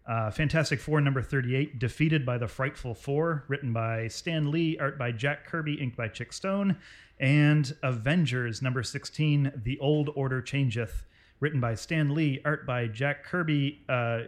Uh, 0.05 0.29
Fantastic 0.31 0.79
Four 0.79 0.99
number 0.99 1.21
38, 1.21 1.79
Defeated 1.79 2.25
by 2.25 2.37
the 2.37 2.47
Frightful 2.47 2.93
Four, 2.93 3.45
written 3.47 3.71
by 3.73 4.07
Stan 4.07 4.51
Lee, 4.51 4.77
art 4.79 4.97
by 4.97 5.11
Jack 5.11 5.45
Kirby, 5.45 5.75
inked 5.75 5.95
by 5.95 6.09
Chic 6.11 6.33
Stone. 6.33 6.77
And 7.19 7.73
Avengers 7.83 8.61
number 8.61 8.83
16, 8.83 9.61
The 9.63 9.79
Old 9.79 10.09
Order 10.15 10.41
Changeth, 10.41 11.05
written 11.39 11.59
by 11.59 11.75
Stan 11.75 12.13
Lee, 12.13 12.39
art 12.45 12.65
by 12.65 12.87
Jack 12.87 13.23
Kirby, 13.23 13.81
uh, 13.89 14.21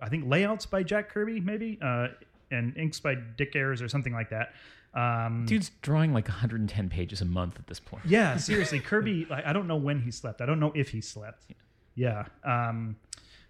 I 0.00 0.08
think 0.08 0.24
layouts 0.28 0.66
by 0.66 0.82
Jack 0.82 1.08
Kirby, 1.10 1.40
maybe, 1.40 1.78
uh, 1.82 2.08
and 2.50 2.76
inks 2.76 3.00
by 3.00 3.14
Dick 3.36 3.54
Ayers 3.56 3.82
or 3.82 3.88
something 3.88 4.12
like 4.12 4.30
that. 4.30 4.52
Um, 4.94 5.44
Dude's 5.46 5.70
drawing 5.82 6.12
like 6.14 6.28
110 6.28 6.88
pages 6.88 7.20
a 7.20 7.24
month 7.24 7.58
at 7.58 7.66
this 7.66 7.78
point. 7.80 8.04
yeah, 8.06 8.36
seriously, 8.48 8.80
Kirby. 8.80 9.26
Like, 9.28 9.44
I 9.46 9.52
don't 9.52 9.66
know 9.66 9.76
when 9.76 10.00
he 10.00 10.10
slept. 10.10 10.40
I 10.40 10.46
don't 10.46 10.60
know 10.60 10.72
if 10.74 10.88
he 10.90 11.00
slept. 11.00 11.46
Yeah. 11.94 12.24
Um, 12.44 12.96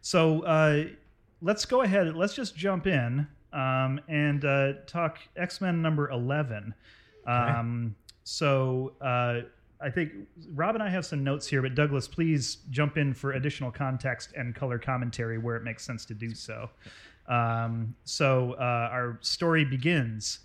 so 0.01 0.42
uh, 0.42 0.85
let's 1.42 1.64
go 1.64 1.83
ahead. 1.83 2.14
Let's 2.16 2.35
just 2.35 2.57
jump 2.57 2.87
in 2.87 3.27
um, 3.53 4.01
and 4.09 4.44
uh, 4.44 4.73
talk 4.87 5.18
X 5.37 5.61
Men 5.61 5.83
number 5.83 6.11
eleven. 6.11 6.75
Um, 7.27 7.94
So 8.25 8.92
uh, 9.01 9.40
I 9.80 9.90
think 9.90 10.12
Rob 10.54 10.74
and 10.74 10.82
I 10.82 10.88
have 10.88 11.06
some 11.06 11.22
notes 11.22 11.46
here, 11.46 11.62
but 11.62 11.74
Douglas, 11.74 12.08
please 12.08 12.58
jump 12.70 12.98
in 12.98 13.14
for 13.14 13.32
additional 13.32 13.70
context 13.70 14.32
and 14.36 14.54
color 14.54 14.78
commentary 14.78 15.38
where 15.38 15.56
it 15.56 15.62
makes 15.62 15.84
sense 15.84 16.04
to 16.06 16.14
do 16.14 16.34
so. 16.34 16.68
Um, 17.28 17.94
so 18.04 18.54
uh, 18.54 18.88
our 18.90 19.18
story 19.20 19.64
begins. 19.64 20.40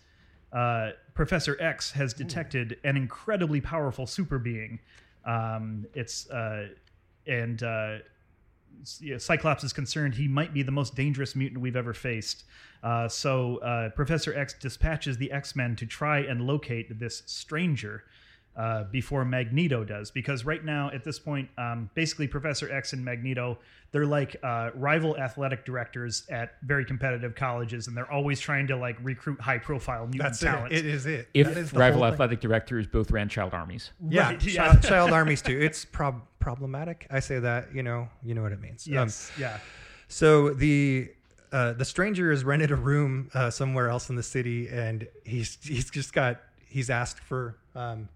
Uh, 0.51 0.91
Professor 1.15 1.57
X 1.59 1.91
has 1.91 2.13
detected 2.13 2.77
an 2.83 2.95
incredibly 2.95 3.59
powerful 3.59 4.05
super 4.05 4.37
being. 4.37 4.79
Um, 5.25 5.87
it's 5.95 6.29
uh, 6.29 6.67
and 7.25 7.63
uh, 7.63 7.97
Cyclops 9.17 9.63
is 9.63 9.73
concerned 9.73 10.13
he 10.13 10.27
might 10.27 10.53
be 10.53 10.61
the 10.61 10.71
most 10.71 10.95
dangerous 10.95 11.35
mutant 11.35 11.61
we've 11.61 11.75
ever 11.75 11.93
faced. 11.93 12.43
Uh, 12.83 13.07
so 13.07 13.57
uh, 13.57 13.89
Professor 13.89 14.37
X 14.37 14.53
dispatches 14.53 15.17
the 15.17 15.31
X 15.31 15.55
Men 15.55 15.75
to 15.77 15.85
try 15.85 16.19
and 16.19 16.41
locate 16.41 16.99
this 16.99 17.23
stranger 17.25 18.03
uh, 18.55 18.83
before 18.85 19.25
Magneto 19.25 19.83
does, 19.83 20.11
because 20.11 20.45
right 20.45 20.63
now 20.63 20.91
at 20.93 21.03
this 21.03 21.17
point, 21.19 21.49
um, 21.57 21.89
basically 21.95 22.27
Professor 22.27 22.71
X 22.71 22.93
and 22.93 23.03
Magneto 23.03 23.57
they're 23.91 24.07
like 24.07 24.35
uh, 24.41 24.71
rival 24.73 25.15
athletic 25.19 25.65
directors 25.65 26.23
at 26.31 26.55
very 26.63 26.83
competitive 26.83 27.35
colleges, 27.35 27.87
and 27.87 27.95
they're 27.95 28.11
always 28.11 28.39
trying 28.39 28.65
to 28.65 28.75
like 28.75 28.97
recruit 29.03 29.39
high 29.39 29.59
profile 29.59 30.05
mutant 30.07 30.23
That's 30.23 30.39
talent. 30.39 30.71
it. 30.73 30.79
It 30.79 30.85
is 30.87 31.05
it. 31.05 31.27
If 31.35 31.47
That 31.47 31.57
is 31.57 31.69
the 31.69 31.77
rival 31.77 31.99
whole 31.99 32.07
thing. 32.07 32.13
athletic 32.15 32.41
directors 32.41 32.87
both 32.87 33.11
ran 33.11 33.29
child 33.29 33.53
armies. 33.53 33.91
Yeah, 34.09 34.29
Right, 34.29 34.43
yeah. 34.43 34.53
Child, 34.71 34.81
child 34.83 35.11
armies 35.11 35.43
too. 35.43 35.59
It's 35.61 35.85
prob- 35.85 36.23
problematic. 36.39 37.05
I 37.11 37.19
say 37.19 37.37
that, 37.37 37.73
you 37.75 37.83
know, 37.83 38.09
you 38.23 38.33
know 38.33 38.41
what 38.41 38.51
it 38.51 38.59
means. 38.59 38.87
Um, 38.87 38.93
Yes, 38.93 39.31
yeah. 39.39 39.59
so 40.07 40.49
the 40.55 41.11
uh, 41.51 41.73
the 41.73 41.85
stranger 41.85 42.31
has 42.31 42.43
rented 42.43 42.71
a 42.71 42.75
room 42.75 43.29
uh, 43.35 43.51
somewhere 43.51 43.89
else 43.89 44.09
in 44.09 44.15
the 44.15 44.23
city, 44.23 44.69
and 44.69 45.07
he's 45.23 45.59
he's 45.61 45.91
just 45.91 46.13
got 46.13 46.41
he's 46.65 46.89
asked 46.89 47.19
for 47.19 47.57
um, 47.75 48.09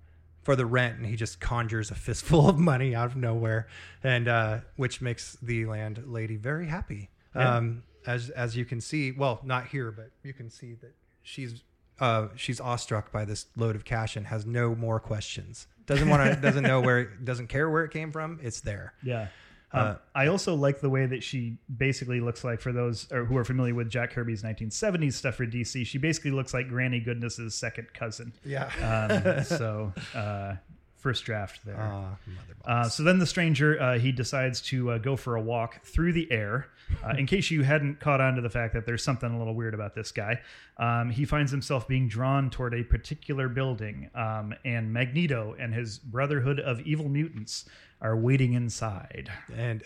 for 0.48 0.56
the 0.56 0.66
rent, 0.66 0.96
and 0.96 1.06
he 1.06 1.18
just 1.18 1.42
conjures 1.42 1.92
a 1.92 1.96
fistful 1.96 2.48
of 2.48 2.58
money 2.58 2.96
out 2.96 3.08
of 3.08 3.18
nowhere, 3.18 3.68
and 4.02 4.30
uh, 4.30 4.60
which 4.78 5.02
makes 5.02 5.36
the 5.42 5.66
landlady 5.66 6.38
very 6.38 6.68
happy. 6.68 7.10
Yeah. 7.36 7.58
Um, 7.58 7.84
as 8.06 8.30
as 8.30 8.56
you 8.56 8.64
can 8.64 8.80
see, 8.80 9.12
well, 9.12 9.42
not 9.44 9.68
here, 9.68 9.92
but 9.92 10.12
you 10.24 10.32
can 10.32 10.50
see 10.50 10.76
that 10.76 10.96
she's 11.22 11.64
uh, 12.00 12.30
she's 12.38 12.62
awestruck 12.62 13.12
by 13.12 13.26
this 13.26 13.48
load 13.58 13.76
of 13.76 13.84
cash 13.84 14.16
and 14.16 14.28
has 14.28 14.46
no 14.46 14.74
more 14.74 15.02
questions. 15.02 15.68
Doesn't 15.86 16.08
want 16.08 16.24
to 16.24 16.40
doesn't 16.42 16.64
know 16.64 16.80
where 16.80 17.04
doesn't 17.04 17.48
care 17.48 17.70
where 17.70 17.84
it 17.84 17.92
came 17.92 18.14
from. 18.14 18.40
It's 18.42 18.62
there. 18.62 18.94
Yeah. 19.04 19.28
Um, 19.74 19.98
I 20.16 20.28
also 20.28 20.56
like 20.56 20.80
the 20.80 20.90
way 20.90 21.06
that 21.06 21.24
she 21.24 21.58
basically 21.76 22.22
looks 22.22 22.44
like, 22.44 22.62
for 22.62 22.72
those 22.72 23.12
or 23.12 23.26
who 23.26 23.36
are 23.38 23.44
familiar 23.44 23.76
with 23.76 23.90
Jack 23.90 24.12
Kirby's 24.12 24.44
1970s 24.44 25.14
stuff 25.14 25.36
for 25.36 25.46
DC, 25.46 25.86
she 25.86 25.98
basically 25.98 26.32
looks 26.32 26.54
like 26.54 26.70
Granny 26.70 27.00
Goodness's 27.00 27.54
second 27.54 27.94
cousin. 27.94 28.34
Yeah. 28.46 28.70
Um, 28.82 29.44
so, 29.58 29.94
uh, 30.16 30.56
first 30.98 31.26
draft 31.26 31.64
there. 31.66 31.78
Mother 31.78 32.18
Uh, 32.66 32.90
so 32.90 33.04
then 33.04 33.20
the 33.20 33.26
stranger 33.26 33.80
uh, 33.82 33.98
he 34.00 34.12
decides 34.12 34.62
to 34.62 34.92
uh, 34.92 34.98
go 34.98 35.16
for 35.16 35.36
a 35.36 35.42
walk 35.42 35.84
through 35.86 36.12
the 36.12 36.30
air. 36.32 36.68
Uh, 37.04 37.16
in 37.18 37.26
case 37.26 37.52
you 37.52 37.64
hadn't 37.64 38.00
caught 38.00 38.22
on 38.22 38.36
to 38.36 38.42
the 38.42 38.50
fact 38.50 38.74
that 38.74 38.86
there's 38.86 39.04
something 39.04 39.34
a 39.34 39.38
little 39.38 39.56
weird 39.56 39.74
about 39.74 39.94
this 39.94 40.12
guy, 40.12 40.40
um, 40.78 41.10
he 41.10 41.26
finds 41.26 41.52
himself 41.52 41.88
being 41.88 42.08
drawn 42.08 42.50
toward 42.50 42.74
a 42.74 42.84
particular 42.84 43.50
building, 43.50 44.10
um, 44.16 44.54
and 44.66 44.92
Magneto 44.92 45.56
and 45.60 45.74
his 45.74 45.98
Brotherhood 45.98 46.60
of 46.60 46.80
Evil 46.82 47.10
Mutants 47.10 47.66
are 48.02 48.16
waiting 48.16 48.54
inside. 48.54 49.32
And 49.56 49.84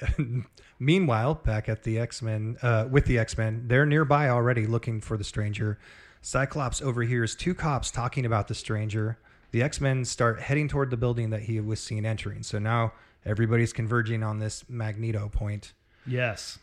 meanwhile, 0.79 1.35
back 1.35 1.69
at 1.69 1.83
the 1.83 1.97
X 1.99 2.21
Men, 2.21 2.57
uh, 2.61 2.87
with 2.89 3.05
the 3.05 3.17
X 3.17 3.37
Men, 3.37 3.65
they're 3.67 3.85
nearby 3.85 4.29
already 4.29 4.65
looking 4.67 5.01
for 5.01 5.17
the 5.17 5.23
stranger. 5.23 5.77
Cyclops 6.21 6.81
overhears 6.81 7.35
two 7.35 7.55
cops 7.55 7.89
talking 7.89 8.25
about 8.25 8.47
the 8.47 8.55
stranger. 8.55 9.17
the 9.51 9.61
X 9.63 9.81
Men 9.81 10.05
start 10.05 10.39
heading 10.41 10.67
toward 10.67 10.89
the 10.89 10.97
building 10.97 11.29
that 11.31 11.43
he 11.43 11.59
was 11.59 11.79
seen 11.79 12.05
entering. 12.05 12.43
So 12.43 12.59
now 12.59 12.93
everybody's 13.25 13.73
converging 13.73 14.23
on 14.23 14.39
this 14.39 14.63
Magneto 14.69 15.29
point. 15.29 15.73
Yes. 16.05 16.57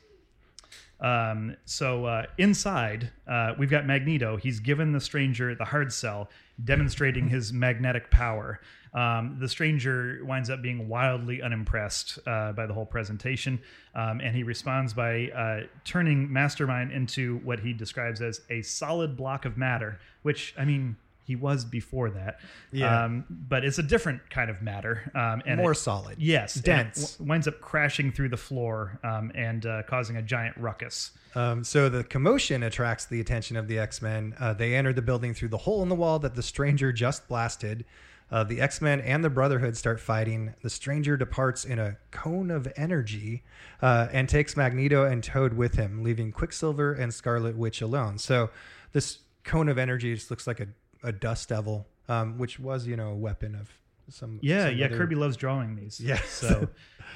Um, 1.01 1.57
so 1.65 2.07
uh, 2.07 2.27
inside, 2.39 3.11
uh, 3.27 3.55
we've 3.59 3.71
got 3.71 3.87
Magneto. 3.87 4.37
He's 4.37 4.59
given 4.59 4.93
the 4.93 5.01
stranger 5.01 5.55
the 5.55 5.65
hard 5.65 5.93
cell, 5.93 6.29
demonstrating 6.65 7.29
his 7.29 7.53
magnetic 7.53 8.11
power. 8.11 8.61
Um, 8.95 9.37
the 9.39 9.49
stranger 9.49 10.21
winds 10.25 10.51
up 10.51 10.63
being 10.63 10.89
wildly 10.89 11.43
unimpressed 11.43 12.19
uh, 12.27 12.53
by 12.53 12.67
the 12.67 12.75
whole 12.75 12.87
presentation, 12.87 13.61
um, 13.95 14.21
and 14.21 14.35
he 14.35 14.43
responds 14.43 14.95
by 14.95 15.29
uh, 15.31 15.67
turning 15.85 16.33
Mastermind 16.33 16.93
into 16.93 17.39
what 17.39 17.61
he 17.61 17.73
describes 17.73 18.21
as 18.23 18.41
a 18.51 18.63
solid 18.63 19.17
block 19.17 19.45
of 19.45 19.57
matter, 19.57 19.99
which, 20.23 20.55
I 20.59 20.65
mean, 20.65 20.97
he 21.25 21.37
was 21.37 21.63
before 21.67 22.09
that. 22.09 22.41
Yeah. 22.73 23.05
Um, 23.05 23.27
but 23.29 23.63
it's 23.63 23.79
a 23.79 23.83
different 23.83 24.31
kind 24.31 24.49
of 24.49 24.63
matter. 24.63 25.11
Um, 25.15 25.43
and 25.45 25.61
More 25.61 25.73
it- 25.73 25.75
solid. 25.75 26.17
Yes, 26.19 26.55
Dense. 26.55 27.17
w- 27.17 27.29
winds 27.31 27.47
up 27.47 27.61
crashing 27.61 28.11
through 28.13 28.31
the 28.31 28.39
floor 28.39 28.99
um, 29.05 29.31
and 29.35 29.67
uh, 29.67 29.83
causing 29.83 30.17
a 30.17 30.23
giant 30.23 30.57
ruckus. 30.57 31.11
Um, 31.35 31.65
so 31.65 31.91
the 31.91 32.03
commotion 32.03 32.63
attracts 32.63 33.05
the 33.05 33.21
attention 33.21 33.59
of 33.59 33.69
the 33.69 33.79
X 33.79 34.01
Men. 34.01 34.35
Uh, 34.41 34.55
they 34.55 34.75
enter 34.75 34.95
the 34.95 35.03
building 35.03 35.35
through 35.35 35.49
the 35.49 35.59
hole 35.59 35.83
in 35.83 35.91
the 35.91 35.95
wall 35.95 36.19
that 36.21 36.35
the 36.35 36.43
stranger 36.43 36.93
just 36.95 37.29
blasted. 37.29 37.85
Uh, 38.31 38.45
the 38.45 38.61
X 38.61 38.83
Men 38.83 39.01
and 39.01 39.25
the 39.25 39.31
Brotherhood 39.31 39.77
start 39.77 40.01
fighting. 40.01 40.55
The 40.63 40.69
stranger 40.71 41.17
departs 41.17 41.65
in 41.65 41.79
a 41.79 41.97
cone 42.11 42.51
of 42.51 42.71
energy 42.77 43.43
uh, 43.81 44.09
and 44.13 44.29
takes 44.29 44.57
Magneto 44.57 45.05
and 45.05 45.25
Toad 45.25 45.55
with 45.55 45.75
him, 45.75 46.03
leaving 46.03 46.31
Quicksilver 46.33 46.93
and 46.93 47.13
Scarlet 47.15 47.57
Witch 47.57 47.81
alone. 47.81 48.19
So 48.19 48.51
this 48.93 49.21
cone 49.45 49.69
of 49.71 49.79
energy 49.79 50.15
just 50.15 50.31
looks 50.31 50.47
like 50.47 50.61
a, 50.61 50.69
a 51.03 51.11
dust 51.11 51.49
devil, 51.49 51.87
um, 52.09 52.37
which 52.37 52.61
was, 52.61 52.87
you 52.87 52.97
know, 52.97 53.09
a 53.13 53.17
weapon 53.17 53.55
of 53.55 53.71
some. 54.11 54.39
Yeah, 54.43 54.67
some 54.67 54.77
yeah. 54.77 54.87
other- 54.87 54.97
Kirby 54.99 55.15
loves 55.15 55.37
drawing 55.39 55.77
these. 55.77 55.99
Yeah. 55.99 56.21
So, 56.27 56.69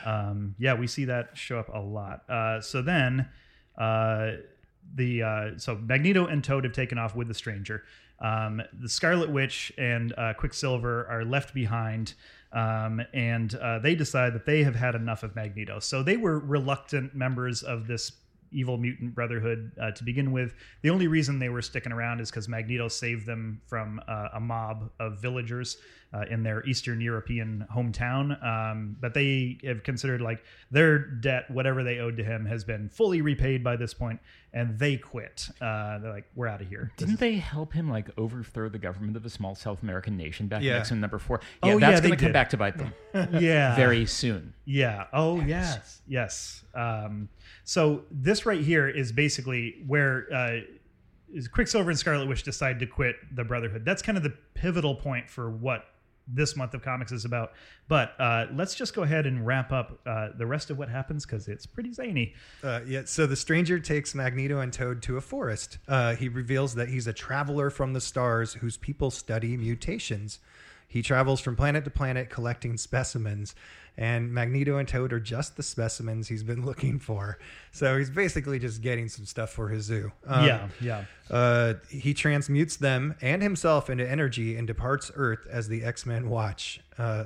um, 0.07 0.55
yeah, 0.59 0.75
we 0.75 0.87
see 0.87 1.05
that 1.07 1.37
show 1.37 1.59
up 1.59 1.69
a 1.75 1.79
lot. 1.79 2.23
Uh, 2.29 2.63
so 2.63 2.81
then, 2.81 3.29
uh, 3.77 4.33
the 4.95 5.23
uh, 5.23 5.51
so 5.59 5.77
Magneto 5.77 6.27
and 6.27 6.43
Toad 6.43 6.65
have 6.65 6.73
taken 6.73 6.99
off 6.99 7.15
with 7.15 7.29
the 7.29 7.35
stranger. 7.35 7.85
Um, 8.23 8.63
the 8.81 8.89
Scarlet 8.89 9.31
Witch 9.31 9.73
and 9.77 10.15
uh, 10.17 10.33
Quicksilver 10.35 11.07
are 11.11 11.25
left 11.25 11.53
behind, 11.53 12.15
um, 12.53 13.03
and 13.13 13.55
uh, 13.57 13.81
they 13.81 13.95
decide 13.95 14.33
that 14.35 14.47
they 14.47 14.63
have 14.63 14.77
had 14.77 14.95
enough 14.95 15.23
of 15.25 15.35
Magneto. 15.35 15.81
So 15.81 16.03
they 16.03 16.17
were 16.17 16.39
reluctant 16.39 17.15
members 17.15 17.63
of 17.63 17.87
this 17.87 18.13
evil 18.53 18.77
mutant 18.77 19.15
brotherhood 19.15 19.73
uh, 19.81 19.91
to 19.91 20.05
begin 20.05 20.31
with. 20.31 20.55
The 20.83 20.91
only 20.91 21.09
reason 21.09 21.39
they 21.39 21.49
were 21.49 21.63
sticking 21.63 21.93
around 21.93 22.21
is 22.21 22.31
because 22.31 22.49
Magneto 22.49 22.89
saved 22.89 23.27
them 23.27 23.61
from 23.67 24.01
uh, 24.07 24.29
a 24.35 24.41
mob 24.41 24.91
of 25.01 25.21
villagers 25.21 25.79
uh, 26.13 26.25
in 26.31 26.43
their 26.43 26.65
Eastern 26.67 27.01
European 27.01 27.67
hometown. 27.75 28.43
Um, 28.45 28.97
but 29.01 29.15
they 29.15 29.59
have 29.65 29.83
considered 29.83 30.21
like 30.21 30.45
their 30.71 30.99
debt, 30.99 31.51
whatever 31.51 31.83
they 31.83 31.99
owed 31.99 32.17
to 32.19 32.25
him, 32.25 32.45
has 32.47 32.65
been 32.65 32.89
fully 32.89 33.23
repaid 33.23 33.65
by 33.65 33.77
this 33.77 33.95
point, 33.95 34.21
and 34.53 34.79
they 34.79 34.97
quit. 34.97 35.49
Uh, 35.61 35.99
they're 35.99 36.13
like, 36.13 36.27
we're 36.35 36.47
out 36.49 36.61
of 36.61 36.69
here. 36.69 36.93
Didn't 36.99 37.19
they 37.21 37.35
help 37.37 37.73
him 37.73 37.89
like 37.89 38.09
overthrow 38.19 38.69
the 38.69 38.79
government 38.79 39.17
of 39.17 39.25
a 39.25 39.31
small 39.31 39.55
South 39.55 39.83
American 39.83 40.17
nation 40.17 40.49
back 40.49 40.63
Yeah. 40.63 40.75
in 40.75 40.81
X-Men 40.81 41.01
number 41.01 41.19
four? 41.19 41.41
Oh, 41.63 41.69
Yeah, 41.69 41.75
yeah, 41.75 41.79
that's 41.81 42.01
they 42.03 42.09
going 42.09 42.19
to 42.19 42.25
come 42.25 42.29
did. 42.29 42.33
back 42.35 42.51
to 42.51 42.57
bite 42.59 42.77
them 42.79 42.93
yeah 43.41 43.75
very 43.77 44.05
soon. 44.07 44.53
Yeah. 44.65 45.07
Oh, 45.13 45.41
yes. 45.41 46.03
Yes. 46.07 46.63
Um, 46.75 47.29
so 47.65 48.03
this 48.11 48.45
right 48.45 48.61
here 48.61 48.89
is 48.89 49.13
basically 49.13 49.83
where 49.87 50.27
uh, 50.33 50.61
Quicksilver 51.53 51.89
and 51.91 51.99
Scarlet 51.99 52.29
Witch 52.29 52.43
decide 52.43 52.79
to 52.81 52.87
quit 52.87 53.17
the 53.35 53.45
Brotherhood. 53.45 53.85
That's 53.85 54.03
kind 54.03 54.19
of 54.19 54.25
the 54.25 54.35
pivotal 54.55 54.95
point 54.95 55.31
for 55.31 55.51
what 55.51 55.87
this 56.33 56.57
month 56.57 56.75
of 56.75 56.83
comics 56.83 57.13
is 57.13 57.25
about. 57.25 57.53
But 57.89 58.15
uh, 58.19 58.47
let's 58.55 58.75
just 58.75 58.95
go 58.95 59.03
ahead 59.03 59.27
and 59.27 59.47
wrap 59.47 59.73
up 59.73 60.01
uh, 60.07 60.31
the 60.37 60.47
rest 60.47 60.71
of 60.71 60.79
what 60.79 60.89
happens 60.89 61.27
because 61.27 61.49
it's 61.49 61.67
pretty 61.67 61.93
zany. 61.93 62.35
Uh, 62.63 62.81
yeah, 62.87 63.03
so 63.05 63.27
the 63.27 63.37
stranger 63.37 63.79
takes 63.79 64.15
Magneto 64.15 64.61
and 64.61 64.73
Toad 64.73 65.03
to 65.03 65.17
a 65.17 65.21
forest. 65.21 65.79
Uh, 65.89 66.15
he 66.15 66.29
reveals 66.29 66.75
that 66.75 66.89
he's 66.89 67.07
a 67.07 67.13
traveler 67.13 67.71
from 67.71 67.93
the 67.93 68.01
stars 68.01 68.55
whose 68.55 68.77
people 68.77 69.11
study 69.11 69.57
mutations. 69.57 70.39
He 70.93 71.01
travels 71.01 71.41
from 71.41 71.57
planet 71.57 71.85
to 71.85 71.91
planet 71.91 72.29
collecting 72.29 72.77
specimens, 72.77 73.55
and 73.97 74.31
Magneto 74.31 74.77
and 74.77 74.87
Toad 74.87 75.11
are 75.15 75.21
just 75.21 75.57
the 75.57 75.63
specimens 75.63 76.29
he's 76.29 76.43
been 76.43 76.67
looking 76.67 76.99
for. 76.99 77.39
So 77.71 77.97
he's 77.97 78.11
basically 78.11 78.59
just 78.59 78.83
getting 78.83 79.09
some 79.09 79.25
stuff 79.25 79.49
for 79.49 79.71
his 79.71 79.85
zoo. 79.87 80.13
Um, 80.27 80.45
yeah. 80.45 80.69
Yeah. 80.83 81.05
Uh, 81.31 81.75
he 81.89 82.13
transmutes 82.13 82.77
them 82.77 83.15
and 83.23 83.41
himself 83.43 83.89
into 83.89 84.07
energy 84.07 84.57
and 84.57 84.67
departs 84.67 85.11
Earth 85.15 85.47
as 85.51 85.67
the 85.67 85.83
X 85.83 86.05
Men 86.05 86.29
watch, 86.29 86.81
uh, 86.99 87.25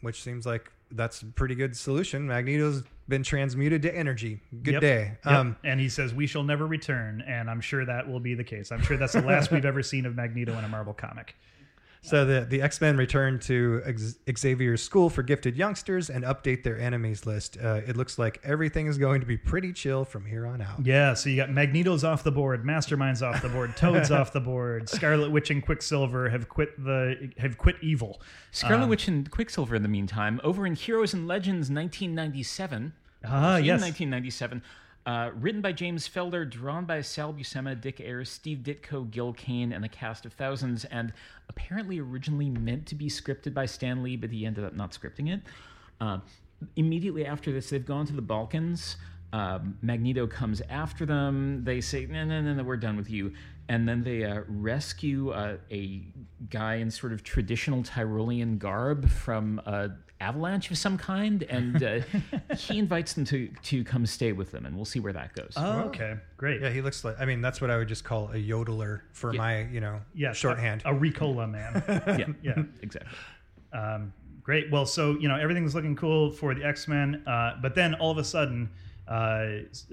which 0.00 0.22
seems 0.22 0.46
like 0.46 0.70
that's 0.92 1.22
a 1.22 1.26
pretty 1.26 1.56
good 1.56 1.76
solution. 1.76 2.28
Magneto's 2.28 2.84
been 3.08 3.24
transmuted 3.24 3.82
to 3.82 3.92
energy. 3.92 4.38
Good 4.62 4.74
Yep. 4.74 4.80
day. 4.80 5.12
Yep. 5.26 5.34
Um, 5.34 5.56
and 5.64 5.80
he 5.80 5.88
says 5.88 6.14
we 6.14 6.28
shall 6.28 6.44
never 6.44 6.68
return, 6.68 7.20
and 7.26 7.50
I'm 7.50 7.60
sure 7.60 7.84
that 7.84 8.08
will 8.08 8.20
be 8.20 8.34
the 8.34 8.44
case. 8.44 8.70
I'm 8.70 8.82
sure 8.82 8.96
that's 8.96 9.14
the 9.14 9.22
last 9.22 9.50
we've 9.52 9.64
ever 9.64 9.82
seen 9.82 10.06
of 10.06 10.14
Magneto 10.14 10.56
in 10.56 10.64
a 10.64 10.68
Marvel 10.68 10.94
comic. 10.94 11.34
So 12.04 12.24
the, 12.24 12.44
the 12.44 12.60
X 12.60 12.80
Men 12.80 12.96
return 12.96 13.38
to 13.40 13.80
X- 13.86 14.16
Xavier's 14.36 14.82
school 14.82 15.08
for 15.08 15.22
gifted 15.22 15.56
youngsters 15.56 16.10
and 16.10 16.24
update 16.24 16.64
their 16.64 16.76
enemies 16.78 17.26
list. 17.26 17.56
Uh, 17.62 17.80
it 17.86 17.96
looks 17.96 18.18
like 18.18 18.40
everything 18.42 18.88
is 18.88 18.98
going 18.98 19.20
to 19.20 19.26
be 19.26 19.36
pretty 19.36 19.72
chill 19.72 20.04
from 20.04 20.24
here 20.26 20.44
on 20.44 20.60
out. 20.60 20.84
Yeah, 20.84 21.14
so 21.14 21.30
you 21.30 21.36
got 21.36 21.50
Magneto's 21.50 22.02
off 22.02 22.24
the 22.24 22.32
board, 22.32 22.64
Mastermind's 22.64 23.22
off 23.22 23.40
the 23.40 23.48
board, 23.48 23.76
Toad's 23.76 24.10
off 24.10 24.32
the 24.32 24.40
board, 24.40 24.88
Scarlet 24.88 25.30
Witch 25.30 25.50
and 25.50 25.64
Quicksilver 25.64 26.28
have 26.28 26.48
quit 26.48 26.82
the 26.82 27.30
have 27.38 27.56
quit 27.56 27.76
evil. 27.80 28.20
Scarlet 28.50 28.82
Um, 28.84 28.88
Witch 28.90 29.06
and 29.06 29.30
Quicksilver, 29.30 29.76
in 29.76 29.82
the 29.84 29.88
meantime, 29.88 30.40
over 30.42 30.66
in 30.66 30.74
Heroes 30.74 31.14
and 31.14 31.28
Legends 31.28 31.70
1997. 31.70 32.92
Ah, 33.24 33.58
in 33.58 33.64
yes. 33.64 33.80
1997. 33.80 34.60
Uh, 35.04 35.30
written 35.34 35.60
by 35.60 35.72
James 35.72 36.08
Felder, 36.08 36.48
drawn 36.48 36.84
by 36.84 37.00
Sal 37.00 37.32
Buscema, 37.32 37.78
Dick 37.80 38.00
Ayers, 38.00 38.30
Steve 38.30 38.58
Ditko, 38.58 39.10
Gil 39.10 39.32
Kane, 39.32 39.72
and 39.72 39.84
a 39.84 39.88
cast 39.88 40.24
of 40.24 40.32
thousands, 40.32 40.84
and 40.86 41.12
apparently 41.48 41.98
originally 41.98 42.48
meant 42.48 42.86
to 42.86 42.94
be 42.94 43.06
scripted 43.06 43.52
by 43.52 43.66
Stan 43.66 44.04
Lee, 44.04 44.16
but 44.16 44.30
he 44.30 44.46
ended 44.46 44.64
up 44.64 44.74
not 44.74 44.92
scripting 44.92 45.32
it. 45.32 45.40
Uh, 46.00 46.18
immediately 46.76 47.26
after 47.26 47.52
this, 47.52 47.70
they've 47.70 47.84
gone 47.84 48.06
to 48.06 48.12
the 48.12 48.22
Balkans. 48.22 48.96
Um, 49.32 49.76
Magneto 49.82 50.26
comes 50.26 50.60
after 50.68 51.04
them. 51.04 51.64
They 51.64 51.80
say, 51.80 52.06
"No, 52.06 52.24
no, 52.24 52.40
no, 52.40 52.54
no, 52.54 52.62
we're 52.62 52.76
done 52.76 52.96
with 52.96 53.10
you." 53.10 53.32
And 53.68 53.88
then 53.88 54.02
they 54.02 54.24
uh, 54.24 54.42
rescue 54.46 55.30
uh, 55.30 55.56
a 55.70 56.02
guy 56.50 56.76
in 56.76 56.90
sort 56.90 57.12
of 57.12 57.24
traditional 57.24 57.82
Tyrolean 57.82 58.58
garb 58.58 59.08
from 59.08 59.60
a 59.64 59.90
avalanche 60.22 60.70
of 60.70 60.78
some 60.78 60.96
kind, 60.96 61.42
and 61.42 61.82
uh, 61.82 62.00
he 62.56 62.78
invites 62.78 63.12
them 63.14 63.24
to 63.26 63.48
to 63.64 63.84
come 63.84 64.06
stay 64.06 64.32
with 64.32 64.52
them, 64.52 64.64
and 64.64 64.74
we'll 64.76 64.84
see 64.84 65.00
where 65.00 65.12
that 65.12 65.34
goes. 65.34 65.52
Oh, 65.56 65.80
okay, 65.82 66.16
great. 66.36 66.60
Yeah, 66.60 66.70
he 66.70 66.80
looks 66.80 67.04
like. 67.04 67.16
I 67.20 67.24
mean, 67.24 67.40
that's 67.40 67.60
what 67.60 67.70
I 67.70 67.76
would 67.76 67.88
just 67.88 68.04
call 68.04 68.30
a 68.30 68.36
yodeler 68.36 69.00
for 69.12 69.32
my, 69.32 69.66
you 69.68 69.80
know, 69.80 70.00
Yeah, 70.14 70.32
shorthand. 70.32 70.82
A, 70.84 70.94
a 70.94 70.98
Ricola 70.98 71.50
man. 71.50 71.82
yeah, 72.18 72.26
yeah. 72.56 72.62
exactly. 72.80 73.10
Um, 73.72 74.12
great. 74.42 74.70
Well, 74.70 74.86
so 74.86 75.16
you 75.18 75.28
know 75.28 75.36
everything's 75.36 75.74
looking 75.74 75.96
cool 75.96 76.30
for 76.30 76.54
the 76.54 76.64
X 76.64 76.88
Men, 76.88 77.22
uh, 77.26 77.56
but 77.60 77.74
then 77.74 77.94
all 77.94 78.10
of 78.10 78.18
a 78.18 78.24
sudden, 78.24 78.70
uh, 79.08 79.12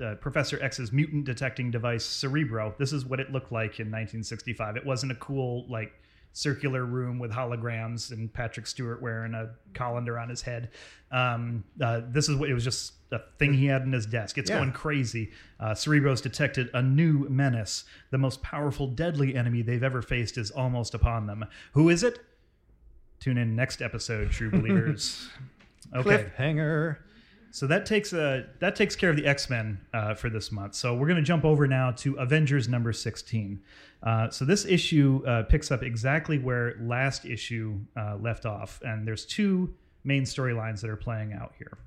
uh, 0.04 0.16
Professor 0.22 0.62
X's 0.62 0.92
mutant 0.92 1.26
detecting 1.26 1.72
device 1.72 2.06
Cerebro. 2.06 2.74
This 2.78 2.94
is 2.94 3.06
what 3.06 3.20
it 3.20 3.32
looked 3.32 3.52
like 3.52 3.80
in 3.80 3.88
1965. 3.88 4.78
It 4.78 4.86
wasn't 4.86 5.12
a 5.12 5.16
cool 5.16 5.66
like 5.68 5.92
circular 6.34 6.86
room 6.86 7.20
with 7.20 7.32
holograms 7.32 8.12
and 8.12 8.32
Patrick 8.32 8.68
Stewart 8.68 9.02
wearing 9.02 9.34
a 9.34 9.50
colander 9.74 10.18
on 10.20 10.30
his 10.30 10.42
head. 10.42 10.70
Um, 11.12 11.64
uh, 11.82 12.02
this 12.10 12.30
is 12.30 12.36
what 12.36 12.50
it 12.50 12.54
was 12.54 12.64
just 12.64 12.94
a 13.12 13.20
thing 13.40 13.54
he 13.54 13.66
had 13.66 13.82
in 13.82 13.92
his 13.92 14.06
desk. 14.06 14.38
It's 14.38 14.50
Yeah. 14.50 14.58
going 14.60 14.72
crazy. 14.72 15.32
Uh, 15.60 15.74
Cerebro's 15.74 16.22
detected 16.22 16.70
a 16.74 16.82
new 16.82 17.28
menace. 17.30 17.86
The 18.12 18.18
most 18.20 18.42
powerful, 18.44 18.88
deadly 18.88 19.36
enemy 19.36 19.64
they've 19.64 19.84
ever 19.84 20.02
faced 20.02 20.38
is 20.38 20.52
almost 20.52 20.94
upon 20.94 21.26
them. 21.26 21.46
Who 21.74 21.90
is 21.90 22.04
it? 22.04 22.20
Tune 23.20 23.38
in 23.38 23.56
next 23.56 23.82
episode, 23.82 24.32
true 24.32 24.50
believers. 24.52 25.28
Okay, 25.94 26.26
Cliffhanger. 26.38 26.98
so 27.52 27.66
that 27.68 27.86
takes 27.86 28.14
uh, 28.14 28.44
that 28.60 28.76
takes 28.76 28.96
care 28.96 29.10
of 29.10 29.16
the 29.18 29.26
X 29.26 29.50
Men 29.50 29.80
uh, 29.94 30.14
for 30.14 30.30
this 30.30 30.52
month. 30.52 30.76
So 30.76 30.94
we're 30.96 31.08
going 31.08 31.18
to 31.18 31.24
jump 31.24 31.44
over 31.44 31.68
now 31.68 31.92
to 31.92 32.14
Avengers 32.16 32.70
number 32.70 32.94
sixteen. 32.94 33.62
Uh, 34.02 34.30
so 34.30 34.46
this 34.46 34.66
issue 34.66 35.22
uh, 35.28 35.44
picks 35.44 35.72
up 35.72 35.84
exactly 35.84 36.38
where 36.38 36.76
last 36.80 37.26
issue 37.26 37.78
uh, 37.98 38.16
left 38.18 38.46
off, 38.46 38.82
and 38.84 39.06
there's 39.08 39.26
two 39.26 39.74
main 40.04 40.24
storylines 40.24 40.80
that 40.82 40.90
are 40.90 40.96
playing 40.96 41.34
out 41.34 41.54
here. 41.58 41.78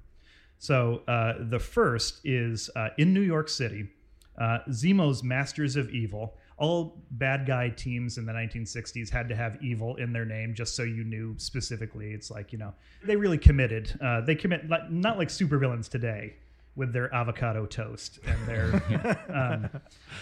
So 0.59 1.03
uh, 1.09 1.35
the 1.41 1.59
first 1.59 2.21
is 2.25 2.71
uh, 2.77 2.91
in 2.99 3.15
New 3.15 3.23
York 3.23 3.49
City, 3.49 3.89
Zemo's 4.71 5.23
Masters 5.23 5.77
of 5.77 5.91
Evil. 5.91 6.37
All 6.59 7.03
bad 7.13 7.47
guy 7.47 7.71
teams 7.71 8.19
in 8.19 8.27
the 8.27 8.33
1960s 8.33 9.11
had 9.11 9.29
to 9.31 9.35
have 9.35 9.61
evil 9.63 9.97
in 9.97 10.13
their 10.13 10.27
name, 10.27 10.55
just 10.55 10.77
so 10.77 10.85
you 10.85 11.03
knew 11.03 11.35
specifically. 11.39 12.13
It's 12.13 12.31
like 12.31 12.53
you 12.53 12.59
know 12.59 12.75
they 13.03 13.17
really 13.17 13.39
committed. 13.39 13.99
They 14.27 14.35
commit 14.35 14.69
not 14.69 15.19
like 15.19 15.29
supervillains 15.29 15.89
today, 15.89 16.37
with 16.75 16.93
their 16.93 17.12
avocado 17.14 17.66
toast 17.66 18.18
and 18.27 18.47
their. 18.47 19.18
um, 19.35 19.68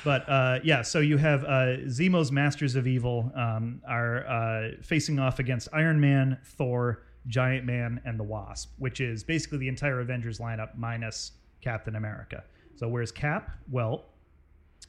but 0.04 0.28
uh, 0.28 0.58
yeah, 0.64 0.82
so 0.82 1.00
you 1.00 1.16
have 1.16 1.44
uh, 1.44 1.86
Zemo's 1.88 2.32
Masters 2.32 2.74
of 2.74 2.86
Evil 2.86 3.30
um, 3.36 3.80
are 3.86 4.26
uh, 4.26 4.70
facing 4.82 5.18
off 5.18 5.38
against 5.38 5.68
Iron 5.72 6.00
Man, 6.00 6.38
Thor, 6.44 7.02
Giant 7.26 7.64
Man, 7.64 8.00
and 8.04 8.18
the 8.18 8.24
Wasp, 8.24 8.72
which 8.78 9.00
is 9.00 9.22
basically 9.22 9.58
the 9.58 9.68
entire 9.68 10.00
Avengers 10.00 10.38
lineup 10.38 10.76
minus 10.76 11.32
Captain 11.60 11.96
America. 11.96 12.42
So 12.74 12.88
where's 12.88 13.12
Cap? 13.12 13.50
Well, 13.70 14.06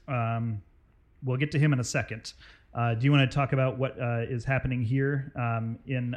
um, 0.07 0.62
we'll 1.24 1.38
get 1.38 1.51
to 1.51 1.59
him 1.59 1.74
in 1.74 1.80
a 1.80 1.84
second. 1.84 2.34
Uh, 2.74 2.95
do 2.95 3.03
you 3.03 3.12
want 3.12 3.30
to 3.30 3.36
talk 3.36 3.53
about 3.53 3.78
what 3.78 3.99
uh, 4.01 4.22
is 4.22 4.45
happening 4.45 4.82
here 4.82 5.32
um, 5.36 5.78
in? 5.86 6.16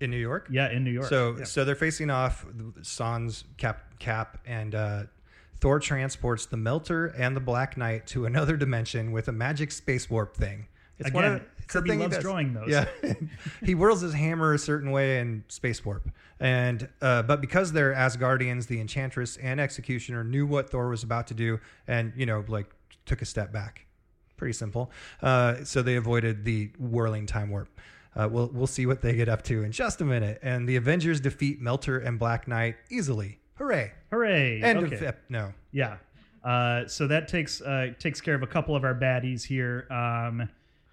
In 0.00 0.10
New 0.10 0.16
York. 0.18 0.48
yeah, 0.50 0.70
in 0.70 0.82
New 0.84 0.90
York. 0.90 1.06
So 1.08 1.36
Yeah. 1.38 1.44
so 1.44 1.64
they're 1.64 1.74
facing 1.74 2.10
off 2.10 2.46
Sans 2.82 3.44
Cap 3.58 3.98
Cap 3.98 4.38
and 4.46 4.74
uh, 4.74 5.02
Thor 5.58 5.78
transports 5.78 6.46
the 6.46 6.56
Melter 6.56 7.06
and 7.08 7.36
the 7.36 7.40
Black 7.40 7.76
Knight 7.76 8.06
to 8.08 8.24
another 8.26 8.56
dimension 8.56 9.12
with 9.12 9.28
a 9.28 9.32
magic 9.32 9.72
space 9.72 10.08
warp 10.08 10.34
thing. 10.36 10.66
It's 10.98 11.12
one 11.12 11.24
Again, 11.24 11.36
of 11.36 11.42
it's 11.58 11.66
Kirby 11.66 11.92
loves 11.96 12.18
drawing 12.18 12.52
those. 12.54 12.68
Yeah, 12.68 12.86
he 13.64 13.72
whirls 13.72 14.00
his 14.02 14.12
hammer 14.12 14.52
a 14.54 14.58
certain 14.58 14.90
way 14.90 15.18
in 15.18 15.44
space 15.48 15.82
warp, 15.84 16.08
and 16.38 16.88
uh, 17.00 17.22
but 17.22 17.40
because 17.40 17.72
they're 17.72 17.94
Asgardians, 17.94 18.66
the 18.66 18.80
Enchantress 18.80 19.36
and 19.38 19.60
Executioner 19.60 20.24
knew 20.24 20.46
what 20.46 20.68
Thor 20.70 20.88
was 20.88 21.02
about 21.02 21.26
to 21.28 21.34
do, 21.34 21.58
and 21.88 22.12
you 22.16 22.26
know 22.26 22.44
like 22.48 22.66
took 23.06 23.22
a 23.22 23.24
step 23.26 23.50
back. 23.52 23.86
Pretty 24.36 24.52
simple. 24.52 24.90
Uh, 25.22 25.64
so 25.64 25.80
they 25.82 25.96
avoided 25.96 26.44
the 26.44 26.70
whirling 26.78 27.24
time 27.26 27.50
warp. 27.50 27.68
Uh, 28.16 28.28
we'll 28.30 28.48
we'll 28.52 28.66
see 28.66 28.86
what 28.86 29.02
they 29.02 29.14
get 29.14 29.28
up 29.28 29.42
to 29.42 29.62
in 29.62 29.70
just 29.72 30.00
a 30.00 30.04
minute. 30.04 30.38
And 30.42 30.68
the 30.68 30.76
Avengers 30.76 31.20
defeat 31.20 31.60
Melter 31.60 31.98
and 31.98 32.18
Black 32.18 32.48
Knight 32.48 32.76
easily. 32.90 33.38
Hooray! 33.54 33.92
Hooray! 34.10 34.62
End 34.62 34.78
okay. 34.84 34.96
of 34.96 35.02
ep- 35.02 35.22
no. 35.28 35.52
Yeah. 35.70 35.98
Uh, 36.42 36.86
so 36.88 37.06
that 37.06 37.28
takes 37.28 37.60
uh, 37.60 37.92
takes 37.98 38.20
care 38.20 38.34
of 38.34 38.42
a 38.42 38.46
couple 38.46 38.74
of 38.74 38.82
our 38.84 38.94
baddies 38.94 39.44
here. 39.44 39.86
Um, 39.90 40.48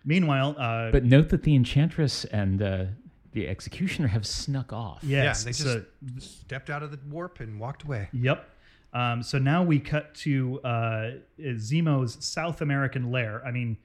meanwhile, 0.06 0.56
uh, 0.60 0.92
But 0.92 1.06
note 1.06 1.30
that 1.30 1.44
the 1.44 1.56
Enchantress 1.56 2.26
and 2.26 2.62
uh, 2.62 2.86
the 3.32 3.48
Executioner 3.48 4.10
have 4.10 4.26
snuck 4.28 4.72
off. 4.74 5.00
yes, 5.04 5.42
yeah, 5.42 5.46
they 5.46 5.52
just 5.52 5.64
so- 5.64 5.84
stepped 6.20 6.70
out 6.70 6.84
of 6.84 6.92
the 6.92 7.00
warp 7.10 7.40
and 7.40 7.60
walked 7.60 7.84
away. 7.84 8.10
Yep. 8.14 8.48
Um, 8.94 9.22
so 9.24 9.38
now 9.38 9.64
we 9.64 9.80
cut 9.80 10.14
to 10.16 10.60
uh, 10.62 11.12
Zemo's 11.40 12.18
South 12.26 12.62
American 12.62 13.12
lair. 13.12 13.42
I 13.46 13.52
mean, 13.52 13.78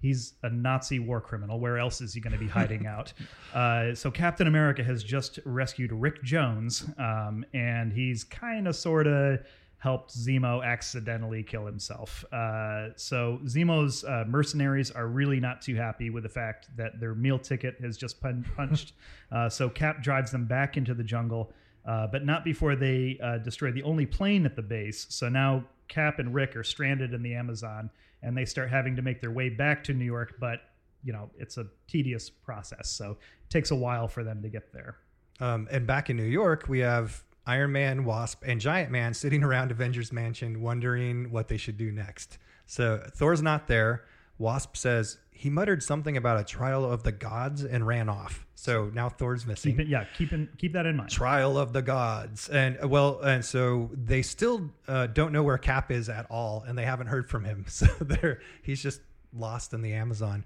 he's 0.00 0.34
a 0.42 0.50
Nazi 0.50 0.98
war 0.98 1.20
criminal. 1.20 1.60
Where 1.60 1.78
else 1.78 2.00
is 2.00 2.14
he 2.14 2.20
going 2.20 2.32
to 2.32 2.38
be 2.38 2.48
hiding 2.48 2.86
out? 2.88 3.12
Uh, 3.54 3.94
so 3.94 4.10
Captain 4.10 4.46
America 4.46 4.82
has 4.82 5.02
just 5.02 5.38
rescued 5.44 5.92
Rick 5.92 6.22
Jones, 6.22 6.86
um, 6.98 7.44
and 7.52 7.92
he's 7.92 8.24
kind 8.24 8.68
of 8.68 8.76
sort 8.76 9.06
of 9.06 9.40
helped 9.78 10.12
Zemo 10.12 10.64
accidentally 10.64 11.44
kill 11.44 11.64
himself. 11.64 12.24
Uh, 12.32 12.88
so 12.96 13.38
Zemo's 13.44 14.02
uh, 14.04 14.24
mercenaries 14.26 14.90
are 14.90 15.06
really 15.06 15.38
not 15.38 15.62
too 15.62 15.76
happy 15.76 16.10
with 16.10 16.24
the 16.24 16.28
fact 16.28 16.68
that 16.76 16.98
their 16.98 17.14
meal 17.14 17.38
ticket 17.38 17.76
has 17.80 17.96
just 17.96 18.20
pun- 18.20 18.44
punched. 18.56 18.94
uh, 19.32 19.48
so 19.48 19.68
Cap 19.68 20.02
drives 20.02 20.32
them 20.32 20.46
back 20.46 20.76
into 20.76 20.94
the 20.94 21.04
jungle 21.04 21.52
uh, 21.88 22.06
but 22.06 22.24
not 22.24 22.44
before 22.44 22.76
they 22.76 23.18
uh, 23.22 23.38
destroy 23.38 23.72
the 23.72 23.82
only 23.82 24.04
plane 24.04 24.44
at 24.44 24.54
the 24.54 24.62
base. 24.62 25.06
So 25.08 25.30
now 25.30 25.64
Cap 25.88 26.18
and 26.18 26.34
Rick 26.34 26.54
are 26.54 26.62
stranded 26.62 27.14
in 27.14 27.22
the 27.22 27.34
Amazon, 27.34 27.90
and 28.22 28.36
they 28.36 28.44
start 28.44 28.70
having 28.70 28.96
to 28.96 29.02
make 29.02 29.20
their 29.20 29.30
way 29.30 29.48
back 29.48 29.84
to 29.84 29.94
New 29.94 30.04
York. 30.04 30.34
But 30.40 30.60
you 31.04 31.12
know, 31.12 31.30
it's 31.38 31.58
a 31.58 31.66
tedious 31.86 32.28
process, 32.28 32.90
so 32.90 33.12
it 33.12 33.50
takes 33.50 33.70
a 33.70 33.76
while 33.76 34.08
for 34.08 34.24
them 34.24 34.42
to 34.42 34.48
get 34.48 34.72
there. 34.72 34.96
Um, 35.40 35.68
and 35.70 35.86
back 35.86 36.10
in 36.10 36.16
New 36.16 36.24
York, 36.24 36.64
we 36.68 36.80
have 36.80 37.22
Iron 37.46 37.72
Man, 37.72 38.04
Wasp, 38.04 38.42
and 38.44 38.60
Giant 38.60 38.90
Man 38.90 39.14
sitting 39.14 39.42
around 39.44 39.70
Avengers 39.70 40.12
Mansion 40.12 40.60
wondering 40.60 41.30
what 41.30 41.48
they 41.48 41.56
should 41.56 41.76
do 41.76 41.92
next. 41.92 42.38
So 42.66 43.02
Thor's 43.14 43.42
not 43.42 43.66
there. 43.66 44.04
Wasp 44.38 44.76
says 44.76 45.18
he 45.30 45.50
muttered 45.50 45.82
something 45.82 46.16
about 46.16 46.40
a 46.40 46.44
trial 46.44 46.84
of 46.84 47.02
the 47.02 47.12
gods 47.12 47.64
and 47.64 47.86
ran 47.86 48.08
off. 48.08 48.46
So 48.54 48.90
now 48.92 49.08
Thor's 49.08 49.46
missing. 49.46 49.72
Keep 49.72 49.80
it, 49.80 49.88
yeah, 49.88 50.04
keep 50.16 50.32
in, 50.32 50.48
keep 50.58 50.72
that 50.72 50.86
in 50.86 50.96
mind. 50.96 51.10
Trial 51.10 51.56
of 51.56 51.72
the 51.72 51.82
gods, 51.82 52.48
and 52.48 52.76
uh, 52.82 52.88
well, 52.88 53.20
and 53.20 53.44
so 53.44 53.90
they 53.92 54.22
still 54.22 54.70
uh, 54.88 55.06
don't 55.06 55.32
know 55.32 55.44
where 55.44 55.58
Cap 55.58 55.92
is 55.92 56.08
at 56.08 56.26
all, 56.28 56.64
and 56.66 56.76
they 56.76 56.84
haven't 56.84 57.06
heard 57.06 57.28
from 57.28 57.44
him. 57.44 57.64
So 57.78 57.86
they're 58.00 58.40
he's 58.62 58.82
just 58.82 59.00
lost 59.32 59.74
in 59.74 59.82
the 59.82 59.92
Amazon. 59.92 60.44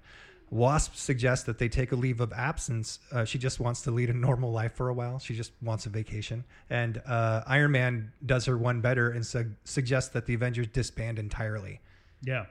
Wasp 0.51 0.95
suggests 0.95 1.45
that 1.45 1.57
they 1.57 1.67
take 1.67 1.91
a 1.91 1.95
leave 1.95 2.21
of 2.21 2.31
absence. 2.31 2.99
Uh, 3.11 3.25
she 3.25 3.39
just 3.39 3.59
wants 3.59 3.81
to 3.81 3.91
lead 3.91 4.11
a 4.11 4.13
normal 4.13 4.51
life 4.51 4.73
for 4.73 4.89
a 4.89 4.93
while. 4.93 5.17
She 5.17 5.33
just 5.33 5.51
wants 5.63 5.87
a 5.87 5.89
vacation. 5.89 6.43
And 6.69 7.01
uh, 7.07 7.41
Iron 7.47 7.71
Man 7.71 8.11
does 8.23 8.45
her 8.45 8.55
one 8.55 8.79
better 8.79 9.09
and 9.09 9.25
su- 9.25 9.55
suggests 9.63 10.11
that 10.11 10.27
the 10.27 10.35
Avengers 10.35 10.67
disband 10.67 11.17
entirely. 11.17 11.81
Yeah. 12.21 12.45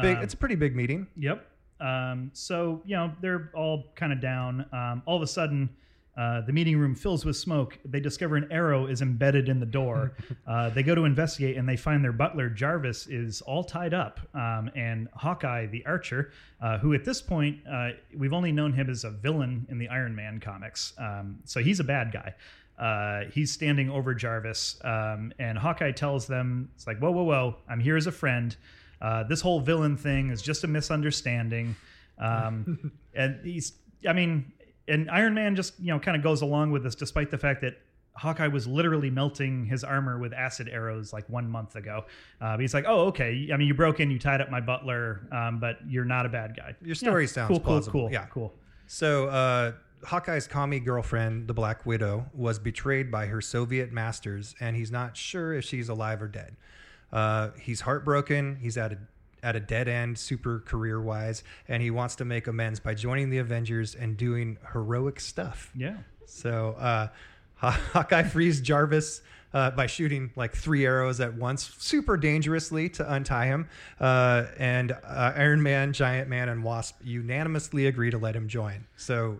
Big, 0.00 0.16
Um, 0.16 0.22
it's 0.22 0.34
a 0.34 0.36
pretty 0.36 0.54
big 0.54 0.74
meeting. 0.74 1.06
Yep. 1.16 1.46
Um, 1.80 2.30
so 2.32 2.80
you 2.84 2.96
know 2.96 3.12
they're 3.20 3.50
all 3.54 3.92
kind 3.94 4.12
of 4.12 4.20
down. 4.20 4.66
Um, 4.72 5.02
all 5.04 5.16
of 5.16 5.22
a 5.22 5.26
sudden, 5.26 5.68
uh, 6.16 6.42
the 6.42 6.52
meeting 6.52 6.78
room 6.78 6.94
fills 6.94 7.24
with 7.24 7.36
smoke. 7.36 7.78
They 7.84 7.98
discover 7.98 8.36
an 8.36 8.46
arrow 8.50 8.86
is 8.86 9.02
embedded 9.02 9.48
in 9.48 9.58
the 9.58 9.66
door. 9.66 10.14
uh, 10.46 10.70
they 10.70 10.82
go 10.82 10.94
to 10.94 11.04
investigate 11.04 11.56
and 11.56 11.68
they 11.68 11.76
find 11.76 12.04
their 12.04 12.12
butler 12.12 12.48
Jarvis 12.50 13.06
is 13.06 13.40
all 13.42 13.64
tied 13.64 13.94
up. 13.94 14.20
Um, 14.34 14.70
and 14.76 15.08
Hawkeye, 15.14 15.66
the 15.66 15.84
archer, 15.86 16.32
uh, 16.60 16.78
who 16.78 16.92
at 16.94 17.04
this 17.04 17.22
point 17.22 17.58
uh, 17.70 17.90
we've 18.16 18.34
only 18.34 18.52
known 18.52 18.72
him 18.72 18.90
as 18.90 19.04
a 19.04 19.10
villain 19.10 19.66
in 19.70 19.78
the 19.78 19.88
Iron 19.88 20.14
Man 20.14 20.38
comics, 20.38 20.92
um, 20.98 21.38
so 21.44 21.60
he's 21.60 21.80
a 21.80 21.84
bad 21.84 22.12
guy. 22.12 22.34
Uh, 22.78 23.30
he's 23.32 23.50
standing 23.52 23.90
over 23.90 24.14
Jarvis, 24.14 24.80
um, 24.84 25.32
and 25.38 25.56
Hawkeye 25.56 25.92
tells 25.92 26.26
them, 26.26 26.68
"It's 26.74 26.86
like, 26.86 26.98
whoa, 26.98 27.10
whoa, 27.10 27.22
whoa! 27.22 27.56
I'm 27.68 27.80
here 27.80 27.96
as 27.96 28.06
a 28.06 28.12
friend. 28.12 28.56
Uh, 29.02 29.24
this 29.24 29.42
whole 29.42 29.60
villain 29.60 29.96
thing 29.96 30.30
is 30.30 30.40
just 30.40 30.64
a 30.64 30.66
misunderstanding." 30.66 31.76
Um, 32.18 32.92
and 33.14 33.44
he's, 33.44 33.72
I 34.08 34.14
mean, 34.14 34.52
and 34.88 35.10
Iron 35.10 35.34
Man 35.34 35.54
just 35.56 35.74
you 35.78 35.88
know 35.88 35.98
kind 35.98 36.16
of 36.16 36.22
goes 36.22 36.40
along 36.40 36.70
with 36.70 36.84
this, 36.84 36.94
despite 36.94 37.30
the 37.30 37.38
fact 37.38 37.60
that 37.62 37.78
Hawkeye 38.14 38.48
was 38.48 38.66
literally 38.66 39.10
melting 39.10 39.64
his 39.64 39.84
armor 39.84 40.18
with 40.18 40.32
acid 40.32 40.68
arrows 40.70 41.12
like 41.12 41.28
one 41.28 41.48
month 41.48 41.76
ago. 41.76 42.04
Uh, 42.40 42.52
but 42.52 42.60
he's 42.60 42.74
like, 42.74 42.84
"Oh, 42.86 43.06
okay. 43.08 43.50
I 43.52 43.56
mean, 43.56 43.66
you 43.66 43.74
broke 43.74 44.00
in, 44.00 44.10
you 44.10 44.18
tied 44.18 44.40
up 44.40 44.50
my 44.50 44.60
butler, 44.60 45.26
um, 45.32 45.58
but 45.58 45.78
you're 45.86 46.04
not 46.04 46.26
a 46.26 46.28
bad 46.28 46.56
guy." 46.56 46.74
Your 46.82 46.94
story 46.94 47.24
Yeah, 47.24 47.30
sounds 47.30 47.48
cool, 47.48 47.60
cool, 47.60 47.82
cool, 47.90 48.12
Yeah. 48.12 48.26
cool. 48.26 48.54
So, 48.86 49.28
uh, 49.28 49.72
Hawkeye's 50.04 50.46
commie 50.46 50.80
girlfriend, 50.80 51.46
the 51.46 51.54
Black 51.54 51.86
Widow, 51.86 52.26
was 52.34 52.58
betrayed 52.58 53.10
by 53.10 53.26
her 53.26 53.40
Soviet 53.40 53.92
masters, 53.92 54.54
and 54.60 54.76
he's 54.76 54.90
not 54.90 55.16
sure 55.16 55.54
if 55.54 55.64
she's 55.64 55.88
alive 55.88 56.20
or 56.20 56.28
dead. 56.28 56.56
Uh, 57.12 57.50
he's 57.60 57.82
heartbroken. 57.82 58.56
He's 58.56 58.76
at 58.76 58.92
a 58.92 58.98
at 59.42 59.56
a 59.56 59.60
dead 59.60 59.88
end, 59.88 60.16
super 60.16 60.60
career 60.60 61.00
wise, 61.00 61.42
and 61.66 61.82
he 61.82 61.90
wants 61.90 62.14
to 62.14 62.24
make 62.24 62.46
amends 62.46 62.78
by 62.78 62.94
joining 62.94 63.28
the 63.28 63.38
Avengers 63.38 63.94
and 63.94 64.16
doing 64.16 64.56
heroic 64.72 65.18
stuff. 65.18 65.72
Yeah. 65.74 65.96
So 66.26 66.76
uh, 66.78 67.08
Hawkeye 67.56 68.22
frees 68.22 68.60
Jarvis 68.60 69.22
uh, 69.52 69.70
by 69.72 69.86
shooting 69.86 70.30
like 70.36 70.54
three 70.54 70.86
arrows 70.86 71.20
at 71.20 71.34
once, 71.34 71.74
super 71.78 72.16
dangerously 72.16 72.88
to 72.90 73.12
untie 73.12 73.46
him. 73.46 73.68
Uh, 74.00 74.46
and 74.58 74.92
uh, 74.92 75.32
Iron 75.36 75.62
Man, 75.62 75.92
Giant 75.92 76.28
Man, 76.28 76.48
and 76.48 76.64
Wasp 76.64 77.00
unanimously 77.02 77.86
agree 77.86 78.10
to 78.10 78.18
let 78.18 78.34
him 78.34 78.48
join. 78.48 78.86
So 78.96 79.38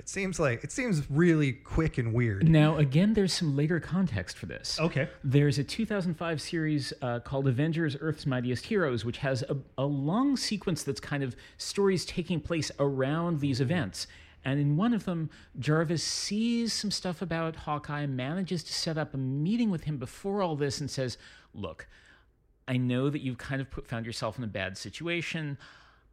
it 0.00 0.08
seems 0.08 0.40
like 0.40 0.64
it 0.64 0.72
seems 0.72 1.10
really 1.10 1.52
quick 1.52 1.98
and 1.98 2.14
weird. 2.14 2.48
Now, 2.48 2.78
again, 2.78 3.12
there's 3.12 3.34
some 3.34 3.54
later 3.54 3.78
context 3.78 4.38
for 4.38 4.46
this. 4.46 4.80
Okay. 4.80 5.10
There's 5.22 5.58
a 5.58 5.64
2005 5.64 6.40
series 6.40 6.94
uh, 7.02 7.20
called 7.20 7.46
Avengers 7.46 7.98
Earth's 8.00 8.24
Mightiest 8.24 8.64
Heroes, 8.64 9.04
which 9.04 9.18
has 9.18 9.42
a, 9.42 9.58
a 9.76 9.84
long 9.84 10.38
sequence 10.38 10.84
that's 10.84 11.00
kind 11.00 11.22
of 11.22 11.36
stories 11.58 12.06
taking 12.06 12.40
place 12.40 12.70
around 12.78 13.40
these 13.40 13.60
events. 13.60 14.06
And 14.42 14.58
in 14.58 14.78
one 14.78 14.94
of 14.94 15.04
them, 15.04 15.28
Jarvis 15.58 16.02
sees 16.02 16.72
some 16.72 16.90
stuff 16.90 17.20
about 17.20 17.54
Hawkeye, 17.54 18.06
manages 18.06 18.64
to 18.64 18.72
set 18.72 18.96
up 18.96 19.12
a 19.12 19.18
meeting 19.18 19.70
with 19.70 19.84
him 19.84 19.98
before 19.98 20.40
all 20.40 20.56
this, 20.56 20.80
and 20.80 20.90
says, 20.90 21.18
Look, 21.52 21.86
I 22.66 22.78
know 22.78 23.10
that 23.10 23.20
you've 23.20 23.36
kind 23.36 23.60
of 23.60 23.70
put, 23.70 23.86
found 23.86 24.06
yourself 24.06 24.38
in 24.38 24.44
a 24.44 24.46
bad 24.46 24.78
situation. 24.78 25.58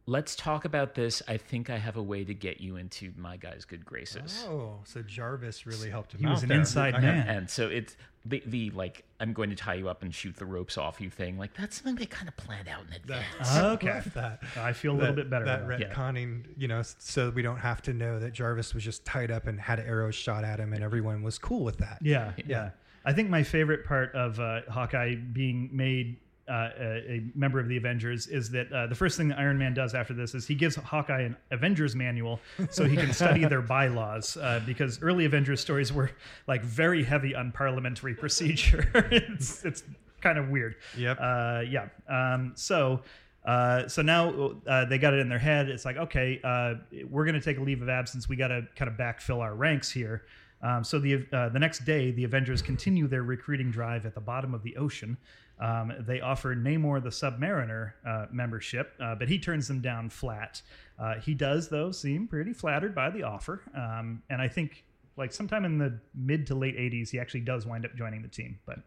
Let's 0.08 0.34
talk 0.34 0.64
about 0.64 0.94
this. 0.94 1.22
I 1.28 1.36
think 1.36 1.68
I 1.68 1.76
have 1.76 1.96
a 1.98 2.02
way 2.02 2.24
to 2.24 2.32
get 2.32 2.60
you 2.62 2.76
into 2.76 3.12
my 3.16 3.36
guy's 3.36 3.64
good 3.66 3.84
graces. 3.84 4.42
Oh, 4.48 4.76
so 4.84 5.02
Jarvis 5.02 5.66
really 5.66 5.90
helped 5.90 6.14
him 6.14 6.20
He 6.20 6.26
out 6.26 6.30
was 6.32 6.42
an 6.44 6.48
there. 6.48 6.58
inside 6.60 6.94
Okay. 6.94 7.02
man. 7.04 7.28
And 7.28 7.50
so 7.50 7.68
it's 7.68 7.94
the 8.24 8.42
the 8.46 8.70
like 8.70 9.04
I'm 9.20 9.32
going 9.34 9.50
to 9.50 9.56
tie 9.56 9.74
you 9.74 9.88
up 9.88 10.02
and 10.02 10.14
shoot 10.14 10.34
the 10.36 10.46
ropes 10.46 10.78
off 10.78 10.98
you 11.00 11.10
thing. 11.10 11.36
Like 11.36 11.54
that's 11.54 11.76
something 11.76 11.94
they 11.96 12.06
kind 12.06 12.26
of 12.26 12.36
planned 12.38 12.68
out 12.68 12.80
in 12.88 12.94
advance. 12.94 13.56
Okay. 13.58 14.00
That. 14.14 14.42
I 14.56 14.72
feel 14.72 14.92
a 14.92 14.96
little 14.96 15.14
that, 15.14 15.16
bit 15.22 15.30
better. 15.30 15.44
That 15.44 15.64
about 15.64 15.78
that. 15.78 15.90
retconning, 15.92 16.44
you 16.56 16.68
know, 16.68 16.78
s- 16.78 16.96
so 16.98 17.28
we 17.30 17.42
don't 17.42 17.58
have 17.58 17.82
to 17.82 17.92
know 17.92 18.18
that 18.18 18.32
Jarvis 18.32 18.72
was 18.74 18.82
just 18.84 19.04
tied 19.04 19.30
up 19.30 19.46
and 19.46 19.60
had 19.60 19.78
arrows 19.78 20.14
shot 20.14 20.42
at 20.42 20.58
him, 20.58 20.72
and 20.72 20.82
everyone 20.82 21.22
was 21.22 21.38
cool 21.38 21.64
with 21.64 21.76
that. 21.78 21.98
Yeah, 22.00 22.32
yeah. 22.46 22.70
I 23.04 23.12
think 23.12 23.28
my 23.30 23.42
favorite 23.42 23.84
part 23.84 24.14
of 24.14 24.40
uh, 24.40 24.62
Hawkeye 24.70 25.14
being 25.16 25.68
made 25.72 26.16
uh, 26.48 26.70
a, 26.78 27.10
a 27.10 27.22
member 27.34 27.60
of 27.60 27.68
the 27.68 27.76
Avengers, 27.76 28.26
is 28.26 28.50
that 28.50 28.72
uh, 28.72 28.86
the 28.86 28.94
first 28.94 29.16
thing 29.16 29.28
that 29.28 29.38
Iron 29.38 29.58
Man 29.58 29.74
does 29.74 29.94
after 29.94 30.14
this 30.14 30.34
is 30.34 30.46
he 30.46 30.54
gives 30.54 30.76
Hawkeye 30.76 31.22
an 31.22 31.36
Avengers 31.50 31.94
manual 31.94 32.40
so 32.70 32.84
he 32.84 32.96
can 32.96 33.12
study 33.12 33.44
their 33.44 33.62
bylaws. 33.74 34.36
Uh, 34.36 34.60
because 34.66 35.00
early 35.02 35.24
Avengers 35.24 35.60
stories 35.60 35.92
were 35.92 36.10
like 36.46 36.62
very 36.62 37.04
heavy 37.04 37.34
on 37.34 37.52
parliamentary 37.52 38.14
procedure. 38.14 38.90
it's 39.10 39.64
it's 39.64 39.82
kind 40.20 40.38
of 40.38 40.48
weird. 40.48 40.76
Yep. 40.96 41.18
Uh, 41.20 41.62
yeah. 41.68 41.88
Um, 42.08 42.52
so. 42.54 43.02
Uh, 43.44 43.88
so 43.88 44.02
now 44.02 44.52
uh, 44.66 44.84
they 44.84 44.98
got 44.98 45.14
it 45.14 45.20
in 45.20 45.28
their 45.30 45.38
head. 45.38 45.70
It's 45.70 45.86
like, 45.86 45.96
okay, 45.96 46.38
uh, 46.44 46.74
we're 47.08 47.24
going 47.24 47.36
to 47.36 47.40
take 47.40 47.56
a 47.56 47.62
leave 47.62 47.80
of 47.80 47.88
absence. 47.88 48.28
We 48.28 48.36
got 48.36 48.48
to 48.48 48.66
kind 48.76 48.90
of 48.90 48.98
backfill 48.98 49.38
our 49.38 49.54
ranks 49.54 49.90
here. 49.90 50.24
Um, 50.62 50.82
so 50.82 50.98
the 50.98 51.26
uh, 51.32 51.48
the 51.50 51.58
next 51.58 51.84
day, 51.84 52.10
the 52.10 52.24
Avengers 52.24 52.62
continue 52.62 53.06
their 53.06 53.22
recruiting 53.22 53.70
drive 53.70 54.06
at 54.06 54.14
the 54.14 54.20
bottom 54.20 54.54
of 54.54 54.62
the 54.62 54.76
ocean. 54.76 55.16
Um, 55.60 55.92
they 56.00 56.20
offer 56.20 56.54
Namor 56.54 57.02
the 57.02 57.08
Submariner 57.10 57.92
uh, 58.06 58.26
membership, 58.30 58.94
uh, 59.00 59.14
but 59.16 59.28
he 59.28 59.38
turns 59.38 59.66
them 59.68 59.80
down 59.80 60.08
flat. 60.10 60.62
Uh, 60.98 61.16
he 61.20 61.34
does, 61.34 61.68
though, 61.68 61.90
seem 61.92 62.26
pretty 62.28 62.52
flattered 62.52 62.94
by 62.94 63.10
the 63.10 63.22
offer, 63.24 63.62
um, 63.74 64.22
and 64.30 64.40
I 64.42 64.48
think 64.48 64.84
like 65.16 65.32
sometime 65.32 65.64
in 65.64 65.78
the 65.78 65.98
mid 66.14 66.46
to 66.48 66.54
late 66.54 66.76
'80s, 66.76 67.10
he 67.10 67.18
actually 67.18 67.40
does 67.40 67.66
wind 67.66 67.84
up 67.84 67.94
joining 67.96 68.22
the 68.22 68.28
team. 68.28 68.58
But 68.66 68.78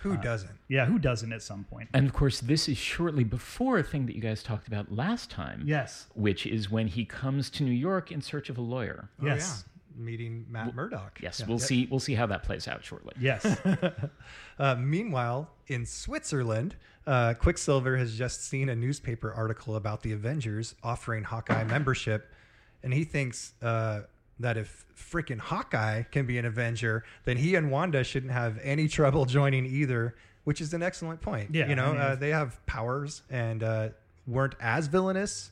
Who 0.00 0.16
doesn't? 0.16 0.50
yeah, 0.68 0.86
who 0.86 0.98
doesn't 0.98 1.32
at 1.32 1.42
some 1.42 1.62
point? 1.64 1.88
And 1.94 2.06
of 2.06 2.12
course, 2.12 2.40
this 2.40 2.68
is 2.68 2.76
shortly 2.76 3.22
before 3.24 3.78
a 3.78 3.82
thing 3.84 4.06
that 4.06 4.16
you 4.16 4.20
guys 4.22 4.42
talked 4.42 4.66
about 4.66 4.90
last 4.92 5.30
time. 5.30 5.62
Yes. 5.66 6.06
Which 6.14 6.46
is 6.46 6.68
when 6.70 6.88
he 6.88 7.04
comes 7.04 7.48
to 7.50 7.62
New 7.64 7.70
York 7.70 8.10
in 8.10 8.20
search 8.22 8.50
of 8.50 8.58
a 8.58 8.60
lawyer. 8.62 9.08
Oh, 9.22 9.26
Yes. 9.26 9.64
yeah. 9.66 9.72
Meeting 9.98 10.46
Matt 10.48 10.74
Murdock. 10.74 11.18
Yes, 11.22 11.40
Yeah. 11.40 11.46
we'll 11.46 11.58
see. 11.58 11.86
We'll 11.90 12.00
see 12.00 12.14
how 12.14 12.26
that 12.26 12.42
plays 12.42 12.66
out 12.68 12.84
shortly. 12.84 13.14
Yes. 13.20 13.44
Uh, 14.60 14.74
meanwhile, 14.74 15.48
in 15.68 15.86
Switzerland, 15.86 16.74
uh, 17.06 17.32
Quicksilver 17.34 17.96
has 17.96 18.16
just 18.18 18.44
seen 18.48 18.68
a 18.68 18.74
newspaper 18.74 19.32
article 19.32 19.76
about 19.76 20.02
the 20.02 20.10
Avengers 20.10 20.74
offering 20.82 21.22
Hawkeye 21.22 21.62
membership, 21.62 22.32
and 22.82 22.92
he 22.92 23.04
thinks 23.04 23.52
uh, 23.62 24.00
that 24.40 24.56
if 24.56 24.84
freaking 24.96 25.38
Hawkeye 25.38 26.02
can 26.02 26.26
be 26.26 26.38
an 26.38 26.44
Avenger, 26.44 27.04
then 27.24 27.36
he 27.36 27.54
and 27.54 27.70
Wanda 27.70 28.02
shouldn't 28.02 28.32
have 28.32 28.58
any 28.64 28.88
trouble 28.88 29.26
joining 29.26 29.64
either, 29.64 30.16
which 30.42 30.60
is 30.60 30.74
an 30.74 30.82
excellent 30.82 31.20
point. 31.20 31.54
Yeah, 31.54 31.68
you 31.68 31.76
know, 31.76 31.90
I 31.90 31.92
mean- 31.92 32.00
uh, 32.00 32.14
they 32.16 32.30
have 32.30 32.66
powers 32.66 33.22
and 33.30 33.62
uh, 33.62 33.88
weren't 34.26 34.56
as 34.60 34.88
villainous 34.88 35.50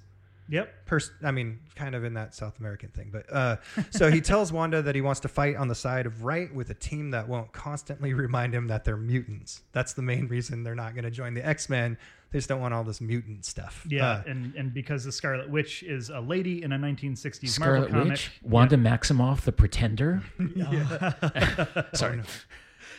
yep. 0.48 0.86
pers- 0.86 1.10
I 1.22 1.30
mean, 1.30 1.60
kind 1.74 1.94
of 1.94 2.04
in 2.04 2.14
that 2.14 2.34
South 2.34 2.58
American 2.58 2.88
thing. 2.90 3.10
But 3.12 3.32
uh, 3.32 3.56
so 3.90 4.10
he 4.10 4.20
tells 4.32 4.52
Wanda 4.52 4.82
that 4.82 4.94
he 4.94 5.00
wants 5.00 5.20
to 5.20 5.28
fight 5.28 5.56
on 5.56 5.68
the 5.68 5.74
side 5.74 6.06
of 6.06 6.24
right 6.24 6.52
with 6.54 6.70
a 6.70 6.74
team 6.74 7.10
that 7.12 7.28
won't 7.28 7.52
constantly 7.52 8.14
remind 8.14 8.54
him 8.54 8.68
that 8.68 8.84
they're 8.84 8.96
mutants. 8.96 9.62
That's 9.72 9.92
the 9.92 10.02
main 10.02 10.28
reason 10.28 10.62
they're 10.62 10.74
not 10.74 10.94
going 10.94 11.04
to 11.04 11.10
join 11.10 11.34
the 11.34 11.46
X 11.46 11.68
Men. 11.68 11.96
They 12.32 12.38
just 12.38 12.48
don't 12.48 12.60
want 12.60 12.74
all 12.74 12.82
this 12.82 13.00
mutant 13.00 13.44
stuff. 13.44 13.86
Yeah, 13.88 14.04
Uh, 14.10 14.22
and 14.26 14.54
and 14.56 14.74
because 14.74 15.04
the 15.04 15.12
Scarlet 15.12 15.48
Witch 15.48 15.84
is 15.84 16.10
a 16.10 16.20
lady 16.20 16.62
in 16.64 16.72
a 16.72 16.76
1960s 16.78 17.48
Scarlet 17.50 17.90
Marvel 17.92 18.10
Witch, 18.10 18.30
comic. 18.42 18.52
Wanda 18.52 18.76
Maximoff, 18.76 19.42
the 19.42 19.52
Pretender. 19.52 20.22
Sorry. 21.94 22.20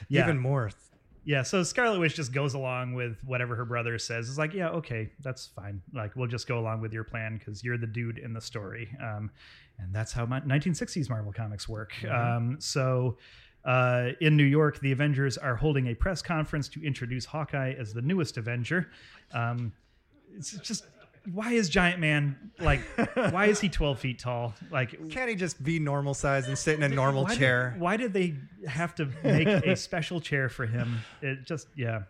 Yeah. 0.09 0.23
Even 0.23 0.39
more. 0.39 0.71
Yeah, 1.27 1.43
so 1.43 1.61
Scarlet 1.61 1.99
Witch 1.99 2.15
just 2.15 2.31
goes 2.31 2.53
along 2.53 2.93
with 2.93 3.21
whatever 3.25 3.53
her 3.57 3.65
brother 3.65 3.99
says. 3.99 4.29
It's 4.29 4.37
like, 4.37 4.53
yeah, 4.53 4.69
okay, 4.69 5.11
that's 5.19 5.47
fine. 5.47 5.81
Like, 5.93 6.15
we'll 6.15 6.29
just 6.29 6.47
go 6.47 6.57
along 6.57 6.79
with 6.79 6.93
your 6.93 7.03
plan 7.03 7.37
because 7.37 7.65
you're 7.65 7.77
the 7.77 7.85
dude 7.85 8.17
in 8.17 8.31
the 8.31 8.39
story. 8.39 8.89
Um, 9.03 9.29
and 9.77 9.93
that's 9.93 10.13
how 10.13 10.25
my 10.25 10.39
1960s 10.39 11.09
Marvel 11.09 11.33
comics 11.33 11.67
work. 11.67 11.91
Um, 12.05 12.55
so 12.61 13.17
uh, 13.65 14.11
in 14.21 14.37
New 14.37 14.45
York, 14.45 14.79
the 14.79 14.93
Avengers 14.93 15.37
are 15.37 15.57
holding 15.57 15.87
a 15.87 15.93
press 15.93 16.21
conference 16.21 16.69
to 16.69 16.81
introduce 16.81 17.25
Hawkeye 17.25 17.73
as 17.77 17.93
the 17.93 18.01
newest 18.01 18.37
Avenger. 18.37 18.89
Um, 19.33 19.73
it's 20.33 20.51
just, 20.59 20.85
why 21.33 21.51
is 21.53 21.69
Giant 21.69 21.99
Man 21.99 22.51
like, 22.59 22.79
why 23.31 23.47
is 23.47 23.59
he 23.59 23.69
12 23.81 23.99
feet 23.99 24.19
tall? 24.19 24.53
Like, 24.71 25.09
Can't 25.09 25.29
he 25.29 25.35
just 25.35 25.61
be 25.63 25.79
normal 25.79 26.13
size 26.13 26.47
and 26.47 26.57
sit 26.57 26.75
in 26.77 26.83
a 26.83 26.89
normal 26.89 27.23
why 27.23 27.29
did- 27.31 27.37
chair? 27.39 27.75
why 27.77 27.97
did 27.97 28.13
they 28.13 28.35
have 28.67 28.95
to 28.95 29.09
make 29.23 29.47
a 29.47 29.75
special 29.87 30.19
chair 30.21 30.49
for 30.49 30.65
him? 30.65 30.99
It 31.21 31.45
just 31.45 31.67
yeah. 31.75 32.03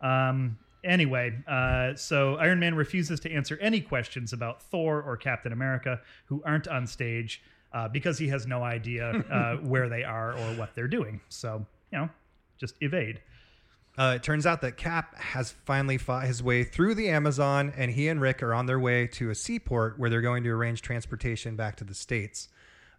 Um, 0.00 0.58
anyway, 0.84 1.36
uh, 1.46 1.94
so 1.94 2.36
Iron 2.36 2.60
Man 2.60 2.74
refuses 2.74 3.18
to 3.20 3.32
answer 3.32 3.58
any 3.60 3.80
questions 3.80 4.32
about 4.32 4.62
Thor 4.62 5.02
or 5.02 5.16
Captain 5.16 5.52
America 5.52 6.00
who 6.26 6.42
aren't 6.44 6.68
on 6.68 6.86
stage 6.86 7.42
uh, 7.72 7.88
because 7.88 8.18
he 8.18 8.28
has 8.28 8.46
no 8.46 8.62
idea 8.62 9.10
uh, 9.30 9.56
where 9.62 9.88
they 9.88 10.04
are 10.04 10.32
or 10.32 10.54
what 10.54 10.74
they're 10.74 10.88
doing. 10.88 11.20
So 11.28 11.66
you 11.92 11.98
know, 11.98 12.08
just 12.58 12.74
evade. 12.80 13.20
Uh, 13.98 14.12
it 14.14 14.22
turns 14.22 14.46
out 14.46 14.60
that 14.60 14.76
Cap 14.76 15.16
has 15.16 15.50
finally 15.64 15.98
fought 15.98 16.24
his 16.24 16.40
way 16.40 16.62
through 16.62 16.94
the 16.94 17.08
Amazon, 17.08 17.72
and 17.76 17.90
he 17.90 18.06
and 18.06 18.20
Rick 18.20 18.44
are 18.44 18.54
on 18.54 18.66
their 18.66 18.78
way 18.78 19.08
to 19.08 19.30
a 19.30 19.34
seaport 19.34 19.98
where 19.98 20.08
they're 20.08 20.20
going 20.20 20.44
to 20.44 20.50
arrange 20.50 20.82
transportation 20.82 21.56
back 21.56 21.74
to 21.76 21.84
the 21.84 21.94
States. 21.94 22.48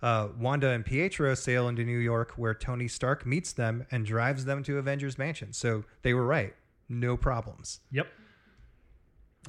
Uh, 0.01 0.27
Wanda 0.37 0.69
and 0.69 0.85
Pietro 0.85 1.35
sail 1.35 1.69
into 1.69 1.85
New 1.85 1.97
York, 1.97 2.33
where 2.35 2.53
Tony 2.53 2.89
Stark 2.89 3.25
meets 3.25 3.53
them 3.53 3.85
and 3.91 4.05
drives 4.05 4.43
them 4.43 4.61
to 4.63 4.77
Avengers 4.77 5.17
Mansion. 5.17 5.53
So 5.53 5.85
they 6.01 6.13
were 6.13 6.25
right. 6.25 6.53
No 6.89 7.15
problems. 7.15 7.79
Yep. 7.91 8.07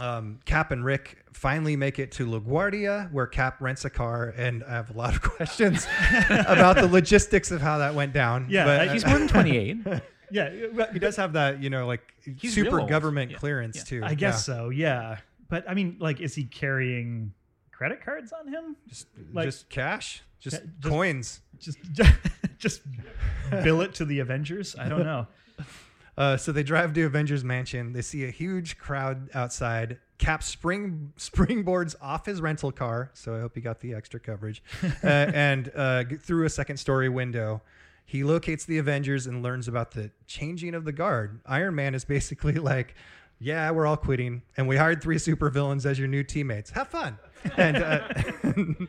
Um, 0.00 0.38
Cap 0.44 0.70
and 0.70 0.84
Rick 0.84 1.24
finally 1.32 1.74
make 1.76 1.98
it 1.98 2.12
to 2.12 2.26
LaGuardia, 2.26 3.12
where 3.12 3.26
Cap 3.26 3.60
rents 3.60 3.84
a 3.84 3.90
car, 3.90 4.32
and 4.36 4.62
I 4.64 4.70
have 4.70 4.90
a 4.90 4.96
lot 4.96 5.14
of 5.14 5.22
questions 5.36 5.86
about 6.30 6.76
the 6.76 6.86
logistics 6.86 7.50
of 7.50 7.60
how 7.60 7.78
that 7.78 7.94
went 7.94 8.12
down. 8.12 8.46
Yeah, 8.48 8.64
but, 8.64 8.88
uh, 8.88 8.92
He's 8.92 9.04
more 9.04 9.18
than 9.18 9.26
28. 9.28 9.78
Yeah, 10.30 10.50
he 10.92 10.98
does 10.98 11.16
have 11.16 11.32
that, 11.34 11.62
you 11.62 11.70
know, 11.70 11.86
like 11.86 12.02
He's 12.38 12.54
super 12.54 12.70
real 12.70 12.80
old. 12.80 12.88
government 12.90 13.30
Yeah. 13.32 13.38
clearance 13.38 13.76
Yeah. 13.78 13.82
too. 13.84 14.00
I 14.04 14.14
guess 14.14 14.44
so. 14.44 14.68
Yeah, 14.70 15.18
but 15.48 15.68
I 15.68 15.74
mean, 15.74 15.96
like, 16.00 16.20
is 16.20 16.34
he 16.34 16.44
carrying 16.44 17.32
credit 17.72 18.04
cards 18.04 18.32
on 18.32 18.48
him? 18.48 18.76
Just, 18.88 19.06
Like- 19.32 19.46
just 19.46 19.68
cash, 19.70 20.22
just, 20.38 20.56
Yeah, 20.56 20.66
just- 20.80 20.92
coins. 20.92 21.40
Just, 21.58 21.78
just 22.58 22.82
bill 23.62 23.80
it 23.82 23.94
to 23.94 24.04
the 24.04 24.20
Avengers. 24.20 24.76
I 24.78 24.88
don't 24.88 25.04
know. 25.04 25.26
Uh, 26.18 26.36
so 26.36 26.52
they 26.52 26.62
drive 26.62 26.92
to 26.92 27.02
Avengers 27.04 27.42
Mansion. 27.44 27.94
They 27.94 28.02
see 28.02 28.24
a 28.26 28.30
huge 28.30 28.76
crowd 28.76 29.30
outside. 29.32 29.98
Cap 30.18 30.42
spring 30.42 31.14
springboards 31.16 31.94
off 32.02 32.26
his 32.26 32.42
rental 32.42 32.70
car, 32.70 33.10
so 33.14 33.34
I 33.34 33.40
hope 33.40 33.54
he 33.54 33.62
got 33.62 33.80
the 33.80 33.94
extra 33.94 34.20
coverage, 34.20 34.62
uh, 35.02 35.06
and 35.06 35.72
uh, 35.74 36.04
g- 36.04 36.16
through 36.16 36.44
a 36.44 36.50
second 36.50 36.76
story 36.76 37.08
window. 37.08 37.62
He 38.10 38.24
locates 38.24 38.64
the 38.64 38.78
Avengers 38.78 39.28
and 39.28 39.40
learns 39.40 39.68
about 39.68 39.92
the 39.92 40.10
changing 40.26 40.74
of 40.74 40.84
the 40.84 40.90
guard. 40.90 41.40
Iron 41.46 41.76
Man 41.76 41.94
is 41.94 42.04
basically 42.04 42.54
like, 42.72 42.96
"Yeah, 43.38 43.70
we're 43.70 43.86
all 43.86 43.96
quitting, 43.96 44.42
and 44.56 44.66
we 44.66 44.76
hired 44.76 45.00
three 45.00 45.14
supervillains 45.14 45.86
as 45.86 45.96
your 45.96 46.08
new 46.08 46.24
teammates. 46.24 46.70
Have 46.70 46.88
fun." 46.88 47.18
And 47.56 47.76
uh, 47.76 48.08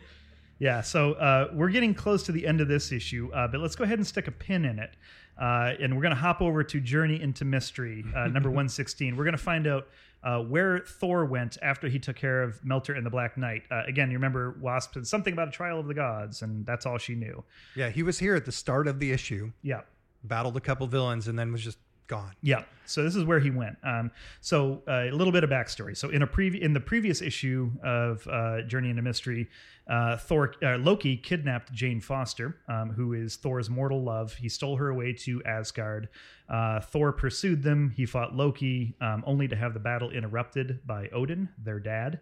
Yeah, 0.58 0.82
so 0.82 1.14
uh, 1.14 1.50
we're 1.54 1.70
getting 1.70 1.94
close 1.94 2.24
to 2.24 2.32
the 2.32 2.46
end 2.46 2.62
of 2.62 2.68
this 2.68 2.92
issue, 2.92 3.32
uh, 3.34 3.48
but 3.48 3.62
let's 3.62 3.76
go 3.76 3.84
ahead 3.84 3.98
and 3.98 4.06
stick 4.06 4.28
a 4.28 4.32
pin 4.32 4.66
in 4.66 4.78
it. 4.78 4.96
Uh, 5.42 5.74
and 5.82 5.96
we're 5.96 6.04
going 6.04 6.14
to 6.16 6.22
hop 6.22 6.40
over 6.42 6.64
to 6.64 6.80
Journey 6.80 7.20
into 7.20 7.44
Mystery, 7.46 8.06
uh, 8.16 8.28
number 8.28 8.50
116. 8.50 9.18
We're 9.18 9.24
going 9.24 9.32
to 9.32 9.38
find 9.44 9.66
out 9.66 9.88
uh, 10.24 10.40
where 10.44 10.80
Thor 10.80 11.26
went 11.26 11.58
after 11.64 11.88
he 11.88 11.98
took 11.98 12.16
care 12.16 12.44
of 12.44 12.64
Melter 12.64 12.94
and 12.94 13.04
the 13.04 13.10
Black 13.10 13.38
Knight. 13.38 13.64
Uh, 13.72 13.82
again, 13.88 14.12
you 14.12 14.18
remember 14.18 14.56
Wasp 14.62 14.94
said 14.94 15.08
something 15.08 15.34
about 15.34 15.48
a 15.48 15.52
trial 15.52 15.80
of 15.80 15.88
the 15.88 15.96
gods, 15.96 16.44
and 16.44 16.64
that's 16.66 16.86
all 16.86 17.00
she 17.00 17.16
knew. 17.16 17.44
yeah, 17.76 17.90
he 17.90 18.04
was 18.04 18.20
here 18.20 18.36
at 18.36 18.46
the 18.46 18.52
start 18.52 18.88
of 18.88 19.00
the 19.00 19.12
issue, 19.12 19.52
Yeah. 19.64 19.82
battled 20.24 20.56
a 20.58 20.62
couple 20.62 20.86
villains, 20.86 21.28
and 21.28 21.40
then 21.40 21.52
was 21.52 21.64
just 21.64 21.80
gone. 22.06 22.34
Yeah. 22.44 22.64
So 22.92 23.04
this 23.04 23.16
is 23.16 23.24
where 23.24 23.40
he 23.40 23.50
went. 23.50 23.78
Um, 23.84 24.12
so 24.42 24.82
uh, 24.88 25.10
a 25.10 25.12
little 25.12 25.34
bit 25.34 25.44
of 25.44 25.50
backstory. 25.50 25.96
So 25.96 26.10
in 26.10 26.22
a 26.22 26.28
previ- 26.28 26.60
in 26.60 26.74
the 26.74 26.80
previous 26.80 27.22
issue 27.22 27.72
of 27.84 28.28
uh, 28.28 28.62
Journey 28.64 28.90
into 28.90 29.02
Mystery, 29.02 29.50
uh, 29.88 30.18
Thor 30.18 30.54
uh, 30.64 30.78
Loki 30.78 31.18
kidnapped 31.18 31.74
Jane 31.74 32.00
Foster, 32.00 32.58
um, 32.68 32.92
who 32.92 33.14
is 33.14 33.36
Thor's 33.36 33.70
mortal 33.70 34.02
love. 34.04 34.34
He 34.36 34.48
stole 34.48 34.78
her 34.78 34.90
away 34.90 35.14
to 35.14 35.42
Asgard. 35.44 36.10
Uh, 36.48 36.80
Thor 36.82 37.12
pursued 37.12 37.64
them. 37.64 37.92
He 37.96 38.06
fought 38.06 38.36
Loki, 38.36 38.96
um, 39.02 39.24
only 39.26 39.48
to 39.48 39.56
have 39.56 39.74
the 39.74 39.80
battle 39.80 40.10
interrupted 40.12 40.86
by 40.86 41.08
Odin, 41.10 41.50
their 41.58 41.80
dad. 41.80 42.20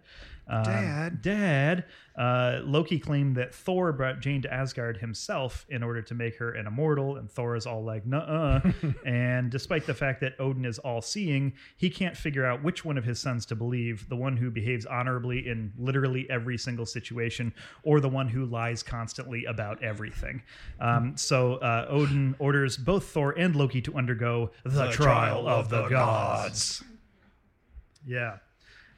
Um, 0.47 0.63
Dad. 0.63 1.21
Dad. 1.21 1.85
Uh, 2.17 2.61
Loki 2.63 2.97
claimed 2.99 3.35
that 3.37 3.53
Thor 3.53 3.91
brought 3.93 4.19
Jane 4.19 4.41
to 4.41 4.53
Asgard 4.53 4.97
himself 4.97 5.65
in 5.69 5.83
order 5.83 6.01
to 6.01 6.13
make 6.15 6.37
her 6.37 6.51
an 6.51 6.65
immortal, 6.65 7.17
and 7.17 7.29
Thor 7.29 7.55
is 7.55 7.67
all 7.67 7.83
like, 7.83 8.05
"Nuh-uh." 8.05 8.61
and 9.05 9.51
despite 9.51 9.85
the 9.85 9.93
fact 9.93 10.21
that 10.21 10.33
Odin 10.39 10.58
is 10.65 10.79
all-seeing, 10.79 11.53
he 11.77 11.89
can't 11.89 12.15
figure 12.15 12.45
out 12.45 12.63
which 12.63 12.83
one 12.85 12.97
of 12.97 13.03
his 13.03 13.19
sons 13.19 13.45
to 13.47 13.55
believe: 13.55 14.07
the 14.09 14.15
one 14.15 14.37
who 14.37 14.49
behaves 14.51 14.85
honorably 14.85 15.47
in 15.47 15.71
literally 15.77 16.27
every 16.29 16.57
single 16.57 16.85
situation, 16.85 17.53
or 17.83 17.99
the 17.99 18.09
one 18.09 18.27
who 18.27 18.45
lies 18.45 18.83
constantly 18.83 19.45
about 19.45 19.81
everything. 19.83 20.41
Um, 20.79 21.15
so 21.17 21.55
uh, 21.55 21.85
Odin 21.89 22.35
orders 22.39 22.77
both 22.77 23.05
Thor 23.05 23.33
and 23.37 23.55
Loki 23.55 23.81
to 23.81 23.95
undergo 23.95 24.51
the, 24.63 24.89
trial, 24.91 25.47
of 25.47 25.69
the, 25.69 25.87
gods. 25.87 26.83
Yeah. 28.05 28.37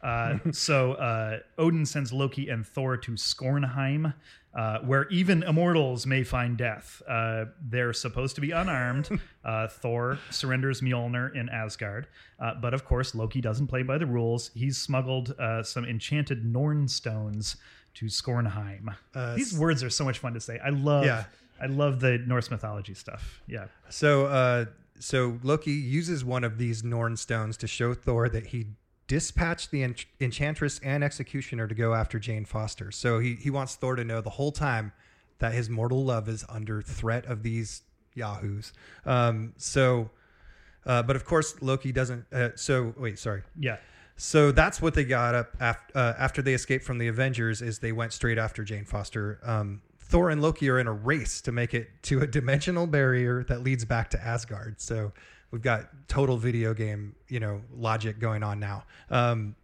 Uh, 0.04 0.38
so 0.52 0.94
uh, 0.94 1.40
Odin 1.58 1.86
sends 1.86 2.12
Loki 2.12 2.50
and 2.50 2.66
Thor 2.66 2.98
to 2.98 3.12
Skornheim, 3.14 4.14
uh, 4.54 4.80
where 4.80 5.08
even 5.10 5.44
immortals 5.44 6.06
may 6.06 6.24
find 6.24 6.58
death. 6.58 7.02
Uh, 7.08 7.46
they're 7.62 7.94
supposed 7.94 8.36
to 8.36 8.42
be 8.42 8.52
unarmed. 8.52 9.10
Uh, 9.44 9.68
Thor 9.68 10.20
surrenders 10.30 10.82
Mjolnir 10.82 11.36
in 11.36 11.50
Asgard, 11.50 12.06
uh, 12.40 12.54
but 12.62 12.76
of 12.76 12.86
course 12.86 13.16
Loki 13.16 13.42
doesn't 13.42 13.66
play 13.66 13.82
by 13.82 13.98
the 13.98 14.06
rules. 14.06 14.52
He's 14.54 14.78
smuggled 14.78 15.34
uh, 15.40 15.64
some 15.64 15.84
enchanted 15.84 16.46
Norn 16.46 16.88
stones 16.88 17.56
to 17.96 18.06
Skornheim. 18.06 18.96
Uh, 19.16 19.34
These 19.34 19.58
words 19.58 19.82
are 19.84 19.90
so 19.90 20.06
much 20.06 20.20
fun 20.20 20.36
to 20.36 20.40
say. 20.40 20.60
I 20.64 20.70
love. 20.70 21.06
Yeah. 21.06 21.24
I 21.60 21.66
love 21.66 22.02
the 22.02 22.20
Norse 22.20 22.52
mythology 22.52 22.94
stuff. 22.94 23.42
Yeah. 23.48 23.66
So, 23.90 24.28
uh, 24.28 24.66
so 25.00 25.40
Loki 25.42 25.72
uses 25.72 26.24
one 26.24 26.44
of 26.44 26.60
these 26.60 26.84
Norn 26.84 27.18
stones 27.18 27.58
to 27.58 27.68
show 27.68 27.96
Thor 27.96 28.30
that 28.30 28.46
he 28.46 28.68
dispatched 29.12 29.72
the 29.72 29.84
en- 29.84 29.96
Enchantress 30.22 30.80
and 30.80 31.04
Executioner 31.04 31.68
to 31.68 31.76
go 31.76 31.94
after 31.94 32.18
Jane 32.18 32.46
Foster. 32.46 32.92
So 32.92 33.20
he 33.20 33.36
he 33.36 33.50
wants 33.50 33.76
Thor 33.76 33.98
to 33.98 34.06
know 34.06 34.22
the 34.22 34.30
whole 34.30 34.54
time 34.54 34.94
that 35.40 35.54
his 35.54 35.70
mortal 35.70 36.06
love 36.06 36.30
is 36.30 36.46
under 36.48 36.82
threat 36.82 37.26
of 37.26 37.44
these 37.44 37.82
yahoos. 38.14 38.72
Um, 39.06 39.52
so, 39.58 40.12
uh, 40.86 41.04
but 41.04 41.18
of 41.18 41.26
course 41.26 41.62
Loki 41.62 41.92
doesn't. 41.92 42.24
Uh, 42.32 42.52
so 42.56 42.94
wait, 42.98 43.20
sorry. 43.20 43.44
Yeah. 43.60 43.80
So 44.16 44.54
that's 44.54 44.82
what 44.82 44.94
they 44.94 45.04
got 45.04 45.36
up 45.36 45.58
after, 45.60 45.98
uh, 45.98 46.14
after 46.18 46.42
they 46.42 46.54
escaped 46.54 46.86
from 46.86 46.98
the 46.98 47.10
Avengers. 47.10 47.62
Is 47.62 47.80
they 47.80 47.92
went 47.92 48.14
straight 48.14 48.38
after 48.38 48.64
Jane 48.64 48.86
Foster. 48.86 49.40
Um, 49.44 49.82
Thor 50.00 50.30
and 50.30 50.42
Loki 50.42 50.70
are 50.70 50.80
in 50.80 50.88
a 50.88 50.94
race 50.94 51.42
to 51.42 51.52
make 51.52 51.74
it 51.74 51.90
to 52.04 52.22
a 52.22 52.28
dimensional 52.28 52.88
barrier 52.88 53.44
that 53.50 53.62
leads 53.62 53.84
back 53.84 54.10
to 54.12 54.24
Asgard. 54.24 54.80
So 54.80 55.12
we've 55.52 55.62
got 55.62 55.90
total 56.08 56.38
video 56.38 56.74
game, 56.74 57.16
you 57.28 57.40
know, 57.40 57.62
logic 57.74 58.20
going 58.20 58.44
on 58.44 58.60
now. 58.60 58.84
Um, 59.10 59.56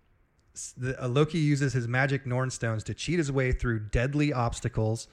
the, 0.77 1.03
uh, 1.03 1.07
Loki 1.07 1.39
uses 1.39 1.73
his 1.73 1.88
magic 1.88 2.25
Norn 2.25 2.49
stones 2.49 2.83
to 2.85 2.93
cheat 2.93 3.17
his 3.17 3.31
way 3.31 3.51
through 3.51 3.79
deadly 3.79 4.33
obstacles. 4.33 5.07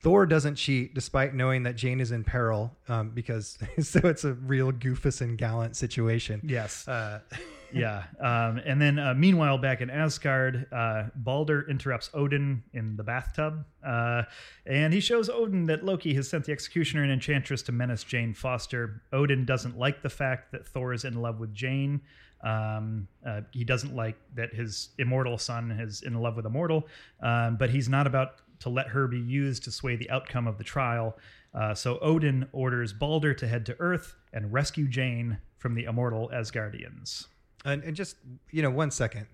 Thor 0.00 0.24
doesn't 0.24 0.54
cheat 0.54 0.94
despite 0.94 1.34
knowing 1.34 1.62
that 1.64 1.76
Jane 1.76 2.00
is 2.00 2.12
in 2.12 2.24
peril 2.24 2.74
um, 2.88 3.10
because 3.10 3.58
so 3.80 4.00
it's 4.04 4.24
a 4.24 4.34
real 4.34 4.72
goofus 4.72 5.20
and 5.20 5.36
gallant 5.36 5.76
situation. 5.76 6.40
Yes. 6.44 6.86
Uh, 6.88 7.20
yeah. 7.72 8.04
Um, 8.20 8.58
and 8.64 8.80
then 8.80 8.98
uh, 8.98 9.14
meanwhile, 9.14 9.58
back 9.58 9.80
in 9.80 9.90
Asgard, 9.90 10.66
uh, 10.72 11.04
Balder 11.14 11.66
interrupts 11.68 12.10
Odin 12.14 12.62
in 12.72 12.96
the 12.96 13.02
bathtub. 13.02 13.64
Uh, 13.86 14.22
and 14.66 14.92
he 14.92 15.00
shows 15.00 15.28
Odin 15.28 15.66
that 15.66 15.84
Loki 15.84 16.14
has 16.14 16.28
sent 16.28 16.44
the 16.44 16.52
Executioner 16.52 17.02
and 17.02 17.12
Enchantress 17.12 17.62
to 17.62 17.72
menace 17.72 18.04
Jane 18.04 18.34
Foster. 18.34 19.02
Odin 19.12 19.44
doesn't 19.44 19.78
like 19.78 20.02
the 20.02 20.10
fact 20.10 20.52
that 20.52 20.66
Thor 20.66 20.92
is 20.92 21.04
in 21.04 21.20
love 21.20 21.40
with 21.40 21.54
Jane. 21.54 22.00
Um, 22.42 23.06
uh, 23.26 23.42
he 23.52 23.64
doesn't 23.64 23.94
like 23.94 24.16
that 24.34 24.54
his 24.54 24.90
immortal 24.98 25.36
son 25.36 25.70
is 25.72 26.02
in 26.02 26.14
love 26.14 26.36
with 26.36 26.46
a 26.46 26.50
mortal, 26.50 26.88
um, 27.22 27.56
but 27.56 27.70
he's 27.70 27.88
not 27.88 28.06
about 28.06 28.40
to 28.60 28.68
let 28.68 28.88
her 28.88 29.06
be 29.06 29.18
used 29.18 29.64
to 29.64 29.70
sway 29.70 29.96
the 29.96 30.08
outcome 30.10 30.46
of 30.46 30.58
the 30.58 30.64
trial. 30.64 31.18
Uh, 31.54 31.74
so 31.74 31.98
Odin 32.00 32.46
orders 32.52 32.92
Balder 32.92 33.34
to 33.34 33.46
head 33.46 33.66
to 33.66 33.76
Earth 33.78 34.14
and 34.32 34.52
rescue 34.52 34.86
Jane 34.88 35.38
from 35.58 35.74
the 35.74 35.84
immortal 35.84 36.30
Asgardians. 36.32 37.26
And, 37.64 37.82
and 37.84 37.94
just 37.96 38.16
you 38.50 38.62
know, 38.62 38.70
one 38.70 38.90
second. 38.90 39.26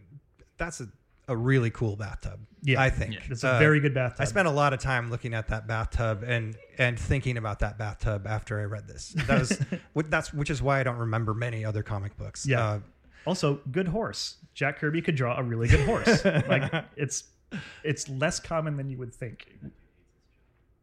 That's 0.58 0.80
a, 0.80 0.88
a 1.28 1.36
really 1.36 1.70
cool 1.70 1.96
bathtub. 1.96 2.40
Yeah. 2.62 2.80
I 2.80 2.90
think 2.90 3.16
It's 3.28 3.44
a 3.44 3.58
very 3.58 3.78
good 3.78 3.94
bathtub. 3.94 4.20
I 4.22 4.24
spent 4.24 4.48
a 4.48 4.50
lot 4.50 4.72
of 4.72 4.80
time 4.80 5.10
looking 5.10 5.34
at 5.34 5.48
that 5.48 5.66
bathtub 5.68 6.24
and 6.26 6.56
and 6.78 6.98
thinking 6.98 7.36
about 7.36 7.60
that 7.60 7.78
bathtub 7.78 8.26
after 8.26 8.58
I 8.60 8.64
read 8.64 8.88
this. 8.88 9.14
That 9.26 9.38
was 9.40 9.60
that's 10.10 10.32
which 10.34 10.50
is 10.50 10.60
why 10.62 10.80
I 10.80 10.82
don't 10.82 10.98
remember 10.98 11.34
many 11.34 11.64
other 11.64 11.82
comic 11.82 12.16
books. 12.16 12.46
Yeah. 12.46 12.64
Uh, 12.64 12.80
Also, 13.26 13.60
good 13.70 13.88
horse. 13.88 14.36
Jack 14.54 14.78
Kirby 14.78 15.02
could 15.02 15.14
draw 15.16 15.36
a 15.38 15.42
really 15.42 15.68
good 15.68 15.84
horse. 15.86 16.24
like 16.48 16.72
it's 16.96 17.24
it's 17.84 18.08
less 18.08 18.40
common 18.40 18.76
than 18.76 18.88
you 18.90 18.98
would 18.98 19.14
think. 19.14 19.46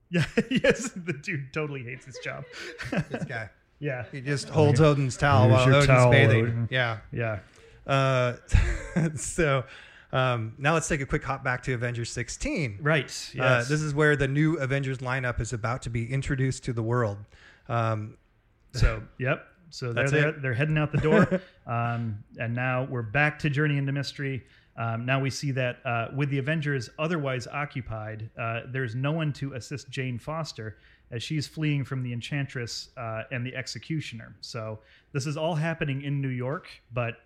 Yeah, 0.09 0.25
yes, 0.51 0.91
the 0.95 1.13
dude 1.13 1.51
totally 1.53 1.83
hates 1.83 2.05
his 2.05 2.17
job. 2.23 2.43
this 3.09 3.23
guy. 3.25 3.49
Yeah, 3.83 4.05
He 4.11 4.21
just 4.21 4.49
holds 4.49 4.79
Odin's 4.79 5.17
towel 5.17 5.49
Here's 5.49 5.51
while 5.51 5.67
Odin's 5.67 5.85
towel, 5.87 6.11
bathing. 6.11 6.45
Odin. 6.45 6.67
Yeah. 6.71 6.99
yeah. 7.11 7.39
Uh, 7.85 8.35
so 9.15 9.63
um, 10.13 10.53
now 10.57 10.73
let's 10.73 10.87
take 10.87 11.01
a 11.01 11.05
quick 11.05 11.23
hop 11.23 11.43
back 11.43 11.63
to 11.63 11.73
Avengers 11.73 12.09
16. 12.11 12.79
Right. 12.81 13.31
Yes. 13.33 13.35
Uh, 13.35 13.65
this 13.67 13.81
is 13.81 13.93
where 13.93 14.15
the 14.15 14.27
new 14.27 14.55
Avengers 14.57 14.99
lineup 14.99 15.41
is 15.41 15.51
about 15.53 15.81
to 15.81 15.89
be 15.89 16.11
introduced 16.11 16.63
to 16.65 16.73
the 16.73 16.83
world. 16.83 17.17
Um, 17.67 18.17
So, 18.73 19.03
yep. 19.19 19.45
So 19.69 19.91
they're 19.91 20.29
it. 20.29 20.41
they're 20.43 20.53
heading 20.53 20.77
out 20.77 20.91
the 20.91 20.99
door, 20.99 21.41
um, 21.65 22.23
and 22.37 22.53
now 22.53 22.83
we're 22.87 23.01
back 23.01 23.39
to 23.39 23.49
Journey 23.49 23.79
into 23.79 23.91
Mystery. 23.91 24.43
Um, 24.75 25.05
now 25.05 25.19
we 25.19 25.29
see 25.29 25.51
that 25.51 25.85
uh, 25.85 26.07
with 26.15 26.29
the 26.29 26.39
Avengers 26.39 26.89
otherwise 26.97 27.47
occupied, 27.47 28.29
uh, 28.39 28.61
there's 28.67 28.95
no 28.95 29.11
one 29.11 29.31
to 29.33 29.53
assist 29.53 29.89
Jane 29.89 30.17
Foster 30.17 30.77
as 31.11 31.21
she's 31.21 31.45
fleeing 31.47 31.83
from 31.83 32.01
the 32.01 32.11
Enchantress 32.11 32.89
uh, 32.97 33.23
and 33.31 33.45
the 33.45 33.55
Executioner. 33.55 34.35
So 34.41 34.79
this 35.11 35.27
is 35.27 35.37
all 35.37 35.53
happening 35.53 36.01
in 36.01 36.21
New 36.21 36.29
York, 36.29 36.67
but 36.91 37.17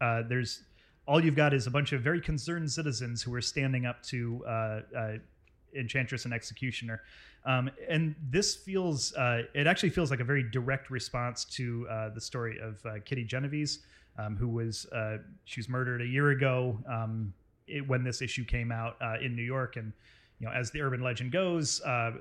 uh, 0.00 0.22
there's 0.28 0.62
all 1.06 1.24
you've 1.24 1.36
got 1.36 1.54
is 1.54 1.66
a 1.66 1.70
bunch 1.70 1.92
of 1.92 2.02
very 2.02 2.20
concerned 2.20 2.70
citizens 2.70 3.22
who 3.22 3.32
are 3.34 3.40
standing 3.40 3.86
up 3.86 4.02
to 4.04 4.44
uh, 4.46 4.80
uh, 4.96 5.12
Enchantress 5.76 6.24
and 6.24 6.34
Executioner. 6.34 7.02
Um, 7.46 7.70
and 7.88 8.14
this 8.30 8.56
feels, 8.56 9.14
it 9.16 9.66
actually 9.66 9.90
feels 9.90 10.10
like 10.10 10.20
a 10.20 10.24
very 10.24 10.42
direct 10.42 10.90
response 10.90 11.44
to 11.46 11.86
the 12.14 12.20
story 12.20 12.58
of 12.60 12.84
Kitty 13.04 13.24
Genovese, 13.24 13.78
um, 14.20 14.36
who 14.36 14.48
was, 14.48 14.86
uh, 14.86 15.18
she 15.44 15.60
was 15.60 15.68
murdered 15.68 16.02
a 16.02 16.06
year 16.06 16.30
ago 16.30 16.78
um, 16.88 17.32
it, 17.66 17.86
when 17.88 18.04
this 18.04 18.20
issue 18.22 18.44
came 18.44 18.70
out 18.72 18.96
uh, 19.00 19.16
in 19.20 19.34
New 19.34 19.42
York. 19.42 19.76
And, 19.76 19.92
you 20.38 20.46
know, 20.46 20.52
as 20.52 20.70
the 20.70 20.80
urban 20.80 21.02
legend 21.02 21.32
goes, 21.32 21.80
uh, 21.82 22.12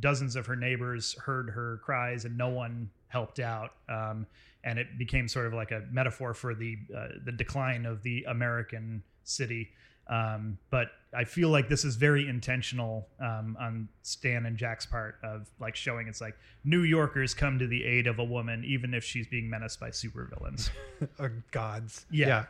dozens 0.00 0.36
of 0.36 0.46
her 0.46 0.56
neighbors 0.56 1.14
heard 1.14 1.50
her 1.50 1.80
cries 1.84 2.24
and 2.24 2.36
no 2.36 2.48
one 2.48 2.90
helped 3.08 3.40
out. 3.40 3.72
Um, 3.88 4.26
and 4.64 4.78
it 4.78 4.98
became 4.98 5.28
sort 5.28 5.46
of 5.46 5.54
like 5.54 5.70
a 5.70 5.82
metaphor 5.90 6.34
for 6.34 6.54
the 6.54 6.78
uh, 6.96 7.08
the 7.24 7.32
decline 7.32 7.84
of 7.84 8.02
the 8.02 8.24
American 8.28 9.02
city. 9.24 9.70
Um, 10.08 10.58
but 10.70 10.88
I 11.14 11.24
feel 11.24 11.48
like 11.48 11.68
this 11.68 11.84
is 11.84 11.96
very 11.96 12.28
intentional 12.28 13.08
um, 13.20 13.56
on 13.60 13.88
Stan 14.02 14.46
and 14.46 14.56
Jack's 14.56 14.86
part 14.86 15.16
of 15.22 15.48
like 15.60 15.76
showing 15.76 16.08
it's 16.08 16.20
like 16.20 16.36
New 16.64 16.82
Yorkers 16.82 17.34
come 17.34 17.58
to 17.58 17.66
the 17.66 17.84
aid 17.84 18.06
of 18.06 18.18
a 18.18 18.24
woman 18.24 18.64
even 18.64 18.94
if 18.94 19.04
she's 19.04 19.26
being 19.26 19.48
menaced 19.48 19.80
by 19.80 19.90
supervillains. 19.90 20.70
or 21.18 21.44
gods. 21.50 22.06
Yeah. 22.10 22.46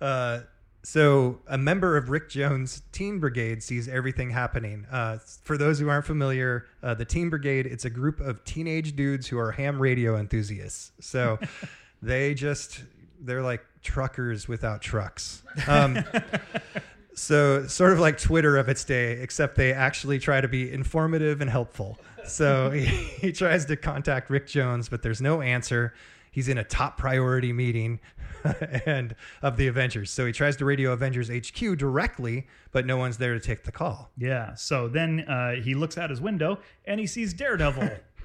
Uh, 0.00 0.40
so 0.82 1.40
a 1.48 1.58
member 1.58 1.96
of 1.96 2.10
Rick 2.10 2.28
Jones' 2.28 2.82
Teen 2.92 3.18
Brigade 3.18 3.60
sees 3.60 3.88
everything 3.88 4.30
happening. 4.30 4.86
Uh, 4.90 5.18
for 5.42 5.58
those 5.58 5.80
who 5.80 5.88
aren't 5.88 6.06
familiar, 6.06 6.66
uh, 6.82 6.94
the 6.94 7.04
Teen 7.04 7.28
Brigade 7.28 7.66
it's 7.66 7.84
a 7.84 7.90
group 7.90 8.20
of 8.20 8.44
teenage 8.44 8.94
dudes 8.94 9.26
who 9.26 9.36
are 9.38 9.50
ham 9.50 9.82
radio 9.82 10.16
enthusiasts. 10.16 10.92
So 11.00 11.38
they 12.02 12.34
just 12.34 12.84
they're 13.20 13.42
like 13.42 13.64
truckers 13.82 14.46
without 14.46 14.80
trucks. 14.80 15.42
Um, 15.66 16.04
so 17.16 17.66
sort 17.66 17.92
of 17.92 17.98
like 17.98 18.18
Twitter 18.18 18.56
of 18.58 18.68
its 18.68 18.84
day, 18.84 19.12
except 19.12 19.56
they 19.56 19.72
actually 19.72 20.18
try 20.18 20.40
to 20.40 20.48
be 20.48 20.70
informative 20.70 21.40
and 21.40 21.50
helpful. 21.50 21.98
So 22.24 22.70
he, 22.74 22.84
he 22.84 23.32
tries 23.32 23.64
to 23.66 23.76
contact 23.76 24.30
Rick 24.30 24.46
Jones, 24.46 24.88
but 24.88 25.02
there's 25.02 25.22
no 25.22 25.40
answer. 25.40 25.94
He's 26.30 26.48
in 26.48 26.58
a 26.58 26.64
top 26.64 26.98
priority 26.98 27.54
meeting 27.54 28.00
and 28.86 29.14
of 29.40 29.56
the 29.56 29.66
Avengers. 29.66 30.10
So 30.10 30.26
he 30.26 30.32
tries 30.32 30.56
to 30.58 30.66
radio 30.66 30.92
Avengers 30.92 31.30
HQ 31.30 31.78
directly, 31.78 32.46
but 32.70 32.84
no 32.84 32.98
one's 32.98 33.16
there 33.16 33.32
to 33.32 33.40
take 33.40 33.64
the 33.64 33.72
call. 33.72 34.10
yeah. 34.18 34.54
So 34.54 34.86
then 34.86 35.20
uh, 35.20 35.52
he 35.54 35.74
looks 35.74 35.96
out 35.96 36.10
his 36.10 36.20
window 36.20 36.58
and 36.84 37.00
he 37.00 37.06
sees 37.06 37.32
Daredevil 37.32 37.88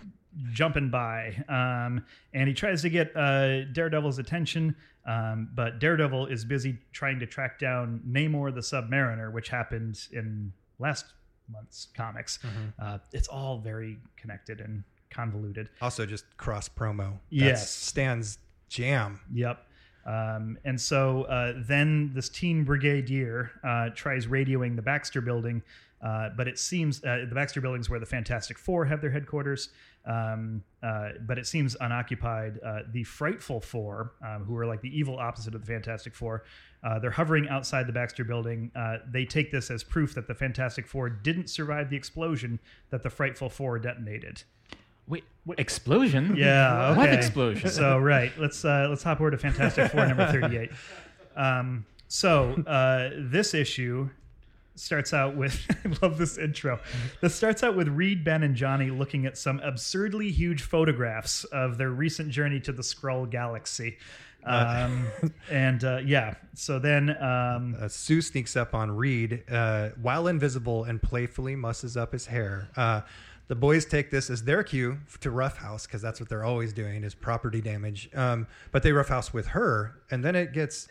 jumping 0.51 0.89
by. 0.89 1.43
Um, 1.49 2.05
and 2.33 2.47
he 2.47 2.53
tries 2.53 2.81
to 2.83 2.89
get 2.89 3.15
uh, 3.15 3.65
Daredevil's 3.65 4.19
attention, 4.19 4.75
um, 5.05 5.49
but 5.53 5.79
Daredevil 5.79 6.27
is 6.27 6.45
busy 6.45 6.77
trying 6.91 7.19
to 7.19 7.25
track 7.25 7.59
down 7.59 8.01
Namor 8.07 8.53
the 8.53 8.61
Submariner, 8.61 9.31
which 9.31 9.49
happened 9.49 10.07
in 10.11 10.53
last 10.79 11.05
month's 11.51 11.87
comics. 11.95 12.39
Uh, 12.79 12.97
it's 13.11 13.27
all 13.27 13.59
very 13.59 13.97
connected 14.15 14.61
and 14.61 14.83
convoluted. 15.09 15.69
Also, 15.81 16.05
just 16.05 16.25
cross 16.37 16.69
promo. 16.69 17.19
Yes. 17.29 17.69
Stan's 17.69 18.37
jam. 18.69 19.19
Yep. 19.33 19.67
Um, 20.05 20.57
and 20.65 20.79
so 20.79 21.23
uh, 21.23 21.53
then 21.57 22.11
this 22.13 22.29
teen 22.29 22.63
brigadier 22.63 23.51
uh, 23.63 23.89
tries 23.93 24.25
radioing 24.25 24.75
the 24.75 24.81
Baxter 24.81 25.21
building, 25.21 25.61
uh, 26.01 26.29
but 26.35 26.47
it 26.47 26.57
seems 26.57 27.03
uh, 27.03 27.25
the 27.29 27.35
Baxter 27.35 27.61
building's 27.61 27.89
where 27.89 27.99
the 27.99 28.05
Fantastic 28.05 28.57
Four 28.57 28.85
have 28.85 29.01
their 29.01 29.11
headquarters. 29.11 29.69
Um, 30.05 30.63
uh, 30.81 31.09
but 31.27 31.37
it 31.37 31.45
seems 31.45 31.75
unoccupied. 31.79 32.59
Uh, 32.65 32.79
the 32.91 33.03
Frightful 33.03 33.61
Four, 33.61 34.13
um, 34.25 34.43
who 34.45 34.57
are 34.57 34.65
like 34.65 34.81
the 34.81 34.97
evil 34.97 35.17
opposite 35.17 35.53
of 35.53 35.61
the 35.61 35.67
Fantastic 35.67 36.15
Four, 36.15 36.43
uh, 36.83 36.97
they're 36.97 37.11
hovering 37.11 37.47
outside 37.49 37.87
the 37.87 37.93
Baxter 37.93 38.23
building. 38.23 38.71
Uh, 38.75 38.97
they 39.11 39.25
take 39.25 39.51
this 39.51 39.69
as 39.69 39.83
proof 39.83 40.15
that 40.15 40.27
the 40.27 40.33
Fantastic 40.33 40.87
Four 40.87 41.09
didn't 41.09 41.49
survive 41.49 41.89
the 41.89 41.95
explosion 41.95 42.59
that 42.89 43.03
the 43.03 43.09
Frightful 43.09 43.49
Four 43.49 43.77
detonated. 43.77 44.43
Wait, 45.07 45.23
what 45.43 45.59
explosion? 45.59 46.35
Yeah. 46.37 46.95
What 46.95 47.09
okay. 47.09 47.17
explosion? 47.17 47.69
So 47.69 47.99
right, 47.99 48.31
let's 48.39 48.65
uh, 48.65 48.87
let's 48.89 49.03
hop 49.03 49.19
over 49.19 49.29
to 49.29 49.37
Fantastic 49.37 49.91
Four 49.91 50.07
number 50.07 50.25
thirty-eight. 50.31 50.71
Um, 51.35 51.85
so 52.07 52.53
uh, 52.65 53.09
this 53.17 53.53
issue 53.53 54.09
starts 54.75 55.13
out 55.13 55.35
with 55.35 55.65
I 55.85 56.05
love 56.05 56.17
this 56.17 56.37
intro. 56.37 56.79
This 57.21 57.35
starts 57.35 57.63
out 57.63 57.75
with 57.75 57.87
Reed, 57.87 58.23
Ben, 58.23 58.43
and 58.43 58.55
Johnny 58.55 58.89
looking 58.89 59.25
at 59.25 59.37
some 59.37 59.59
absurdly 59.59 60.31
huge 60.31 60.61
photographs 60.61 61.43
of 61.45 61.77
their 61.77 61.89
recent 61.91 62.29
journey 62.29 62.59
to 62.61 62.71
the 62.71 62.81
Skrull 62.81 63.29
Galaxy. 63.29 63.97
Um, 64.43 65.07
and 65.51 65.83
uh, 65.83 65.99
yeah, 66.03 66.33
so 66.55 66.79
then 66.79 67.11
um, 67.21 67.75
Uh, 67.79 67.87
Sue 67.87 68.21
sneaks 68.21 68.55
up 68.55 68.73
on 68.73 68.89
Reed 68.91 69.43
uh, 69.51 69.89
while 70.01 70.27
invisible 70.27 70.83
and 70.85 71.01
playfully 71.01 71.55
musses 71.55 71.95
up 71.95 72.13
his 72.13 72.25
hair. 72.27 72.69
Uh, 72.75 73.01
the 73.47 73.55
boys 73.55 73.85
take 73.85 74.09
this 74.11 74.29
as 74.29 74.43
their 74.45 74.63
cue 74.63 74.97
to 75.19 75.29
roughhouse 75.29 75.85
because 75.85 76.01
that's 76.01 76.19
what 76.21 76.29
they're 76.29 76.45
always 76.45 76.71
doing 76.71 77.03
is 77.03 77.13
property 77.13 77.59
damage. 77.61 78.09
Um, 78.15 78.47
but 78.71 78.81
they 78.81 78.93
roughhouse 78.93 79.33
with 79.33 79.47
her, 79.47 79.95
and 80.09 80.23
then 80.23 80.35
it 80.35 80.53
gets. 80.53 80.87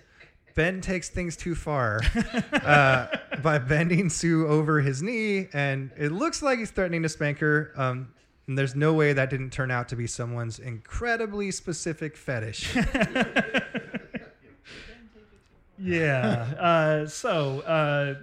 Ben 0.55 0.80
takes 0.80 1.09
things 1.09 1.36
too 1.36 1.55
far 1.55 2.01
uh, 2.53 3.07
by 3.42 3.59
bending 3.59 4.09
Sue 4.09 4.46
over 4.46 4.80
his 4.80 5.03
knee, 5.03 5.48
and 5.53 5.90
it 5.96 6.12
looks 6.12 6.42
like 6.42 6.59
he's 6.59 6.70
threatening 6.70 7.03
to 7.03 7.09
spank 7.09 7.38
her. 7.38 7.72
Um, 7.76 8.12
and 8.46 8.59
there's 8.59 8.74
no 8.74 8.92
way 8.94 9.12
that 9.12 9.30
didn't 9.30 9.51
turn 9.51 9.70
out 9.70 9.88
to 9.90 9.96
be 9.96 10.07
someone's 10.07 10.59
incredibly 10.59 11.51
specific 11.51 12.16
fetish. 12.16 12.76
Yeah. 15.82 16.42
Uh, 16.59 17.07
so 17.07 17.61
uh, 17.61 18.14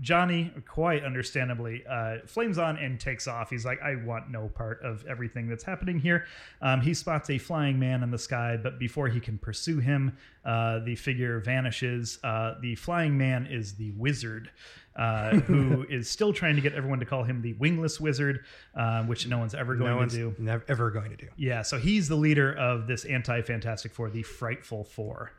Johnny, 0.00 0.52
quite 0.68 1.04
understandably, 1.04 1.84
uh, 1.88 2.18
flames 2.26 2.58
on 2.58 2.76
and 2.76 3.00
takes 3.00 3.26
off. 3.26 3.50
He's 3.50 3.64
like, 3.64 3.80
I 3.82 3.96
want 3.96 4.30
no 4.30 4.48
part 4.48 4.80
of 4.82 5.04
everything 5.06 5.48
that's 5.48 5.64
happening 5.64 5.98
here. 5.98 6.26
Um, 6.60 6.80
he 6.80 6.94
spots 6.94 7.30
a 7.30 7.38
flying 7.38 7.78
man 7.78 8.02
in 8.02 8.10
the 8.10 8.18
sky, 8.18 8.58
but 8.62 8.78
before 8.78 9.08
he 9.08 9.20
can 9.20 9.38
pursue 9.38 9.78
him, 9.78 10.16
uh, 10.44 10.80
the 10.80 10.96
figure 10.96 11.40
vanishes. 11.40 12.18
Uh, 12.22 12.54
the 12.60 12.74
flying 12.74 13.16
man 13.16 13.46
is 13.46 13.74
the 13.74 13.90
wizard. 13.92 14.50
Uh, 14.94 15.40
who 15.40 15.84
is 15.90 16.08
still 16.08 16.32
trying 16.32 16.56
to 16.56 16.62
get 16.62 16.72
everyone 16.72 16.98
to 16.98 17.04
call 17.04 17.22
him 17.22 17.42
the 17.42 17.52
wingless 17.54 18.00
wizard, 18.00 18.46
uh, 18.74 19.02
which 19.02 19.26
no 19.28 19.38
one's 19.38 19.54
ever 19.54 19.74
going 19.74 19.90
no 19.90 19.94
to 19.94 19.98
one's 19.98 20.12
do. 20.14 20.34
never 20.38 20.64
ever 20.68 20.90
going 20.90 21.10
to 21.10 21.16
do. 21.16 21.28
Yeah, 21.36 21.60
so 21.60 21.76
he's 21.78 22.08
the 22.08 22.16
leader 22.16 22.50
of 22.54 22.86
this 22.86 23.04
anti-Fantastic 23.04 23.92
Four, 23.92 24.08
the 24.08 24.22
Frightful 24.22 24.84
Four. 24.84 25.32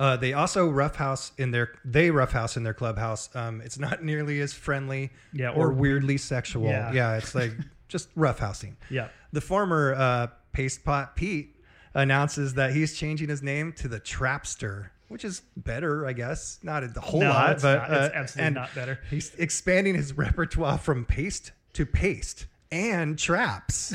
Uh, 0.00 0.16
they 0.16 0.32
also 0.32 0.68
roughhouse 0.68 1.32
in 1.38 1.50
their 1.50 1.72
they 1.84 2.10
roughhouse 2.10 2.56
in 2.56 2.62
their 2.62 2.74
clubhouse. 2.74 3.28
Um, 3.36 3.60
it's 3.60 3.78
not 3.78 4.02
nearly 4.10 4.40
as 4.40 4.52
friendly, 4.52 5.10
Yeah, 5.32 5.50
or, 5.50 5.68
or- 5.68 5.72
weirdly 5.72 6.16
sexual. 6.16 6.64
Yeah. 6.68 6.92
Yeah, 6.92 7.16
it's 7.16 7.34
like 7.34 7.52
just 7.88 8.14
roughhousing. 8.16 8.74
Yeah. 8.90 9.08
The 9.32 9.40
former 9.40 9.94
uh, 9.94 10.26
paste 10.52 10.84
pot 10.84 11.14
Pete 11.16 11.56
announces 11.94 12.54
that 12.54 12.72
he's 12.72 12.96
changing 12.96 13.28
his 13.28 13.42
name 13.42 13.72
to 13.74 13.86
the 13.88 14.00
Trapster, 14.00 14.88
which 15.08 15.24
is 15.24 15.42
better, 15.56 16.06
I 16.06 16.14
guess. 16.14 16.58
Not 16.62 16.82
a 16.84 16.88
whole 17.00 17.20
No, 17.20 17.28
lot, 17.30 17.52
it's 17.52 17.62
but 17.62 17.76
not. 17.76 17.90
It's 17.90 18.14
uh, 18.14 18.18
absolutely 18.18 18.46
and 18.46 18.54
not 18.54 18.74
better. 18.74 18.98
He's 19.10 19.34
expanding 19.36 19.94
his 19.94 20.14
repertoire 20.16 20.78
from 20.78 21.04
paste 21.04 21.52
to 21.74 21.84
paste 21.86 22.46
and 22.72 23.18
traps. 23.18 23.92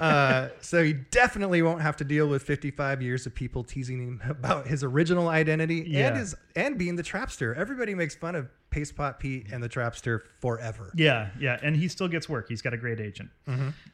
uh, 0.00 0.48
so 0.62 0.82
he 0.82 0.92
definitely 0.94 1.60
won't 1.60 1.82
have 1.82 1.96
to 1.96 2.04
deal 2.04 2.28
with 2.28 2.42
55 2.42 3.02
years 3.02 3.26
of 3.26 3.34
people 3.34 3.64
teasing 3.64 3.98
him 3.98 4.22
about 4.28 4.66
his 4.66 4.82
original 4.84 5.28
identity 5.28 5.84
Yeah. 5.86 6.08
and 6.08 6.16
his 6.16 6.34
and 6.54 6.78
being 6.78 6.96
the 6.96 7.02
trapster. 7.02 7.54
Everybody 7.54 7.94
makes 7.94 8.14
fun 8.14 8.34
of 8.36 8.48
Paste 8.70 8.94
Pot 8.96 9.18
Pete 9.20 9.46
and 9.52 9.62
the 9.62 9.68
trapster 9.68 10.20
forever. 10.40 10.92
Yeah, 10.94 11.30
yeah, 11.38 11.58
and 11.62 11.74
he 11.76 11.88
still 11.88 12.08
gets 12.08 12.28
work. 12.28 12.48
He's 12.48 12.62
got 12.62 12.72
a 12.74 12.76
great 12.76 13.00
agent. 13.00 13.30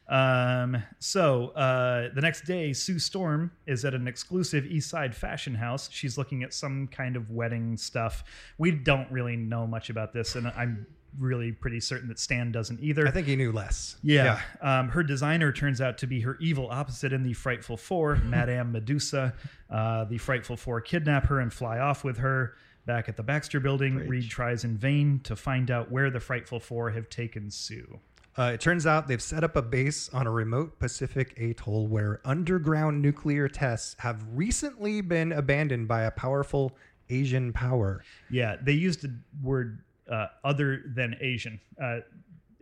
Um, 0.07 0.83
so 0.99 1.49
uh, 1.49 2.09
the 2.13 2.21
next 2.21 2.41
day, 2.45 2.73
Sue 2.73 2.99
Storm 2.99 3.51
is 3.65 3.85
at 3.85 3.93
an 3.93 4.07
exclusive 4.07 4.65
East 4.65 4.89
Side 4.89 5.15
fashion 5.15 5.55
house. 5.55 5.89
She's 5.91 6.17
looking 6.17 6.43
at 6.43 6.53
some 6.53 6.87
kind 6.87 7.15
of 7.15 7.29
wedding 7.31 7.77
stuff. 7.77 8.23
We 8.57 8.71
don't 8.71 9.09
really 9.11 9.35
know 9.37 9.65
much 9.65 9.89
about 9.89 10.13
this, 10.13 10.35
and 10.35 10.47
I'm 10.47 10.85
really 11.19 11.51
pretty 11.51 11.79
certain 11.79 12.07
that 12.09 12.19
Stan 12.19 12.51
doesn't 12.51 12.79
either. 12.81 13.07
I 13.07 13.11
think 13.11 13.27
he 13.27 13.35
knew 13.35 13.51
less. 13.51 13.97
Yeah. 14.03 14.41
Um, 14.61 14.89
her 14.89 15.03
designer 15.03 15.51
turns 15.51 15.81
out 15.81 15.97
to 15.99 16.07
be 16.07 16.21
her 16.21 16.37
evil 16.39 16.69
opposite 16.69 17.13
in 17.13 17.23
the 17.23 17.33
Frightful 17.33 17.77
Four, 17.77 18.15
Madame 18.23 18.71
Medusa. 18.71 19.33
Uh, 19.69 20.05
the 20.05 20.17
Frightful 20.17 20.57
Four 20.57 20.81
kidnap 20.81 21.25
her 21.27 21.39
and 21.39 21.51
fly 21.51 21.79
off 21.79 22.03
with 22.03 22.17
her. 22.17 22.55
Back 22.85 23.07
at 23.07 23.15
the 23.15 23.23
Baxter 23.23 23.61
building, 23.61 23.95
Reed 23.95 24.29
tries 24.29 24.65
in 24.65 24.77
vain 24.77 25.21
to 25.23 25.37
find 25.37 25.71
out 25.71 25.89
where 25.89 26.09
the 26.09 26.19
Frightful 26.19 26.59
Four 26.59 26.91
have 26.91 27.09
taken 27.09 27.49
Sue. 27.49 27.99
Uh, 28.37 28.51
it 28.53 28.59
turns 28.59 28.85
out 28.87 29.07
they've 29.07 29.21
set 29.21 29.43
up 29.43 29.55
a 29.55 29.61
base 29.61 30.09
on 30.09 30.25
a 30.25 30.31
remote 30.31 30.79
Pacific 30.79 31.33
atoll 31.37 31.87
where 31.87 32.19
underground 32.25 33.01
nuclear 33.01 33.47
tests 33.47 33.95
have 33.99 34.25
recently 34.33 35.01
been 35.01 35.31
abandoned 35.31 35.87
by 35.87 36.01
a 36.01 36.11
powerful 36.11 36.75
Asian 37.09 37.53
power. 37.53 38.03
Yeah, 38.29 38.55
they 38.61 38.73
used 38.73 39.03
the 39.03 39.13
word 39.41 39.83
uh, 40.11 40.27
other 40.43 40.83
than 40.95 41.15
Asian. 41.21 41.59
Uh, 41.81 41.99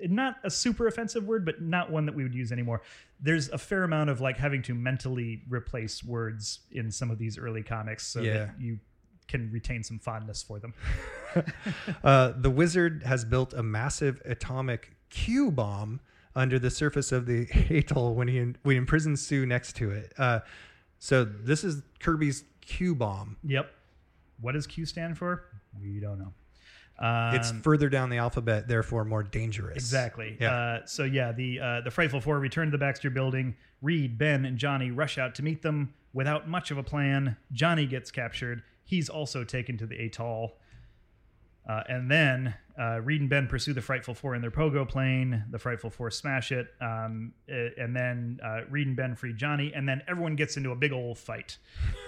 not 0.03 0.37
a 0.43 0.49
super 0.49 0.87
offensive 0.87 1.25
word, 1.25 1.45
but 1.45 1.61
not 1.61 1.91
one 1.91 2.05
that 2.07 2.15
we 2.15 2.23
would 2.23 2.33
use 2.33 2.51
anymore. 2.51 2.81
There's 3.19 3.49
a 3.49 3.57
fair 3.57 3.83
amount 3.83 4.09
of 4.09 4.19
like 4.19 4.37
having 4.37 4.63
to 4.63 4.73
mentally 4.73 5.43
replace 5.47 6.03
words 6.03 6.61
in 6.71 6.91
some 6.91 7.11
of 7.11 7.19
these 7.19 7.37
early 7.37 7.61
comics 7.61 8.07
so 8.07 8.21
Yeah. 8.21 8.33
that 8.33 8.49
you 8.59 8.79
can 9.27 9.51
retain 9.51 9.83
some 9.83 9.99
fondness 9.99 10.41
for 10.43 10.59
them. 10.59 10.73
Uh, 12.03 12.33
the 12.35 12.49
wizard 12.49 13.03
has 13.03 13.23
built 13.23 13.53
a 13.53 13.63
massive 13.63 14.21
atomic 14.25 14.97
Q 15.09 15.49
bomb 15.49 16.01
under 16.35 16.59
the 16.59 16.69
surface 16.69 17.11
of 17.13 17.25
the 17.25 17.47
atoll 17.69 18.15
when 18.15 18.27
he 18.27 18.39
when 18.63 18.73
he 18.73 18.75
imprisons 18.75 19.21
Sue 19.25 19.45
next 19.45 19.77
to 19.77 19.91
it. 19.91 20.11
Uh, 20.17 20.39
so 20.99 21.23
this 21.23 21.63
is 21.63 21.83
Kirby's 22.01 22.43
Q 22.59 22.95
bomb. 22.95 23.37
Yep. 23.45 23.71
What 24.41 24.53
does 24.53 24.67
Q 24.67 24.85
stand 24.85 25.17
for? 25.17 25.45
We 25.81 25.99
don't 26.01 26.19
know. 26.19 26.33
Um, 27.01 27.35
It's 27.35 27.51
further 27.63 27.89
down 27.89 28.09
the 28.09 28.17
alphabet, 28.17 28.67
therefore 28.67 29.03
more 29.05 29.23
dangerous. 29.23 29.75
Exactly. 29.75 30.37
Yeah. 30.39 30.53
Uh, 30.55 30.85
so 30.85 31.03
yeah, 31.03 31.31
the 31.31 31.59
uh, 31.59 31.81
the 31.81 31.91
Frightful 31.91 32.21
Four 32.21 32.39
return 32.39 32.67
to 32.67 32.71
the 32.71 32.77
Baxter 32.77 33.09
building. 33.09 33.55
Reed, 33.81 34.17
Ben, 34.19 34.45
and 34.45 34.57
Johnny 34.57 34.91
rush 34.91 35.17
out 35.17 35.33
to 35.35 35.43
meet 35.43 35.63
them 35.63 35.93
without 36.13 36.47
much 36.47 36.69
of 36.69 36.77
a 36.77 36.83
plan. 36.83 37.37
Johnny 37.51 37.87
gets 37.87 38.11
captured. 38.11 38.61
He's 38.83 39.09
also 39.09 39.43
taken 39.43 39.77
to 39.77 39.87
the 39.87 39.97
atoll. 40.05 40.57
Uh, 41.67 41.83
and 41.87 42.09
then 42.09 42.53
uh, 42.79 42.99
Reed 43.01 43.21
and 43.21 43.29
Ben 43.29 43.47
pursue 43.47 43.73
the 43.73 43.81
Frightful 43.81 44.13
Four 44.13 44.35
in 44.35 44.41
their 44.41 44.51
pogo 44.51 44.87
plane. 44.87 45.43
The 45.51 45.59
Frightful 45.59 45.89
Four 45.91 46.09
smash 46.11 46.51
it, 46.51 46.67
um, 46.81 47.33
eh, 47.47 47.69
and 47.77 47.95
then 47.95 48.39
uh, 48.43 48.61
Reed 48.69 48.87
and 48.87 48.95
Ben 48.95 49.15
free 49.15 49.33
Johnny, 49.33 49.71
and 49.73 49.87
then 49.87 50.01
everyone 50.07 50.35
gets 50.35 50.57
into 50.57 50.71
a 50.71 50.75
big 50.75 50.91
old 50.91 51.17
fight. 51.17 51.57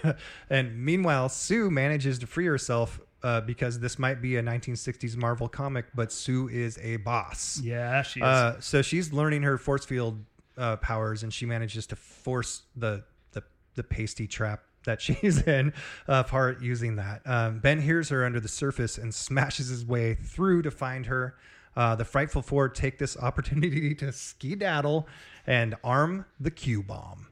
And 0.50 0.84
meanwhile, 0.84 1.30
Sue 1.30 1.70
manages 1.72 2.20
to 2.20 2.28
free 2.28 2.46
herself 2.48 3.00
uh, 3.24 3.42
because 3.42 3.80
this 3.80 3.98
might 3.98 4.22
be 4.22 4.36
a 4.36 4.44
1960s 4.44 5.16
Marvel 5.16 5.48
comic, 5.48 5.86
but 5.96 6.12
Sue 6.12 6.50
is 6.50 6.78
a 6.82 6.98
boss. 6.98 7.60
Yeah, 7.64 8.02
she 8.02 8.20
is. 8.20 8.26
Uh, 8.26 8.60
so 8.60 8.82
she's 8.82 9.14
learning 9.14 9.44
her 9.44 9.58
force 9.58 9.86
field 9.86 10.24
uh, 10.58 10.76
powers, 10.78 11.24
and 11.24 11.34
she 11.34 11.46
manages 11.46 11.88
to 11.88 11.96
force 11.96 12.64
the 12.76 13.04
the, 13.32 13.44
the 13.76 13.84
pasty 13.84 14.28
trap 14.28 14.64
that 14.86 15.02
she's 15.02 15.42
in 15.44 15.74
uh, 16.08 16.24
apart 16.26 16.62
using 16.62 16.98
that. 16.98 17.22
Um, 17.26 17.60
ben 17.60 17.82
hears 17.82 18.10
her 18.10 18.26
under 18.26 18.40
the 18.40 18.50
surface 18.50 18.98
and 18.98 19.14
smashes 19.14 19.70
his 19.70 19.86
way 19.86 20.16
through 20.16 20.64
to 20.64 20.72
find 20.72 21.06
her. 21.06 21.36
Uh, 21.76 21.96
the 21.96 22.06
frightful 22.06 22.44
four 22.44 22.70
take 22.70 23.00
this 23.00 23.18
opportunity 23.18 23.96
to 23.96 24.12
skedaddle 24.12 25.08
and 25.48 25.76
arm 25.84 26.26
the 26.40 26.52
Q 26.52 26.84
bomb. 26.84 27.28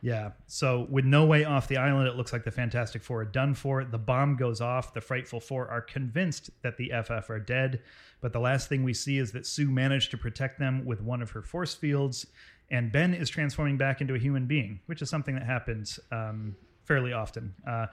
Yeah. 0.00 0.30
So 0.46 0.86
with 0.90 1.04
no 1.04 1.24
way 1.24 1.44
off 1.44 1.66
the 1.66 1.76
island, 1.76 2.08
it 2.08 2.16
looks 2.16 2.32
like 2.32 2.44
the 2.44 2.52
Fantastic 2.52 3.02
Four 3.02 3.22
are 3.22 3.24
done 3.24 3.54
for. 3.54 3.84
The 3.84 3.98
bomb 3.98 4.36
goes 4.36 4.60
off. 4.60 4.94
The 4.94 5.00
Frightful 5.00 5.40
Four 5.40 5.68
are 5.68 5.80
convinced 5.80 6.50
that 6.62 6.76
the 6.76 6.92
FF 7.02 7.28
are 7.30 7.40
dead. 7.40 7.80
But 8.20 8.32
the 8.32 8.40
last 8.40 8.68
thing 8.68 8.84
we 8.84 8.94
see 8.94 9.18
is 9.18 9.32
that 9.32 9.46
Sue 9.46 9.70
managed 9.70 10.10
to 10.12 10.18
protect 10.18 10.58
them 10.58 10.84
with 10.84 11.00
one 11.00 11.20
of 11.22 11.30
her 11.30 11.42
force 11.42 11.74
fields, 11.74 12.26
and 12.70 12.92
Ben 12.92 13.14
is 13.14 13.28
transforming 13.28 13.76
back 13.76 14.00
into 14.00 14.14
a 14.14 14.18
human 14.18 14.46
being, 14.46 14.80
which 14.86 15.02
is 15.02 15.10
something 15.10 15.34
that 15.34 15.44
happens 15.44 15.98
um, 16.12 16.54
fairly 16.84 17.12
often. 17.12 17.54
Uh, 17.66 17.86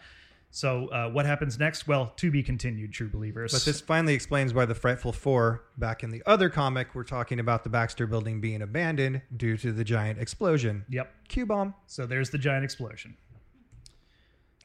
so 0.56 0.88
uh, 0.88 1.10
what 1.10 1.26
happens 1.26 1.60
next? 1.60 1.86
Well, 1.86 2.14
to 2.16 2.32
be 2.32 2.42
continued, 2.42 2.94
true 2.94 3.10
believers. 3.10 3.52
But 3.52 3.66
this 3.66 3.82
finally 3.82 4.14
explains 4.14 4.54
why 4.54 4.64
the 4.64 4.74
Frightful 4.74 5.12
Four, 5.12 5.66
back 5.78 6.02
in 6.02 6.12
the 6.12 6.24
other 6.26 6.50
comic, 6.50 6.96
we're 6.96 7.04
talking 7.04 7.42
about 7.42 7.66
the 7.66 7.70
Baxter 7.70 8.08
building 8.08 8.40
being 8.40 8.62
abandoned 8.62 9.22
due 9.36 9.58
to 9.58 9.74
the 9.74 9.84
giant 9.84 10.18
explosion. 10.18 10.86
Yep. 10.88 11.14
Q 11.28 11.46
bomb. 11.46 11.74
So 11.88 12.06
there's 12.06 12.30
the 12.30 12.38
giant 12.38 12.64
explosion. 12.64 13.18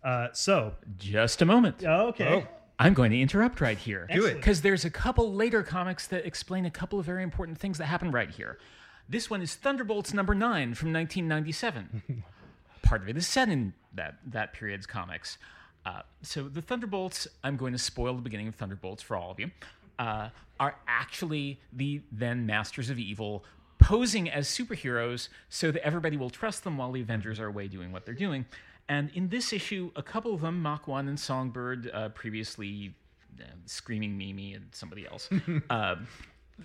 Uh, 0.04 0.28
so 0.32 0.74
Just 0.96 1.42
a 1.42 1.44
moment. 1.44 1.82
okay. 1.84 2.46
I'm 2.78 2.94
going 2.94 3.10
to 3.10 3.20
interrupt 3.20 3.60
right 3.60 3.76
here. 3.76 4.06
Do 4.12 4.26
it. 4.26 4.34
Because 4.34 4.60
there's 4.60 4.84
a 4.84 4.90
couple 4.90 5.34
later 5.34 5.64
comics 5.64 6.06
that 6.06 6.24
explain 6.24 6.66
a 6.66 6.70
couple 6.70 7.00
of 7.00 7.04
very 7.04 7.24
important 7.24 7.58
things 7.58 7.78
that 7.78 7.86
happen 7.86 8.12
right 8.12 8.30
here. 8.30 8.60
This 9.08 9.28
one 9.28 9.42
is 9.42 9.56
Thunderbolts 9.56 10.14
number 10.14 10.36
nine 10.36 10.74
from 10.74 10.92
1997. 10.92 12.22
Part 12.82 13.02
of 13.02 13.08
it 13.08 13.16
is 13.16 13.26
set 13.26 13.48
in 13.48 13.74
that, 13.92 14.18
that 14.24 14.52
period's 14.52 14.86
comics. 14.86 15.36
Uh, 15.84 16.02
so 16.22 16.48
the 16.48 16.62
Thunderbolts, 16.62 17.26
I'm 17.42 17.56
going 17.56 17.72
to 17.72 17.78
spoil 17.78 18.14
the 18.14 18.22
beginning 18.22 18.48
of 18.48 18.54
Thunderbolts 18.54 19.02
for 19.02 19.16
all 19.16 19.30
of 19.30 19.40
you, 19.40 19.50
uh, 19.98 20.28
are 20.58 20.76
actually 20.86 21.60
the 21.72 22.02
then 22.12 22.46
Masters 22.46 22.90
of 22.90 22.98
Evil 22.98 23.44
posing 23.78 24.28
as 24.28 24.46
superheroes 24.46 25.28
so 25.48 25.70
that 25.70 25.84
everybody 25.84 26.16
will 26.16 26.30
trust 26.30 26.64
them 26.64 26.76
while 26.76 26.92
the 26.92 27.00
Avengers 27.00 27.40
are 27.40 27.46
away 27.46 27.66
doing 27.66 27.92
what 27.92 28.04
they're 28.04 28.14
doing. 28.14 28.44
And 28.88 29.10
in 29.14 29.28
this 29.28 29.52
issue, 29.52 29.90
a 29.96 30.02
couple 30.02 30.34
of 30.34 30.40
them, 30.42 30.60
Mach 30.60 30.86
1 30.86 31.08
and 31.08 31.18
Songbird, 31.18 31.90
uh, 31.92 32.08
previously 32.10 32.94
uh, 33.40 33.44
screaming 33.64 34.18
Mimi 34.18 34.54
and 34.54 34.66
somebody 34.72 35.06
else, 35.06 35.30
uh, 35.70 35.96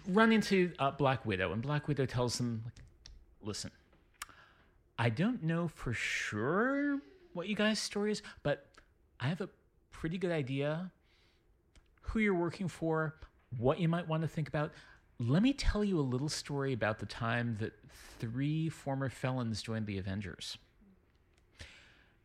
run 0.07 0.31
into 0.31 0.73
uh, 0.79 0.91
Black 0.91 1.25
Widow, 1.25 1.53
and 1.53 1.61
Black 1.61 1.87
Widow 1.87 2.05
tells 2.05 2.37
them, 2.37 2.63
like, 2.65 2.73
"Listen, 3.41 3.71
I 4.97 5.09
don't 5.09 5.43
know 5.43 5.67
for 5.67 5.93
sure 5.93 6.99
what 7.33 7.47
you 7.47 7.55
guys' 7.55 7.79
story 7.79 8.11
is, 8.11 8.21
but 8.43 8.65
I 9.19 9.27
have 9.27 9.41
a 9.41 9.49
pretty 9.91 10.17
good 10.17 10.31
idea 10.31 10.91
who 12.01 12.19
you're 12.19 12.35
working 12.35 12.67
for, 12.67 13.15
what 13.57 13.79
you 13.79 13.87
might 13.87 14.07
want 14.07 14.21
to 14.21 14.27
think 14.27 14.47
about. 14.47 14.71
Let 15.19 15.41
me 15.41 15.53
tell 15.53 15.83
you 15.83 15.99
a 15.99 16.01
little 16.01 16.29
story 16.29 16.73
about 16.73 16.99
the 16.99 17.05
time 17.05 17.57
that 17.59 17.73
three 18.19 18.69
former 18.69 19.09
felons 19.09 19.61
joined 19.61 19.87
the 19.87 19.97
Avengers. 19.97 20.57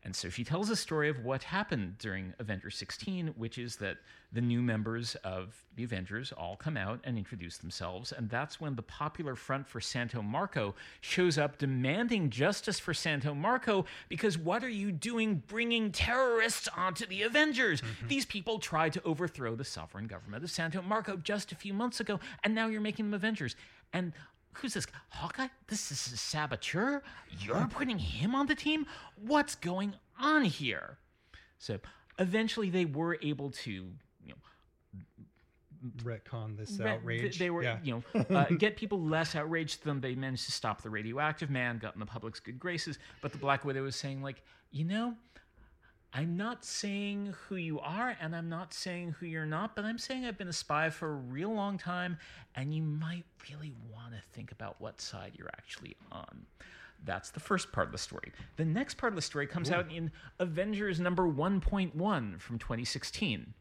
And 0.03 0.15
so 0.15 0.29
she 0.29 0.43
tells 0.43 0.69
a 0.69 0.75
story 0.75 1.09
of 1.09 1.23
what 1.23 1.43
happened 1.43 1.97
during 1.99 2.33
Avengers 2.39 2.75
16, 2.77 3.33
which 3.37 3.57
is 3.57 3.75
that 3.77 3.97
the 4.33 4.41
new 4.41 4.61
members 4.61 5.15
of 5.23 5.63
the 5.75 5.83
Avengers 5.83 6.31
all 6.31 6.55
come 6.55 6.75
out 6.75 6.99
and 7.03 7.17
introduce 7.17 7.57
themselves. 7.57 8.11
And 8.11 8.29
that's 8.29 8.59
when 8.59 8.75
the 8.75 8.81
Popular 8.81 9.35
Front 9.35 9.67
for 9.67 9.79
Santo 9.79 10.21
Marco 10.21 10.73
shows 11.01 11.37
up 11.37 11.57
demanding 11.59 12.29
justice 12.29 12.79
for 12.79 12.93
Santo 12.93 13.35
Marco 13.35 13.85
because 14.09 14.37
what 14.37 14.63
are 14.63 14.69
you 14.69 14.91
doing 14.91 15.43
bringing 15.47 15.91
terrorists 15.91 16.67
onto 16.75 17.05
the 17.05 17.21
Avengers? 17.21 17.81
Mm-hmm. 17.81 18.07
These 18.07 18.25
people 18.25 18.57
tried 18.57 18.93
to 18.93 19.03
overthrow 19.03 19.55
the 19.55 19.65
sovereign 19.65 20.07
government 20.07 20.43
of 20.43 20.49
Santo 20.49 20.81
Marco 20.81 21.17
just 21.17 21.51
a 21.51 21.55
few 21.55 21.73
months 21.73 21.99
ago, 21.99 22.19
and 22.43 22.55
now 22.55 22.67
you're 22.67 22.81
making 22.81 23.05
them 23.05 23.13
Avengers. 23.13 23.55
And 23.93 24.13
Who's 24.53 24.73
this? 24.73 24.87
Hawkeye? 25.09 25.47
This 25.67 25.91
is 25.91 26.13
a 26.13 26.17
saboteur? 26.17 27.01
You're 27.39 27.67
putting 27.71 27.97
him 27.97 28.35
on 28.35 28.47
the 28.47 28.55
team? 28.55 28.85
What's 29.15 29.55
going 29.55 29.93
on 30.19 30.43
here? 30.43 30.97
So 31.57 31.79
eventually 32.19 32.69
they 32.69 32.85
were 32.85 33.17
able 33.21 33.51
to, 33.51 33.71
you 33.71 33.93
know, 34.27 34.35
Retcon 36.03 36.57
this 36.57 36.79
re- 36.79 36.91
outrage. 36.91 37.39
They 37.39 37.49
were, 37.49 37.63
yeah. 37.63 37.77
you 37.83 38.03
know, 38.13 38.25
uh, 38.29 38.45
get 38.57 38.75
people 38.75 39.01
less 39.01 39.35
outraged 39.35 39.83
than 39.83 40.01
they 40.01 40.15
managed 40.15 40.45
to 40.45 40.51
stop 40.51 40.81
the 40.81 40.89
radioactive 40.89 41.49
man, 41.49 41.77
got 41.77 41.93
in 41.93 41.99
the 41.99 42.05
public's 42.05 42.39
good 42.39 42.59
graces. 42.59 42.99
But 43.21 43.31
the 43.31 43.37
Black 43.37 43.65
Widow 43.65 43.83
was 43.83 43.95
saying, 43.95 44.21
like, 44.21 44.43
you 44.71 44.85
know, 44.85 45.15
I'm 46.13 46.35
not 46.35 46.65
saying 46.65 47.33
who 47.47 47.55
you 47.55 47.79
are 47.79 48.17
and 48.19 48.35
I'm 48.35 48.49
not 48.49 48.73
saying 48.73 49.15
who 49.19 49.25
you're 49.25 49.45
not, 49.45 49.75
but 49.75 49.85
I'm 49.85 49.97
saying 49.97 50.25
I've 50.25 50.37
been 50.37 50.49
a 50.49 50.53
spy 50.53 50.89
for 50.89 51.09
a 51.09 51.15
real 51.15 51.53
long 51.53 51.77
time 51.77 52.17
and 52.55 52.73
you 52.73 52.83
might 52.83 53.23
really 53.49 53.73
want 53.93 54.13
to 54.13 54.21
think 54.33 54.51
about 54.51 54.75
what 54.79 54.99
side 54.99 55.33
you're 55.37 55.49
actually 55.49 55.95
on. 56.11 56.45
That's 57.05 57.29
the 57.31 57.39
first 57.39 57.71
part 57.71 57.87
of 57.87 57.93
the 57.93 57.97
story. 57.97 58.33
The 58.57 58.65
next 58.65 58.97
part 58.97 59.13
of 59.13 59.15
the 59.15 59.21
story 59.21 59.47
comes 59.47 59.71
out 59.71 59.91
in 59.91 60.11
Avengers 60.39 60.99
number 60.99 61.23
1.1 61.23 62.39
from 62.41 62.59
2016. 62.59 63.53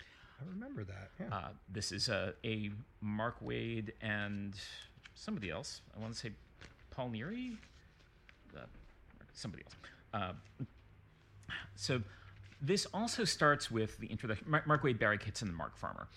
I 0.00 0.44
remember 0.48 0.84
that. 0.84 1.10
Yeah. 1.20 1.26
Uh, 1.30 1.48
this 1.70 1.92
is 1.92 2.08
a, 2.08 2.32
a 2.44 2.70
Mark 3.02 3.44
Waid 3.44 3.90
and 4.00 4.54
somebody 5.14 5.50
else. 5.50 5.82
I 5.94 6.00
want 6.00 6.14
to 6.14 6.18
say 6.18 6.30
Paul 6.90 7.10
Neary? 7.10 7.56
Uh, 8.56 8.60
somebody 9.34 9.64
else. 9.64 9.74
Uh, 10.12 10.64
so 11.76 12.02
this 12.62 12.86
also 12.92 13.24
starts 13.24 13.70
with 13.70 13.98
the 13.98 14.06
introduction. 14.06 14.46
Mark, 14.48 14.82
Waid, 14.82 14.98
Barry 14.98 15.18
and 15.22 15.50
the 15.50 15.54
Mark 15.54 15.76
Farmer. 15.76 16.08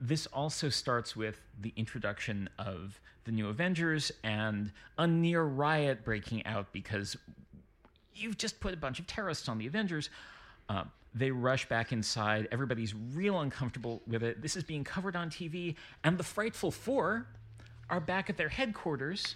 This 0.00 0.26
also 0.26 0.68
starts 0.68 1.16
with 1.16 1.40
the 1.60 1.72
introduction 1.76 2.48
of 2.58 3.00
the 3.24 3.32
new 3.32 3.48
Avengers 3.48 4.12
and 4.22 4.70
a 4.96 5.06
near 5.06 5.42
riot 5.42 6.04
breaking 6.04 6.46
out 6.46 6.72
because 6.72 7.16
you've 8.14 8.38
just 8.38 8.60
put 8.60 8.72
a 8.72 8.76
bunch 8.76 9.00
of 9.00 9.06
terrorists 9.06 9.48
on 9.48 9.58
the 9.58 9.66
Avengers. 9.66 10.08
Uh, 10.68 10.84
they 11.14 11.30
rush 11.30 11.68
back 11.68 11.92
inside. 11.92 12.46
Everybody's 12.52 12.94
real 12.94 13.40
uncomfortable 13.40 14.02
with 14.06 14.22
it. 14.22 14.40
This 14.40 14.56
is 14.56 14.62
being 14.62 14.84
covered 14.84 15.16
on 15.16 15.30
TV, 15.30 15.74
and 16.04 16.16
the 16.16 16.24
Frightful 16.24 16.70
Four 16.70 17.26
are 17.90 18.00
back 18.00 18.30
at 18.30 18.36
their 18.36 18.50
headquarters, 18.50 19.34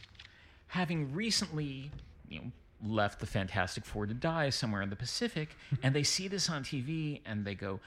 having 0.69 1.13
recently, 1.13 1.91
you 2.29 2.39
know, 2.39 2.53
left 2.85 3.21
the 3.21 3.27
Fantastic 3.27 3.85
Four 3.85 4.07
to 4.07 4.15
die 4.15 4.51
somewhere 4.51 4.83
in 4.83 4.91
the 4.91 4.97
Pacific, 4.97 5.57
and 5.83 5.95
they 5.95 6.03
see 6.03 6.29
this 6.29 6.51
on 6.51 6.65
TV 6.65 7.21
and 7.25 7.45
they 7.45 7.55
go, 7.55 7.81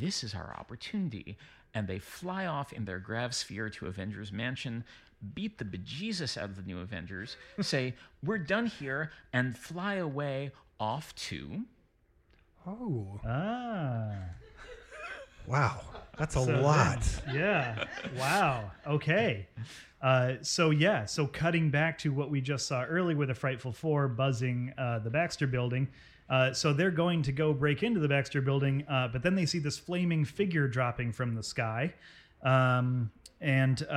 "This 0.00 0.22
is 0.24 0.34
our 0.34 0.54
opportunity." 0.58 1.36
And 1.74 1.86
they 1.86 1.98
fly 1.98 2.46
off 2.46 2.72
in 2.72 2.86
their 2.86 2.98
grav 2.98 3.34
sphere 3.34 3.68
to 3.70 3.86
Avengers 3.86 4.32
Mansion, 4.32 4.84
beat 5.34 5.58
the 5.58 5.64
bejesus 5.64 6.38
out 6.38 6.44
of 6.50 6.56
the 6.56 6.62
new 6.62 6.80
Avengers, 6.80 7.36
say, 7.60 7.94
"We're 8.22 8.38
done 8.38 8.66
here," 8.66 9.10
and 9.32 9.56
fly 9.56 9.94
away 9.94 10.52
off 10.80 11.14
to 11.16 11.64
oh, 12.66 13.20
Ah. 13.24 14.14
Wow. 15.48 15.80
That's 16.18 16.34
a 16.36 16.44
So 16.44 16.60
lot. 16.60 17.06
yeah. 17.32 17.84
Wow. 18.18 18.70
Okay. 18.86 19.46
Uh, 20.02 20.34
so 20.42 20.70
yeah. 20.70 21.04
So 21.06 21.26
cutting 21.26 21.70
back 21.70 21.96
to 21.98 22.12
what 22.12 22.28
we 22.30 22.40
just 22.40 22.66
saw 22.66 22.82
earlier 22.84 23.16
with 23.16 23.28
the 23.28 23.34
Frightful 23.34 23.72
Four 23.72 24.08
buzzing 24.08 24.72
uh, 24.78 24.98
the 25.00 25.10
Baxter 25.10 25.46
Building. 25.46 25.88
Uh, 26.28 26.52
so 26.52 26.72
they're 26.72 26.90
going 26.90 27.22
to 27.22 27.32
go 27.32 27.52
break 27.54 27.82
into 27.82 28.00
the 28.00 28.08
Baxter 28.08 28.40
Building, 28.42 28.84
uh, 28.88 29.08
but 29.08 29.22
then 29.22 29.34
they 29.34 29.46
see 29.46 29.58
this 29.58 29.78
flaming 29.78 30.24
figure 30.24 30.68
dropping 30.68 31.10
from 31.12 31.34
the 31.34 31.42
sky, 31.42 31.94
um, 32.42 33.10
and 33.40 33.82
uh, 33.88 33.92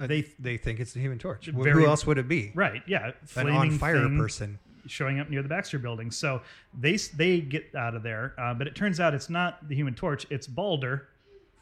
Uh, 0.00 0.06
they 0.06 0.22
they 0.38 0.56
think 0.56 0.80
it's 0.80 0.92
the 0.92 1.00
Human 1.00 1.18
Torch. 1.18 1.46
Very- 1.46 1.82
Who 1.82 1.86
else 1.88 2.06
would 2.06 2.18
it 2.18 2.26
be? 2.28 2.52
right, 2.54 2.82
yeah, 2.86 3.10
An 3.36 3.50
on 3.50 3.70
fire 3.72 4.00
thing 4.02 4.16
person. 4.18 4.58
Showing 4.86 5.20
up 5.20 5.30
near 5.30 5.42
the 5.42 5.48
Baxter 5.48 5.78
Building. 5.78 6.10
So 6.10 6.42
they 6.78 6.96
they 6.96 7.40
get 7.40 7.74
out 7.74 7.94
of 7.94 8.02
there, 8.02 8.34
uh, 8.38 8.54
but 8.54 8.66
it 8.66 8.74
turns 8.74 9.00
out 9.00 9.14
it's 9.14 9.30
not 9.30 9.68
the 9.68 9.74
Human 9.74 9.94
Torch; 9.94 10.26
it's 10.30 10.46
Balder 10.46 11.08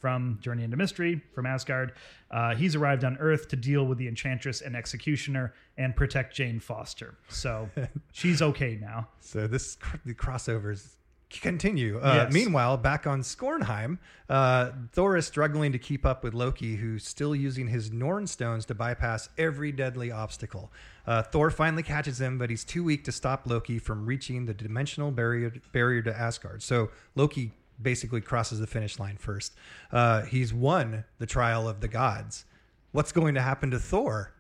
from 0.03 0.39
Journey 0.43 0.65
into 0.65 0.77
Mystery 0.77 1.23
from 1.33 1.47
Asgard. 1.47 1.93
Uh, 2.31 2.57
he's 2.57 2.75
arrived 2.75 3.05
on 3.05 3.17
Earth 3.19 3.47
to 3.49 3.57
deal 3.57 3.87
with 3.87 3.99
the 3.99 4.09
Enchantress 4.09 4.61
and 4.61 4.75
Executioner 4.75 5.55
and 5.79 5.95
protect 5.95 6.35
Jane 6.35 6.59
Foster. 6.59 7.15
So 7.29 7.71
she's 8.13 8.43
okay 8.43 8.77
now. 8.81 9.07
So 9.21 9.47
this 9.47 9.77
cr- 9.77 9.99
the 10.05 10.13
crossovers 10.15 10.97
continue. 11.41 11.99
Uh, 11.99 12.15
Yes. 12.25 12.33
Meanwhile, 12.33 12.77
back 12.79 13.07
on 13.07 13.23
Skornheim, 13.23 13.99
uh, 14.29 14.71
Thor 14.93 15.17
is 15.17 15.27
struggling 15.27 15.73
to 15.73 15.79
keep 15.79 16.05
up 16.05 16.23
with 16.23 16.35
Loki, 16.35 16.77
who's 16.77 17.07
still 17.07 17.35
using 17.35 17.69
his 17.69 17.91
Norn 17.91 18.27
stones 18.27 18.67
to 18.67 18.75
bypass 18.75 19.29
every 19.39 19.73
deadly 19.73 20.11
obstacle. 20.11 20.71
Uh, 21.07 21.23
Thor 21.23 21.51
finally 21.51 21.83
catches 21.83 22.21
him, 22.21 22.39
but 22.39 22.51
he's 22.51 22.65
too 22.65 22.85
weak 22.85 23.05
to 23.05 23.13
stop 23.13 23.47
Loki 23.47 23.79
from 23.79 24.05
reaching 24.07 24.47
the 24.47 24.55
dimensional 24.55 25.11
barrier 25.11 25.53
barrier 25.73 26.03
to 26.03 26.17
Asgard. 26.17 26.63
So 26.63 26.91
Loki 27.15 27.53
basically 27.81 28.21
crosses 28.21 28.61
the 28.61 28.67
finish 28.67 28.99
line 28.99 29.17
first. 29.17 29.55
Uh, 29.91 30.23
he's 30.23 30.53
won 30.53 31.05
the 31.19 31.27
trial 31.27 31.69
of 31.69 31.81
the 31.81 31.89
gods. 31.89 32.45
What's 32.93 33.11
going 33.13 33.35
to 33.35 33.41
happen 33.41 33.71
to 33.71 33.79
Thor? 33.79 34.33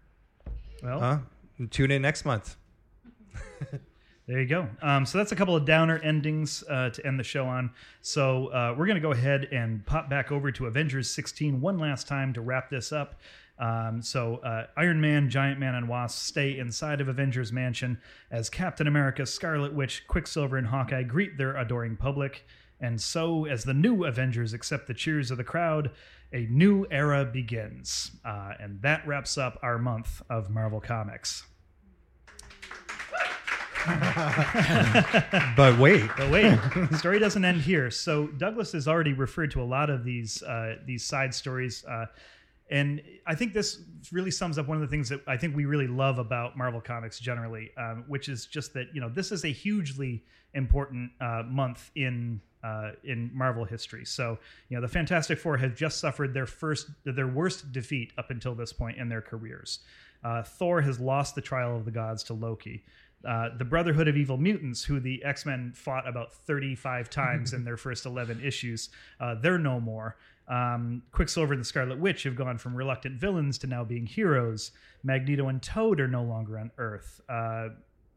Well, 0.82 1.00
Huh? 1.00 1.18
Tune 1.70 1.90
in 1.90 2.02
next 2.02 2.24
month. 2.24 2.56
There 4.26 4.40
you 4.40 4.46
go. 4.46 4.68
Um, 4.80 5.04
so 5.04 5.18
that's 5.18 5.32
a 5.32 5.36
couple 5.36 5.56
of 5.56 5.64
downer 5.64 5.98
endings 5.98 6.62
uh, 6.70 6.90
to 6.90 7.06
end 7.06 7.18
the 7.18 7.24
show 7.24 7.46
on. 7.46 7.72
So 8.02 8.48
uh, 8.48 8.74
we're 8.78 8.86
going 8.86 8.96
to 8.96 9.00
go 9.00 9.10
ahead 9.10 9.48
and 9.50 9.84
pop 9.84 10.08
back 10.08 10.30
over 10.30 10.52
to 10.52 10.66
Avengers 10.66 11.10
16 11.10 11.60
one 11.60 11.78
last 11.78 12.06
time 12.06 12.32
to 12.34 12.40
wrap 12.40 12.70
this 12.70 12.92
up. 12.92 13.20
Um, 13.58 14.00
so 14.00 14.36
uh, 14.36 14.66
Iron 14.76 15.00
Man, 15.00 15.28
Giant 15.28 15.58
Man, 15.58 15.74
and 15.74 15.88
Wasp 15.88 16.18
stay 16.18 16.58
inside 16.58 17.00
of 17.00 17.08
Avengers 17.08 17.52
Mansion 17.52 17.98
as 18.30 18.48
Captain 18.48 18.86
America, 18.86 19.26
Scarlet 19.26 19.72
Witch, 19.72 20.06
Quicksilver, 20.06 20.56
and 20.56 20.68
Hawkeye 20.68 21.02
greet 21.02 21.36
their 21.36 21.56
adoring 21.56 21.96
public. 21.96 22.46
And 22.80 23.00
so, 23.00 23.44
as 23.44 23.64
the 23.64 23.74
new 23.74 24.04
Avengers 24.04 24.52
accept 24.52 24.86
the 24.86 24.94
cheers 24.94 25.30
of 25.30 25.36
the 25.36 25.44
crowd, 25.44 25.90
a 26.32 26.46
new 26.50 26.86
era 26.90 27.24
begins. 27.24 28.12
Uh, 28.24 28.54
and 28.58 28.82
that 28.82 29.06
wraps 29.06 29.36
up 29.36 29.58
our 29.62 29.78
month 29.78 30.22
of 30.30 30.48
Marvel 30.50 30.80
Comics. 30.80 31.44
But 35.56 35.78
wait, 35.78 36.08
But 36.16 36.30
wait, 36.30 36.58
the 36.90 36.96
story 36.98 37.18
doesn't 37.18 37.44
end 37.44 37.60
here. 37.60 37.90
So 37.90 38.28
Douglas 38.28 38.72
has 38.72 38.86
already 38.86 39.12
referred 39.12 39.50
to 39.52 39.62
a 39.62 39.64
lot 39.64 39.90
of 39.90 40.04
these 40.04 40.42
uh, 40.42 40.76
these 40.86 41.04
side 41.04 41.34
stories, 41.34 41.84
uh, 41.84 42.06
and 42.70 43.02
I 43.26 43.34
think 43.34 43.52
this 43.52 43.80
really 44.12 44.30
sums 44.30 44.58
up 44.58 44.66
one 44.68 44.76
of 44.76 44.80
the 44.80 44.88
things 44.88 45.08
that 45.08 45.20
I 45.26 45.36
think 45.36 45.54
we 45.56 45.64
really 45.64 45.86
love 45.86 46.18
about 46.18 46.56
Marvel 46.56 46.80
Comics 46.80 47.18
generally, 47.18 47.70
um, 47.76 48.04
which 48.08 48.28
is 48.28 48.46
just 48.46 48.72
that 48.74 48.86
you 48.94 49.00
know 49.00 49.08
this 49.08 49.32
is 49.32 49.44
a 49.44 49.48
hugely 49.48 50.24
important 50.54 51.10
uh, 51.20 51.42
month 51.46 51.90
in 51.96 52.40
uh, 52.62 52.92
in 53.04 53.30
Marvel 53.34 53.64
history. 53.64 54.04
So 54.04 54.38
you 54.68 54.76
know 54.76 54.80
the 54.80 54.88
Fantastic 54.88 55.38
Four 55.38 55.56
have 55.56 55.74
just 55.74 55.98
suffered 55.98 56.32
their 56.34 56.46
first 56.46 56.88
their 57.04 57.28
worst 57.28 57.72
defeat 57.72 58.12
up 58.16 58.30
until 58.30 58.54
this 58.54 58.72
point 58.72 58.96
in 58.98 59.08
their 59.08 59.22
careers. 59.22 59.80
Uh, 60.24 60.42
Thor 60.42 60.80
has 60.80 61.00
lost 61.00 61.34
the 61.34 61.40
trial 61.40 61.76
of 61.76 61.84
the 61.84 61.90
gods 61.90 62.22
to 62.24 62.34
Loki. 62.34 62.84
Uh, 63.26 63.50
the 63.56 63.64
Brotherhood 63.64 64.08
of 64.08 64.16
Evil 64.16 64.36
Mutants, 64.36 64.84
who 64.84 65.00
the 65.00 65.22
X 65.24 65.46
Men 65.46 65.72
fought 65.74 66.08
about 66.08 66.32
35 66.32 67.10
times 67.10 67.52
in 67.52 67.64
their 67.64 67.76
first 67.76 68.06
11 68.06 68.40
issues, 68.42 68.90
uh, 69.20 69.34
they're 69.36 69.58
no 69.58 69.80
more. 69.80 70.16
Um, 70.48 71.02
Quicksilver 71.12 71.52
and 71.52 71.60
the 71.60 71.64
Scarlet 71.64 71.98
Witch 71.98 72.24
have 72.24 72.36
gone 72.36 72.58
from 72.58 72.74
reluctant 72.74 73.20
villains 73.20 73.58
to 73.58 73.66
now 73.66 73.84
being 73.84 74.06
heroes. 74.06 74.72
Magneto 75.02 75.48
and 75.48 75.62
Toad 75.62 76.00
are 76.00 76.08
no 76.08 76.22
longer 76.22 76.58
on 76.58 76.70
Earth. 76.78 77.20
Uh, 77.28 77.68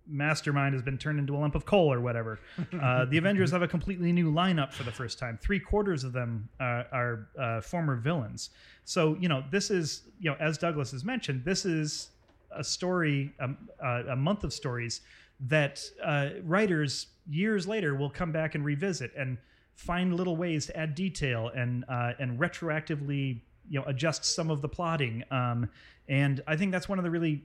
mastermind 0.07 0.73
has 0.73 0.81
been 0.81 0.97
turned 0.97 1.19
into 1.19 1.35
a 1.35 1.39
lump 1.39 1.55
of 1.55 1.65
coal 1.65 1.91
or 1.91 2.01
whatever. 2.01 2.39
Uh, 2.81 3.05
the 3.05 3.17
Avengers 3.17 3.51
have 3.51 3.61
a 3.61 3.67
completely 3.67 4.11
new 4.11 4.31
lineup 4.31 4.71
for 4.73 4.83
the 4.83 4.91
first 4.91 5.17
time. 5.17 5.39
Three 5.41 5.59
quarters 5.59 6.03
of 6.03 6.13
them 6.13 6.49
uh, 6.59 6.83
are 6.91 7.29
uh, 7.39 7.61
former 7.61 7.95
villains. 7.95 8.49
So 8.83 9.15
you 9.19 9.29
know, 9.29 9.43
this 9.49 9.71
is 9.71 10.03
you 10.19 10.29
know, 10.29 10.37
as 10.39 10.57
Douglas 10.57 10.91
has 10.91 11.03
mentioned, 11.03 11.43
this 11.45 11.65
is 11.65 12.09
a 12.55 12.63
story, 12.63 13.33
um, 13.39 13.57
uh, 13.83 14.03
a 14.09 14.15
month 14.15 14.43
of 14.43 14.53
stories 14.53 15.01
that 15.47 15.83
uh, 16.03 16.29
writers 16.43 17.07
years 17.29 17.67
later 17.67 17.95
will 17.95 18.09
come 18.09 18.31
back 18.31 18.55
and 18.55 18.63
revisit 18.63 19.11
and 19.17 19.37
find 19.75 20.15
little 20.15 20.37
ways 20.37 20.67
to 20.67 20.77
add 20.77 20.95
detail 20.95 21.51
and 21.55 21.83
uh, 21.89 22.13
and 22.19 22.39
retroactively 22.39 23.41
you 23.69 23.79
know 23.79 23.85
adjust 23.87 24.25
some 24.25 24.49
of 24.49 24.61
the 24.61 24.69
plotting. 24.69 25.23
Um, 25.31 25.69
and 26.07 26.41
I 26.47 26.55
think 26.55 26.71
that's 26.71 26.87
one 26.87 26.97
of 26.97 27.03
the 27.03 27.11
really 27.11 27.43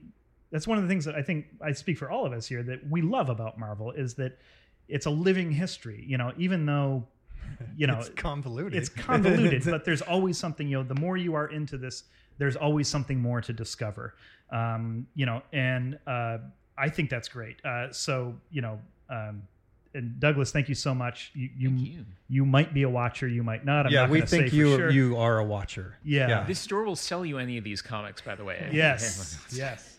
that's 0.51 0.67
one 0.67 0.77
of 0.77 0.83
the 0.83 0.89
things 0.89 1.05
that 1.05 1.15
I 1.15 1.21
think 1.21 1.47
I 1.61 1.71
speak 1.71 1.97
for 1.97 2.09
all 2.09 2.25
of 2.25 2.33
us 2.33 2.47
here 2.47 2.63
that 2.63 2.89
we 2.89 3.01
love 3.01 3.29
about 3.29 3.57
Marvel 3.57 3.91
is 3.91 4.13
that 4.15 4.37
it's 4.87 5.05
a 5.05 5.09
living 5.09 5.51
history. 5.51 6.03
You 6.07 6.17
know, 6.17 6.33
even 6.37 6.65
though 6.65 7.07
you 7.75 7.87
know 7.87 7.99
it's 7.99 8.09
convoluted. 8.09 8.75
it's 8.75 8.89
convoluted, 8.89 9.63
but 9.65 9.85
there's 9.85 10.01
always 10.01 10.37
something. 10.37 10.67
You 10.67 10.77
know, 10.77 10.83
the 10.83 10.99
more 10.99 11.17
you 11.17 11.33
are 11.33 11.47
into 11.47 11.77
this, 11.77 12.03
there's 12.41 12.55
always 12.55 12.87
something 12.87 13.19
more 13.21 13.39
to 13.39 13.53
discover. 13.53 14.15
Um, 14.49 15.05
you 15.13 15.27
know, 15.27 15.43
and 15.53 15.99
uh, 16.07 16.39
I 16.75 16.89
think 16.89 17.11
that's 17.11 17.27
great. 17.27 17.63
Uh, 17.63 17.91
so 17.91 18.33
you 18.49 18.63
know, 18.63 18.79
um, 19.11 19.43
and 19.93 20.19
Douglas, 20.19 20.51
thank 20.51 20.67
you 20.67 20.73
so 20.73 20.95
much. 20.95 21.31
You 21.35 21.49
you, 21.55 21.69
Thank 21.69 21.87
you. 21.87 22.05
you 22.29 22.43
might 22.43 22.73
be 22.73 22.81
a 22.81 22.89
watcher, 22.89 23.27
you 23.27 23.43
might 23.43 23.63
not. 23.63 23.85
I'm 23.85 23.91
yeah, 23.91 24.01
not 24.01 24.09
we 24.09 24.21
think 24.21 24.49
say 24.49 24.55
you 24.55 24.75
sure. 24.75 24.89
you 24.89 25.17
are 25.17 25.37
a 25.37 25.43
watcher. 25.43 25.99
Yeah. 26.03 26.43
This 26.47 26.57
store 26.57 26.83
will 26.83 26.95
sell 26.95 27.23
you 27.23 27.37
any 27.37 27.59
of 27.59 27.63
these 27.63 27.83
comics, 27.83 28.21
by 28.21 28.33
the 28.33 28.43
way. 28.43 28.67
yes 28.73 29.37
yes 29.51 29.90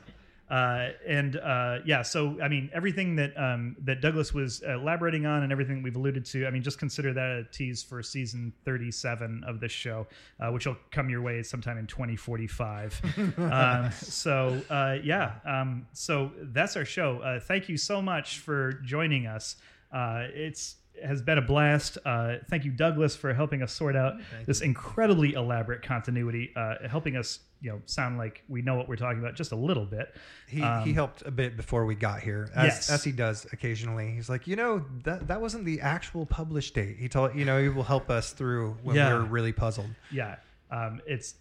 uh, 0.52 0.90
and 1.06 1.36
uh, 1.36 1.78
yeah 1.84 2.02
so 2.02 2.38
i 2.42 2.48
mean 2.48 2.70
everything 2.72 3.16
that 3.16 3.32
um, 3.36 3.74
that 3.82 4.00
douglas 4.00 4.32
was 4.32 4.62
elaborating 4.62 5.26
on 5.26 5.42
and 5.42 5.50
everything 5.50 5.82
we've 5.82 5.96
alluded 5.96 6.24
to 6.24 6.46
i 6.46 6.50
mean 6.50 6.62
just 6.62 6.78
consider 6.78 7.12
that 7.12 7.30
a 7.30 7.44
tease 7.52 7.82
for 7.82 8.02
season 8.02 8.52
37 8.64 9.42
of 9.46 9.58
this 9.58 9.72
show 9.72 10.06
uh, 10.40 10.50
which 10.50 10.66
will 10.66 10.76
come 10.90 11.10
your 11.10 11.22
way 11.22 11.42
sometime 11.42 11.78
in 11.78 11.86
2045 11.86 13.00
um, 13.38 13.90
so 13.92 14.60
uh, 14.70 14.96
yeah 15.02 15.32
um, 15.44 15.86
so 15.92 16.30
that's 16.40 16.76
our 16.76 16.84
show. 16.84 17.18
Uh, 17.20 17.40
thank 17.40 17.68
you 17.68 17.76
so 17.76 18.02
much 18.02 18.38
for 18.38 18.72
joining 18.84 19.26
us. 19.26 19.56
Uh, 19.92 20.26
it's 20.32 20.76
has 21.04 21.22
been 21.22 21.38
a 21.38 21.42
blast. 21.42 21.98
Uh, 22.04 22.36
thank 22.48 22.64
you, 22.64 22.70
Douglas, 22.70 23.14
for 23.16 23.32
helping 23.34 23.62
us 23.62 23.72
sort 23.72 23.96
out 23.96 24.14
this 24.46 24.60
incredibly 24.60 25.34
elaborate 25.34 25.82
continuity, 25.82 26.52
uh, 26.56 26.86
helping 26.88 27.16
us, 27.16 27.40
you 27.60 27.70
know, 27.70 27.80
sound 27.86 28.18
like 28.18 28.42
we 28.48 28.62
know 28.62 28.76
what 28.76 28.88
we're 28.88 28.96
talking 28.96 29.18
about 29.20 29.34
just 29.34 29.52
a 29.52 29.56
little 29.56 29.84
bit. 29.84 30.14
He, 30.48 30.62
Um, 30.62 30.84
he 30.84 30.92
helped 30.92 31.22
a 31.22 31.30
bit 31.30 31.56
before 31.56 31.86
we 31.86 31.94
got 31.94 32.20
here, 32.20 32.48
as, 32.54 32.64
Yes. 32.66 32.90
as 32.90 33.04
he 33.04 33.12
does 33.12 33.46
occasionally. 33.52 34.10
He's 34.12 34.28
like, 34.28 34.46
you 34.46 34.56
know, 34.56 34.84
that 35.04 35.28
that 35.28 35.40
wasn't 35.40 35.64
the 35.64 35.80
actual 35.80 36.24
published 36.26 36.74
date. 36.74 36.96
He 36.98 37.08
told, 37.08 37.34
you 37.34 37.44
know, 37.44 37.60
he 37.60 37.68
will 37.68 37.84
help 37.84 38.10
us 38.10 38.32
through 38.32 38.76
when 38.82 38.96
Yeah. 38.96 39.14
we're 39.14 39.24
really 39.24 39.52
puzzled. 39.52 39.90
Yeah, 40.10 40.36
um, 40.70 41.00
it's 41.06 41.34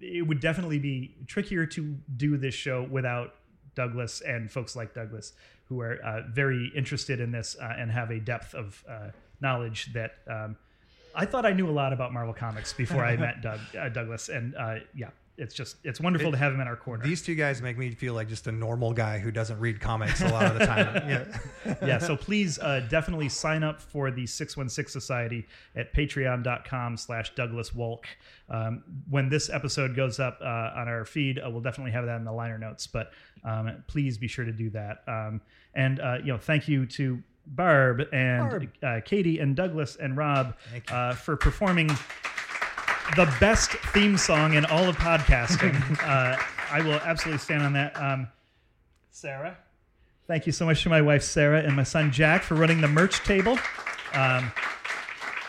it 0.00 0.26
would 0.26 0.40
definitely 0.40 0.78
be 0.80 1.14
trickier 1.26 1.64
to 1.64 1.96
do 2.16 2.36
this 2.36 2.54
show 2.54 2.82
without 2.90 3.36
Douglas 3.74 4.20
and 4.20 4.50
folks 4.50 4.74
like 4.74 4.94
Douglas 4.94 5.32
who 5.72 5.80
are 5.80 5.98
uh, 6.04 6.22
very 6.30 6.70
interested 6.76 7.18
in 7.18 7.32
this 7.32 7.56
uh, 7.60 7.74
and 7.78 7.90
have 7.90 8.10
a 8.10 8.20
depth 8.20 8.54
of 8.54 8.84
uh, 8.88 9.08
knowledge 9.40 9.90
that 9.94 10.16
um, 10.28 10.56
I 11.14 11.24
thought 11.24 11.46
I 11.46 11.52
knew 11.52 11.68
a 11.68 11.72
lot 11.72 11.92
about 11.94 12.12
Marvel 12.12 12.34
Comics 12.34 12.72
before 12.74 13.04
I 13.04 13.16
met 13.26 13.40
Doug, 13.40 13.60
uh, 13.78 13.88
Douglas, 13.88 14.28
and 14.28 14.54
uh, 14.54 14.76
yeah, 14.94 15.10
it's 15.38 15.54
just 15.54 15.76
it's 15.82 16.00
wonderful 16.00 16.30
to 16.30 16.36
have 16.36 16.52
him 16.52 16.60
in 16.60 16.68
our 16.68 16.76
corner. 16.76 17.04
These 17.04 17.22
two 17.22 17.34
guys 17.34 17.62
make 17.62 17.78
me 17.78 17.90
feel 17.90 18.14
like 18.14 18.28
just 18.28 18.46
a 18.46 18.52
normal 18.52 18.92
guy 18.92 19.18
who 19.18 19.30
doesn't 19.30 19.58
read 19.58 19.80
comics 19.80 20.20
a 20.20 20.28
lot 20.28 20.44
of 20.44 20.58
the 20.58 20.66
time. 20.66 21.08
yeah. 21.08 21.74
yeah, 21.86 21.98
so 21.98 22.16
please 22.16 22.58
uh, 22.58 22.86
definitely 22.90 23.28
sign 23.28 23.62
up 23.62 23.80
for 23.80 24.10
the 24.10 24.26
616 24.26 24.92
Society 24.92 25.46
at 25.74 25.94
patreon.com 25.94 26.96
slash 26.96 27.34
Douglas 27.34 27.70
Wolk. 27.70 28.04
Um, 28.50 28.84
when 29.08 29.28
this 29.30 29.48
episode 29.48 29.96
goes 29.96 30.20
up 30.20 30.38
uh, 30.42 30.44
on 30.76 30.88
our 30.88 31.04
feed, 31.04 31.38
uh, 31.38 31.48
we'll 31.48 31.62
definitely 31.62 31.92
have 31.92 32.04
that 32.04 32.16
in 32.16 32.24
the 32.24 32.32
liner 32.32 32.58
notes, 32.58 32.86
but 32.86 33.12
um, 33.44 33.82
please 33.86 34.18
be 34.18 34.28
sure 34.28 34.44
to 34.44 34.52
do 34.52 34.68
that. 34.70 35.02
Um, 35.08 35.40
and, 35.74 36.00
uh, 36.00 36.18
you 36.18 36.32
know, 36.32 36.38
thank 36.38 36.68
you 36.68 36.84
to 36.86 37.22
Barb 37.46 38.02
and 38.12 38.50
Barb. 38.50 38.68
Uh, 38.82 39.00
Katie 39.04 39.38
and 39.38 39.56
Douglas 39.56 39.96
and 39.96 40.16
Rob 40.16 40.54
uh, 40.90 41.14
for 41.14 41.36
performing 41.36 41.90
the 43.16 43.32
best 43.40 43.70
theme 43.92 44.16
song 44.16 44.54
in 44.54 44.64
all 44.66 44.88
of 44.88 44.96
podcasting. 44.96 45.74
uh, 46.02 46.36
I 46.70 46.80
will 46.80 46.94
absolutely 46.94 47.38
stand 47.38 47.62
on 47.62 47.74
that. 47.74 48.00
Um, 48.00 48.28
Sarah, 49.10 49.58
thank 50.26 50.46
you 50.46 50.52
so 50.52 50.64
much 50.64 50.82
to 50.84 50.88
my 50.88 51.02
wife 51.02 51.22
Sarah 51.22 51.60
and 51.60 51.76
my 51.76 51.82
son 51.82 52.10
Jack 52.10 52.42
for 52.42 52.54
running 52.54 52.80
the 52.80 52.88
merch 52.88 53.22
table. 53.24 53.58
Um, 54.14 54.50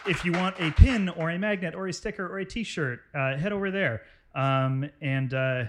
if 0.06 0.26
you 0.26 0.34
want 0.34 0.60
a 0.60 0.72
pin 0.72 1.08
or 1.10 1.30
a 1.30 1.40
magnet 1.40 1.74
or 1.74 1.88
a 1.88 1.94
sticker 1.94 2.28
or 2.28 2.40
a 2.40 2.46
T-shirt, 2.46 3.00
uh, 3.16 3.38
head 3.38 3.54
over 3.54 3.72
there. 3.72 4.02
Um, 4.36 4.90
and 5.00 5.34
uh, 5.34 5.66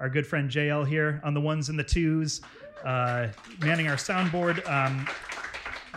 our 0.00 0.10
good 0.10 0.26
friend 0.26 0.50
JL 0.50 0.86
here 0.86 1.20
on 1.22 1.32
the 1.32 1.40
ones 1.40 1.68
and 1.68 1.78
the 1.78 1.84
twos, 1.84 2.40
uh, 2.84 3.28
manning 3.60 3.86
our 3.86 3.96
soundboard. 3.96 4.68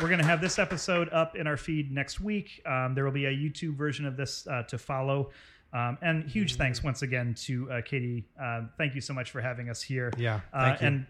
We're 0.02 0.10
going 0.10 0.20
to 0.20 0.26
have 0.26 0.42
this 0.42 0.60
episode 0.60 1.08
up 1.14 1.36
in 1.38 1.48
our 1.48 1.56
feed 1.58 1.92
next 1.92 2.20
week. 2.20 2.62
Um, 2.66 2.94
there 2.94 3.06
will 3.06 3.12
be 3.14 3.26
a 3.26 3.32
YouTube 3.32 3.76
version 3.78 4.06
of 4.06 4.18
this 4.18 4.46
uh, 4.48 4.64
to 4.64 4.78
follow. 4.78 5.32
Um, 5.72 5.98
and 6.02 6.24
huge 6.30 6.56
thanks 6.56 6.84
once 6.84 7.02
again 7.02 7.34
to 7.46 7.72
uh, 7.72 7.82
Katie. 7.82 8.26
Uh, 8.42 8.64
thank 8.78 8.94
you 8.94 9.02
so 9.02 9.14
much 9.14 9.32
for 9.32 9.40
having 9.42 9.70
us 9.70 9.82
here. 9.82 10.12
Yeah, 10.18 10.42
Uh, 10.54 10.66
thank 10.76 10.82
you. 10.82 10.88
and 10.88 11.06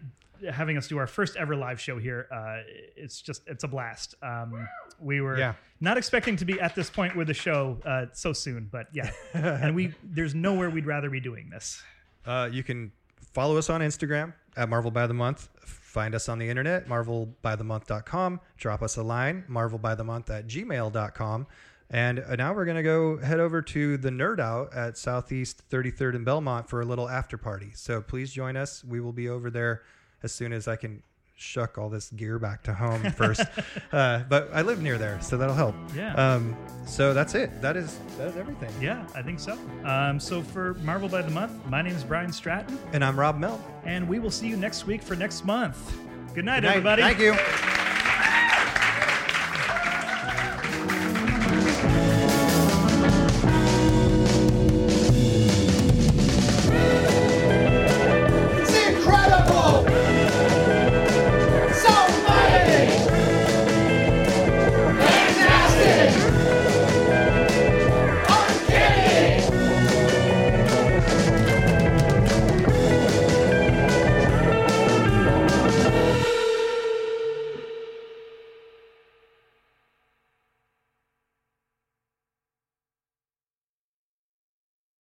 having 0.54 0.76
us 0.76 0.86
do 0.86 0.98
our 0.98 1.06
first 1.06 1.36
ever 1.36 1.56
live 1.56 1.80
show 1.80 1.98
here. 1.98 2.28
Uh, 2.32 2.58
it's 2.96 3.20
just 3.20 3.42
it's 3.48 3.64
a 3.64 3.68
blast. 3.68 4.14
Um, 4.22 4.68
we 5.00 5.20
were 5.20 5.36
Yeah. 5.38 5.54
not 5.80 5.98
expecting 5.98 6.36
to 6.36 6.44
be 6.44 6.60
at 6.60 6.74
this 6.76 6.88
point 6.88 7.16
with 7.16 7.26
the 7.26 7.34
show 7.34 7.80
uh, 7.84 8.06
so 8.12 8.32
soon, 8.32 8.68
but 8.70 8.86
yeah. 8.92 9.10
and 9.34 9.74
we 9.74 9.94
there's 10.04 10.34
nowhere 10.34 10.70
we'd 10.70 10.86
rather 10.86 11.10
be 11.10 11.20
doing 11.20 11.50
this. 11.50 11.82
Uh, 12.24 12.48
you 12.52 12.62
can 12.62 12.92
follow 13.32 13.56
us 13.56 13.68
on 13.68 13.80
Instagram 13.80 14.32
at 14.56 14.68
Marvel 14.68 14.90
by 14.90 15.06
the 15.06 15.14
Month. 15.14 15.48
Find 15.60 16.14
us 16.14 16.28
on 16.28 16.38
the 16.38 16.48
internet, 16.48 16.88
marvelbythemonth.com. 16.88 18.40
Drop 18.58 18.82
us 18.82 18.96
a 18.96 19.02
line, 19.02 19.44
marvelbythemonth 19.48 20.30
at 20.30 20.46
gmail.com. 20.46 21.46
And 21.88 22.18
uh, 22.18 22.34
now 22.34 22.52
we're 22.52 22.64
going 22.64 22.76
to 22.76 22.82
go 22.82 23.18
head 23.18 23.38
over 23.38 23.62
to 23.62 23.96
the 23.96 24.10
Nerd 24.10 24.40
Out 24.40 24.74
at 24.74 24.98
Southeast 24.98 25.62
33rd 25.70 26.16
and 26.16 26.24
Belmont 26.24 26.68
for 26.68 26.80
a 26.80 26.84
little 26.84 27.08
after 27.08 27.38
party. 27.38 27.70
So 27.74 28.00
please 28.00 28.32
join 28.32 28.56
us. 28.56 28.82
We 28.84 29.00
will 29.00 29.12
be 29.12 29.28
over 29.28 29.50
there 29.50 29.82
as 30.22 30.32
soon 30.32 30.52
as 30.52 30.66
I 30.66 30.76
can 30.76 31.02
shuck 31.36 31.76
all 31.78 31.88
this 31.88 32.10
gear 32.10 32.38
back 32.38 32.62
to 32.64 32.72
home 32.74 33.02
first. 33.16 33.42
uh, 33.92 34.22
but 34.28 34.48
I 34.52 34.62
live 34.62 34.82
near 34.82 34.98
there, 34.98 35.20
so 35.20 35.36
that'll 35.36 35.54
help. 35.54 35.74
Yeah. 35.94 36.14
Um, 36.14 36.56
so 36.86 37.12
that's 37.14 37.34
it. 37.34 37.60
That 37.62 37.76
is 37.76 37.98
that 38.18 38.28
is 38.28 38.36
everything. 38.36 38.70
Yeah, 38.80 39.06
I 39.14 39.22
think 39.22 39.38
so. 39.40 39.58
Um, 39.84 40.18
so 40.18 40.42
for 40.42 40.74
Marvel 40.74 41.08
by 41.08 41.22
the 41.22 41.30
Month, 41.30 41.52
my 41.66 41.82
name 41.82 41.94
is 41.94 42.04
Brian 42.04 42.32
Stratton, 42.32 42.78
And 42.92 43.04
I'm 43.04 43.18
Rob 43.18 43.38
Mel. 43.38 43.60
and 43.84 44.08
we 44.08 44.18
will 44.18 44.30
see 44.30 44.48
you 44.48 44.56
next 44.56 44.86
week 44.86 45.02
for 45.02 45.14
next 45.14 45.44
month. 45.44 45.96
Good 46.34 46.44
night, 46.44 46.60
Good 46.60 46.64
night. 46.68 46.76
everybody. 46.76 47.02
Thank 47.02 47.18
you. 47.20 47.85